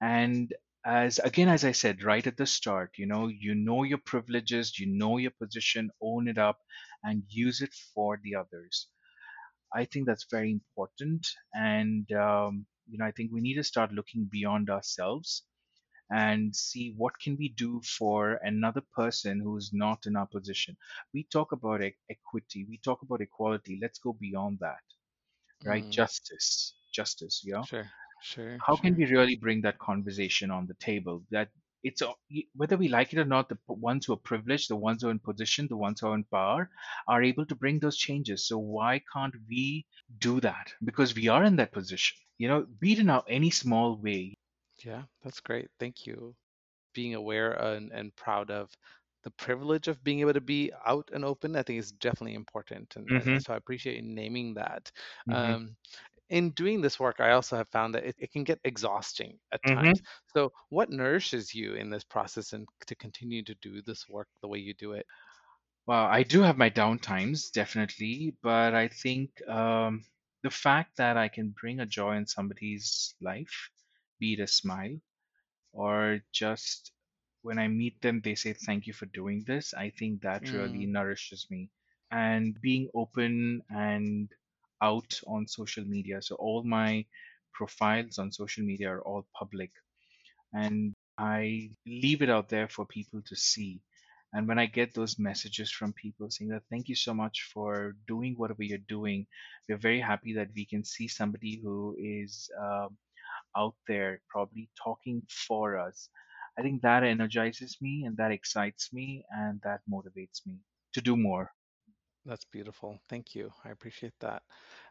And 0.00 0.52
as 0.84 1.18
again, 1.18 1.48
as 1.48 1.64
I 1.64 1.72
said 1.72 2.02
right 2.04 2.26
at 2.26 2.36
the 2.36 2.46
start, 2.46 2.92
you 2.98 3.06
know, 3.06 3.28
you 3.28 3.54
know 3.54 3.82
your 3.82 3.98
privileges, 3.98 4.78
you 4.78 4.86
know 4.86 5.18
your 5.18 5.32
position, 5.32 5.90
own 6.00 6.28
it 6.28 6.38
up, 6.38 6.60
and 7.02 7.24
use 7.28 7.60
it 7.62 7.74
for 7.94 8.18
the 8.22 8.34
others. 8.34 8.88
I 9.74 9.84
think 9.86 10.06
that's 10.06 10.26
very 10.30 10.50
important. 10.50 11.26
And, 11.54 12.10
um, 12.12 12.66
you 12.86 12.98
know, 12.98 13.06
I 13.06 13.12
think 13.12 13.32
we 13.32 13.40
need 13.40 13.54
to 13.56 13.64
start 13.64 13.92
looking 13.92 14.26
beyond 14.26 14.70
ourselves 14.70 15.46
and 16.10 16.54
see 16.56 16.94
what 16.96 17.18
can 17.20 17.36
we 17.36 17.48
do 17.48 17.80
for 17.82 18.34
another 18.42 18.82
person 18.82 19.40
who's 19.40 19.72
not 19.72 20.06
in 20.06 20.16
our 20.16 20.26
position. 20.26 20.76
We 21.14 21.24
talk 21.24 21.52
about 21.52 21.82
e- 21.82 21.96
equity, 22.10 22.66
we 22.68 22.78
talk 22.78 23.02
about 23.02 23.20
equality. 23.22 23.78
Let's 23.80 23.98
go 23.98 24.12
beyond 24.14 24.58
that, 24.60 24.82
right? 25.64 25.88
Mm. 25.88 25.90
Justice, 25.90 26.76
justice, 26.92 27.42
you 27.44 27.54
know? 27.54 27.68
Sure, 27.68 27.92
sure, 28.20 28.64
How 28.66 28.76
can 28.76 28.94
we 28.96 29.06
really 29.06 29.36
bring 29.36 29.62
that 29.62 29.78
conversation 29.80 30.50
on 30.52 30.66
the 30.66 30.74
table 30.74 31.26
that 31.30 31.50
it's 31.82 32.02
a- 32.02 32.14
whether 32.54 32.76
we 32.76 32.88
like 32.88 33.12
it 33.12 33.18
or 33.18 33.24
not, 33.24 33.48
the 33.48 33.56
p- 33.56 33.62
ones 33.68 34.06
who 34.06 34.12
are 34.12 34.16
privileged, 34.16 34.68
the 34.70 34.76
ones 34.76 35.02
who 35.02 35.08
are 35.08 35.12
in 35.12 35.18
position, 35.20 35.66
the 35.68 35.76
ones 35.76 36.00
who 36.00 36.08
are 36.08 36.14
in 36.14 36.24
power, 36.24 36.70
are 37.06 37.22
able 37.22 37.46
to 37.46 37.54
bring 37.56 37.78
those 37.80 37.96
changes. 37.96 38.46
So 38.48 38.58
why 38.58 39.02
can't 39.12 39.34
we 39.48 39.86
do 40.18 40.40
that? 40.40 40.72
Because 40.84 41.14
we 41.14 41.28
are 41.28 41.44
in 41.44 41.56
that 41.56 41.72
position. 41.72 42.16
You 42.38 42.48
know, 42.48 42.66
be 42.66 42.92
it 42.92 42.98
in 43.00 43.10
our, 43.10 43.24
any 43.28 43.50
small 43.50 43.96
way. 43.96 44.38
Yeah, 44.84 45.04
that's 45.22 45.40
great. 45.40 45.70
Thank 45.78 46.06
you. 46.06 46.34
Being 46.94 47.14
aware 47.14 47.52
and, 47.52 47.92
and 47.92 48.14
proud 48.16 48.50
of 48.50 48.70
the 49.24 49.30
privilege 49.32 49.88
of 49.88 50.02
being 50.04 50.20
able 50.20 50.34
to 50.34 50.40
be 50.40 50.72
out 50.86 51.10
and 51.12 51.24
open, 51.24 51.56
I 51.56 51.62
think 51.62 51.78
is 51.78 51.92
definitely 51.92 52.34
important. 52.34 52.96
And, 52.96 53.10
hmm 53.10 53.38
so 53.38 53.52
I 53.52 53.56
appreciate 53.56 53.96
you 53.96 54.02
naming 54.02 54.54
that. 54.54 54.90
hmm 55.26 55.54
Um, 55.54 55.76
in 56.30 56.50
doing 56.50 56.80
this 56.80 56.98
work, 57.00 57.20
I 57.20 57.32
also 57.32 57.56
have 57.56 57.68
found 57.68 57.94
that 57.94 58.04
it, 58.04 58.16
it 58.18 58.32
can 58.32 58.44
get 58.44 58.60
exhausting 58.64 59.38
at 59.52 59.64
hmm 59.64 59.92
times. 59.92 60.00
So, 60.34 60.52
what 60.70 60.90
nourishes 60.90 61.54
you 61.54 61.74
in 61.74 61.90
this 61.90 62.04
process 62.04 62.52
and 62.52 62.68
to 62.86 62.94
continue 62.96 63.42
to 63.44 63.54
do 63.56 63.82
this 63.82 64.08
work 64.08 64.28
the 64.42 64.48
way 64.48 64.58
you 64.58 64.74
do 64.74 64.92
it? 64.92 65.06
Well, 65.86 66.04
I 66.04 66.22
do 66.22 66.42
have 66.42 66.56
my 66.56 66.68
down 66.68 67.00
times, 67.00 67.50
definitely, 67.50 68.36
but 68.42 68.74
I 68.74 68.86
think 68.88 69.42
um, 69.48 70.04
the 70.42 70.50
fact 70.50 70.96
that 70.98 71.16
I 71.16 71.28
can 71.28 71.50
bring 71.50 71.80
a 71.80 71.86
joy 71.86 72.16
in 72.16 72.26
somebody's 72.26 73.16
life, 73.20 73.70
be 74.20 74.34
it 74.34 74.40
a 74.40 74.46
smile 74.46 75.00
or 75.72 76.20
just 76.32 76.92
when 77.42 77.58
I 77.58 77.68
meet 77.68 78.00
them, 78.02 78.20
they 78.20 78.34
say 78.34 78.52
thank 78.52 78.86
you 78.86 78.92
for 78.92 79.06
doing 79.06 79.44
this. 79.46 79.74
I 79.74 79.90
think 79.90 80.22
that 80.22 80.52
really 80.52 80.86
Mm, 80.86 80.88
nourishes 80.88 81.50
me. 81.50 81.70
And 82.10 82.60
being 82.60 82.90
open 82.94 83.62
and 83.70 84.32
out 84.82 85.20
on 85.26 85.46
social 85.46 85.84
media. 85.84 86.22
So 86.22 86.36
all 86.36 86.62
my 86.64 87.04
profiles 87.52 88.18
on 88.18 88.32
social 88.32 88.64
media 88.64 88.90
are 88.90 89.02
all 89.02 89.26
public 89.38 89.72
and 90.52 90.94
I 91.18 91.70
leave 91.86 92.22
it 92.22 92.30
out 92.30 92.48
there 92.48 92.68
for 92.68 92.86
people 92.86 93.22
to 93.26 93.36
see. 93.36 93.80
And 94.32 94.46
when 94.46 94.58
I 94.58 94.66
get 94.66 94.94
those 94.94 95.18
messages 95.18 95.70
from 95.70 95.92
people 95.94 96.30
saying 96.30 96.50
that 96.50 96.62
thank 96.70 96.88
you 96.88 96.94
so 96.94 97.14
much 97.14 97.50
for 97.52 97.96
doing 98.06 98.34
whatever 98.36 98.62
you're 98.62 98.86
doing, 98.88 99.26
we're 99.68 99.78
very 99.78 100.00
happy 100.00 100.34
that 100.34 100.50
we 100.54 100.66
can 100.66 100.84
see 100.84 101.08
somebody 101.08 101.60
who 101.62 101.96
is 101.98 102.50
um, 102.60 102.96
out 103.56 103.74
there 103.88 104.20
probably 104.28 104.68
talking 104.82 105.22
for 105.28 105.78
us. 105.78 106.08
I 106.58 106.62
think 106.62 106.82
that 106.82 107.04
energizes 107.04 107.78
me 107.80 108.04
and 108.04 108.16
that 108.18 108.32
excites 108.32 108.92
me 108.92 109.24
and 109.30 109.60
that 109.64 109.80
motivates 109.90 110.46
me 110.46 110.58
to 110.94 111.00
do 111.00 111.16
more. 111.16 111.52
That's 112.28 112.44
beautiful. 112.44 113.00
Thank 113.08 113.34
you. 113.34 113.52
I 113.64 113.70
appreciate 113.70 114.18
that. 114.20 114.42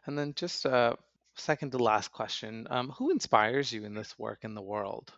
And 0.06 0.18
then 0.18 0.34
just 0.34 0.66
a 0.66 0.98
second 1.36 1.72
to 1.72 1.78
last 1.78 2.12
question, 2.12 2.66
um, 2.70 2.90
who 2.90 3.10
inspires 3.10 3.72
you 3.72 3.84
in 3.84 3.94
this 3.94 4.18
work 4.18 4.44
in 4.44 4.54
the 4.54 4.62
world? 4.62 5.12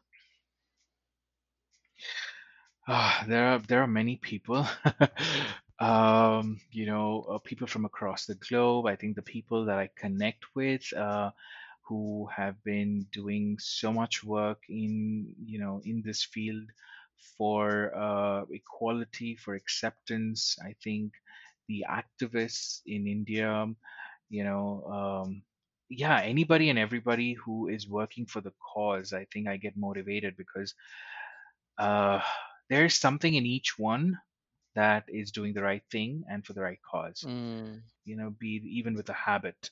Ah, 2.89 3.25
there 3.29 3.47
are 3.55 3.59
there 3.61 3.83
are 3.83 3.87
many 3.87 4.17
people, 4.17 4.67
um, 5.81 6.61
you 6.73 6.87
know, 6.87 7.23
uh, 7.31 7.39
people 7.39 7.67
from 7.67 7.85
across 7.87 8.27
the 8.27 8.35
globe. 8.37 8.87
I 8.87 8.97
think 8.97 9.17
the 9.17 9.23
people 9.23 9.67
that 9.67 9.79
I 9.79 9.91
connect 9.97 10.45
with, 10.55 10.93
uh, 10.95 11.31
who 11.89 12.29
have 12.37 12.63
been 12.65 13.07
doing 13.13 13.59
so 13.61 13.93
much 13.93 14.25
work 14.25 14.63
in, 14.69 15.35
you 15.45 15.59
know, 15.61 15.81
in 15.85 16.03
this 16.03 16.25
field 16.25 16.71
for 17.39 17.95
uh, 17.97 18.45
equality, 18.51 19.37
for 19.37 19.55
acceptance. 19.55 20.59
I 20.65 20.75
think 20.83 21.15
the 21.71 21.87
activists 21.91 22.83
in 22.87 23.09
India, 23.09 23.67
you 24.31 24.45
know, 24.45 24.85
um, 25.27 25.43
yeah, 25.91 26.21
anybody 26.21 26.71
and 26.71 26.79
everybody 26.79 27.35
who 27.35 27.69
is 27.69 27.89
working 27.89 28.27
for 28.27 28.41
the 28.43 28.53
cause. 28.75 29.13
I 29.15 29.27
think 29.33 29.49
I 29.49 29.59
get 29.59 29.77
motivated 29.77 30.37
because 30.37 30.75
uh, 31.79 32.21
there's 32.71 32.95
something 32.95 33.35
in 33.35 33.47
each 33.47 33.79
one 33.79 34.19
that 34.75 35.05
is 35.09 35.33
doing 35.33 35.55
the 35.55 35.63
right 35.63 35.83
thing 35.91 36.25
and 36.31 36.45
for 36.47 36.55
the 36.55 36.63
right 36.63 36.81
cause. 36.91 37.27
Mm, 37.27 37.83
You 38.05 38.17
know, 38.17 38.31
be 38.31 38.57
it 38.57 38.65
even 38.65 38.95
with 38.95 39.09
a 39.11 39.15
habit, 39.15 39.71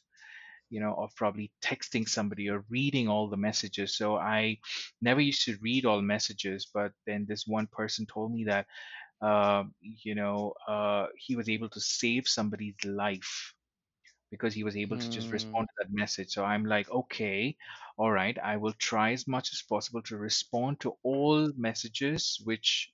you 0.70 0.80
know, 0.80 0.94
of 0.94 1.14
probably 1.16 1.52
texting 1.62 2.08
somebody 2.08 2.48
or 2.50 2.64
reading 2.70 3.08
all 3.08 3.28
the 3.28 3.36
messages. 3.36 3.96
So 3.96 4.16
I 4.16 4.58
never 5.00 5.20
used 5.20 5.44
to 5.46 5.56
read 5.62 5.86
all 5.86 6.02
messages, 6.02 6.68
but 6.72 6.92
then 7.06 7.26
this 7.28 7.46
one 7.46 7.68
person 7.68 8.06
told 8.06 8.32
me 8.32 8.44
that, 8.46 8.66
uh, 9.20 9.64
you 9.80 10.14
know, 10.14 10.54
uh, 10.66 11.06
he 11.16 11.36
was 11.36 11.48
able 11.48 11.68
to 11.70 11.80
save 11.80 12.28
somebody's 12.28 12.76
life 12.84 13.54
because 14.30 14.54
he 14.54 14.64
was 14.64 14.76
able 14.76 14.98
to 14.98 15.10
just 15.10 15.32
mm, 15.32 15.32
respond 15.32 15.68
to 15.68 15.84
that 15.84 15.92
message. 15.92 16.30
So 16.30 16.44
I'm 16.44 16.64
like, 16.64 16.90
okay, 16.90 17.56
all 17.98 18.10
right, 18.10 18.36
I 18.38 18.56
will 18.56 18.72
try 18.74 19.12
as 19.12 19.26
much 19.26 19.50
as 19.52 19.62
possible 19.68 20.02
to 20.02 20.16
respond 20.16 20.80
to 20.80 20.94
all 21.02 21.52
messages 21.56 22.40
which 22.44 22.90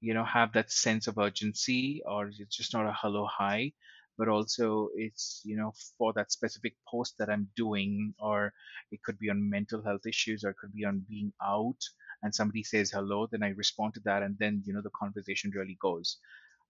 you 0.00 0.14
know 0.14 0.24
have 0.24 0.52
that 0.52 0.70
sense 0.70 1.06
of 1.06 1.18
urgency 1.18 2.02
or 2.06 2.28
it's 2.28 2.56
just 2.56 2.74
not 2.74 2.86
a 2.86 2.92
hello 2.92 3.26
hi 3.26 3.72
but 4.18 4.28
also 4.28 4.88
it's 4.94 5.40
you 5.44 5.56
know 5.56 5.72
for 5.98 6.12
that 6.12 6.30
specific 6.32 6.74
post 6.88 7.14
that 7.18 7.30
i'm 7.30 7.48
doing 7.56 8.12
or 8.18 8.52
it 8.90 9.02
could 9.02 9.18
be 9.18 9.30
on 9.30 9.48
mental 9.50 9.82
health 9.82 10.06
issues 10.06 10.44
or 10.44 10.50
it 10.50 10.56
could 10.60 10.72
be 10.72 10.84
on 10.84 11.04
being 11.08 11.32
out 11.42 11.78
and 12.26 12.34
somebody 12.34 12.62
says 12.62 12.90
hello 12.90 13.28
then 13.30 13.42
i 13.42 13.50
respond 13.50 13.94
to 13.94 14.00
that 14.00 14.22
and 14.22 14.36
then 14.38 14.62
you 14.66 14.74
know 14.74 14.82
the 14.82 14.90
conversation 14.90 15.52
really 15.54 15.78
goes 15.80 16.18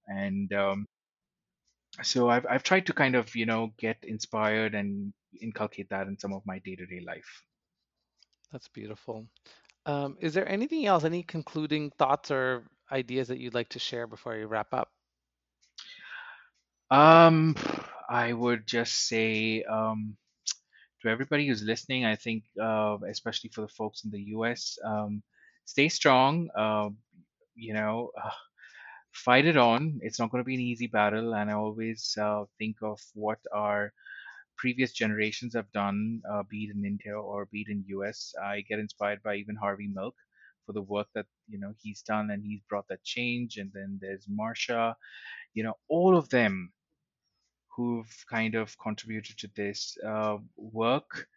and 0.09 0.53
um, 0.53 0.87
so 2.03 2.29
I've, 2.31 2.47
I've 2.49 2.63
tried 2.63 2.87
to 2.87 2.93
kind 2.93 3.17
of 3.17 3.35
you 3.35 3.47
know 3.47 3.73
get 3.79 3.97
inspired 4.03 4.75
and 4.75 5.13
inculcate 5.41 5.89
that 5.91 6.07
in 6.09 6.19
some 6.19 6.33
of 6.35 6.47
my 6.47 6.61
day-to-day 6.61 7.03
life 7.07 7.43
that's 8.53 8.69
beautiful. 8.69 9.27
Um, 9.87 10.17
is 10.21 10.35
there 10.35 10.49
anything 10.49 10.87
else, 10.87 11.05
any 11.05 11.25
concluding 11.25 11.91
thoughts 11.99 12.31
or 12.31 12.65
ideas 12.93 13.29
that 13.29 13.39
you'd 13.41 13.55
like 13.55 13.71
to 13.71 13.81
share 13.81 14.07
before 14.07 14.37
you 14.37 14.47
wrap 14.47 14.73
up? 14.73 14.91
um 16.91 17.57
i 18.09 18.33
would 18.33 18.67
just 18.67 19.09
say 19.09 19.65
um 19.65 20.17
to 21.07 21.13
everybody 21.13 21.47
who's 21.47 21.63
listening, 21.63 22.05
I 22.05 22.17
think, 22.17 22.45
uh, 22.61 22.99
especially 23.09 23.51
for 23.51 23.63
the 23.63 23.69
folks 23.69 24.05
in 24.05 24.11
the 24.11 24.23
US, 24.37 24.79
um, 24.85 25.23
stay 25.67 25.91
strong. 25.91 26.51
Uh, 26.57 26.91
you 27.57 27.75
know, 27.75 28.13
uh, 28.23 28.31
fight 29.13 29.47
it 29.47 29.57
on. 29.59 30.01
It's 30.03 30.19
not 30.21 30.31
going 30.31 30.43
to 30.43 30.47
be 30.47 30.55
an 30.57 30.61
easy 30.61 30.87
battle. 30.89 31.35
And 31.35 31.51
I 31.51 31.55
always 31.55 32.17
uh, 32.21 32.45
think 32.59 32.79
of 32.83 33.01
what 33.15 33.41
our 33.55 33.93
previous 34.59 34.93
generations 34.93 35.55
have 35.55 35.71
done, 35.73 36.23
uh, 36.31 36.43
be 36.51 36.65
it 36.65 36.77
in 36.77 36.85
India 36.87 37.19
or 37.19 37.47
be 37.47 37.63
it 37.63 37.71
in 37.73 37.85
US. 37.89 38.35
I 38.43 38.63
get 38.63 38.79
inspired 38.81 39.23
by 39.23 39.37
even 39.37 39.57
Harvey 39.57 39.89
Milk 39.89 40.17
for 40.67 40.73
the 40.75 40.83
work 40.83 41.09
that 41.15 41.27
you 41.49 41.59
know 41.61 41.75
he's 41.83 42.03
done 42.03 42.31
and 42.31 42.45
he's 42.45 42.63
brought 42.69 42.89
that 42.89 43.05
change. 43.05 43.59
And 43.59 43.73
then 43.75 43.99
there's 44.03 44.27
Marsha, 44.27 44.95
you 45.55 45.65
know, 45.65 45.75
all 45.89 46.17
of 46.17 46.31
them 46.31 46.73
who've 47.77 48.25
kind 48.31 48.55
of 48.55 48.77
contributed 48.79 49.39
to 49.39 49.49
this 49.55 49.97
uh, 50.07 50.39
work. 50.57 51.29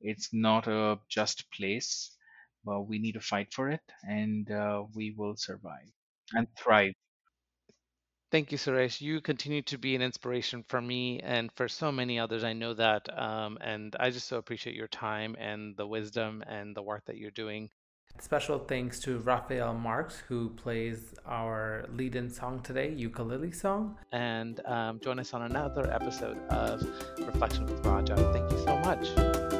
It's 0.00 0.30
not 0.32 0.68
a 0.68 0.98
just 1.08 1.50
place, 1.52 2.16
but 2.64 2.82
we 2.82 2.98
need 2.98 3.12
to 3.12 3.20
fight 3.20 3.52
for 3.52 3.70
it, 3.70 3.82
and 4.02 4.50
uh, 4.50 4.84
we 4.94 5.14
will 5.16 5.36
survive 5.36 5.90
and 6.32 6.46
thrive. 6.56 6.94
Thank 8.30 8.52
you, 8.52 8.58
Suresh. 8.58 9.00
You 9.00 9.20
continue 9.20 9.62
to 9.62 9.76
be 9.76 9.96
an 9.96 10.02
inspiration 10.02 10.64
for 10.68 10.80
me 10.80 11.18
and 11.20 11.50
for 11.56 11.66
so 11.66 11.90
many 11.90 12.20
others. 12.20 12.44
I 12.44 12.52
know 12.52 12.74
that. 12.74 13.18
Um, 13.18 13.58
and 13.60 13.96
I 13.98 14.10
just 14.10 14.28
so 14.28 14.36
appreciate 14.36 14.76
your 14.76 14.86
time 14.86 15.34
and 15.36 15.76
the 15.76 15.86
wisdom 15.86 16.44
and 16.46 16.76
the 16.76 16.82
work 16.82 17.04
that 17.06 17.16
you're 17.16 17.32
doing. 17.32 17.70
Special 18.20 18.58
thanks 18.58 19.00
to 19.00 19.18
Raphael 19.18 19.74
Marks, 19.74 20.18
who 20.18 20.50
plays 20.50 21.14
our 21.26 21.86
lead 21.94 22.16
in 22.16 22.28
song 22.28 22.60
today, 22.60 22.92
Ukulele 22.92 23.50
Song. 23.50 23.96
And 24.12 24.60
um, 24.66 25.00
join 25.02 25.18
us 25.18 25.32
on 25.32 25.42
another 25.42 25.90
episode 25.90 26.38
of 26.48 26.86
Reflection 27.18 27.66
with 27.66 27.84
Raja. 27.84 28.16
Thank 28.32 28.50
you 28.52 28.58
so 28.58 28.76
much. 28.78 29.59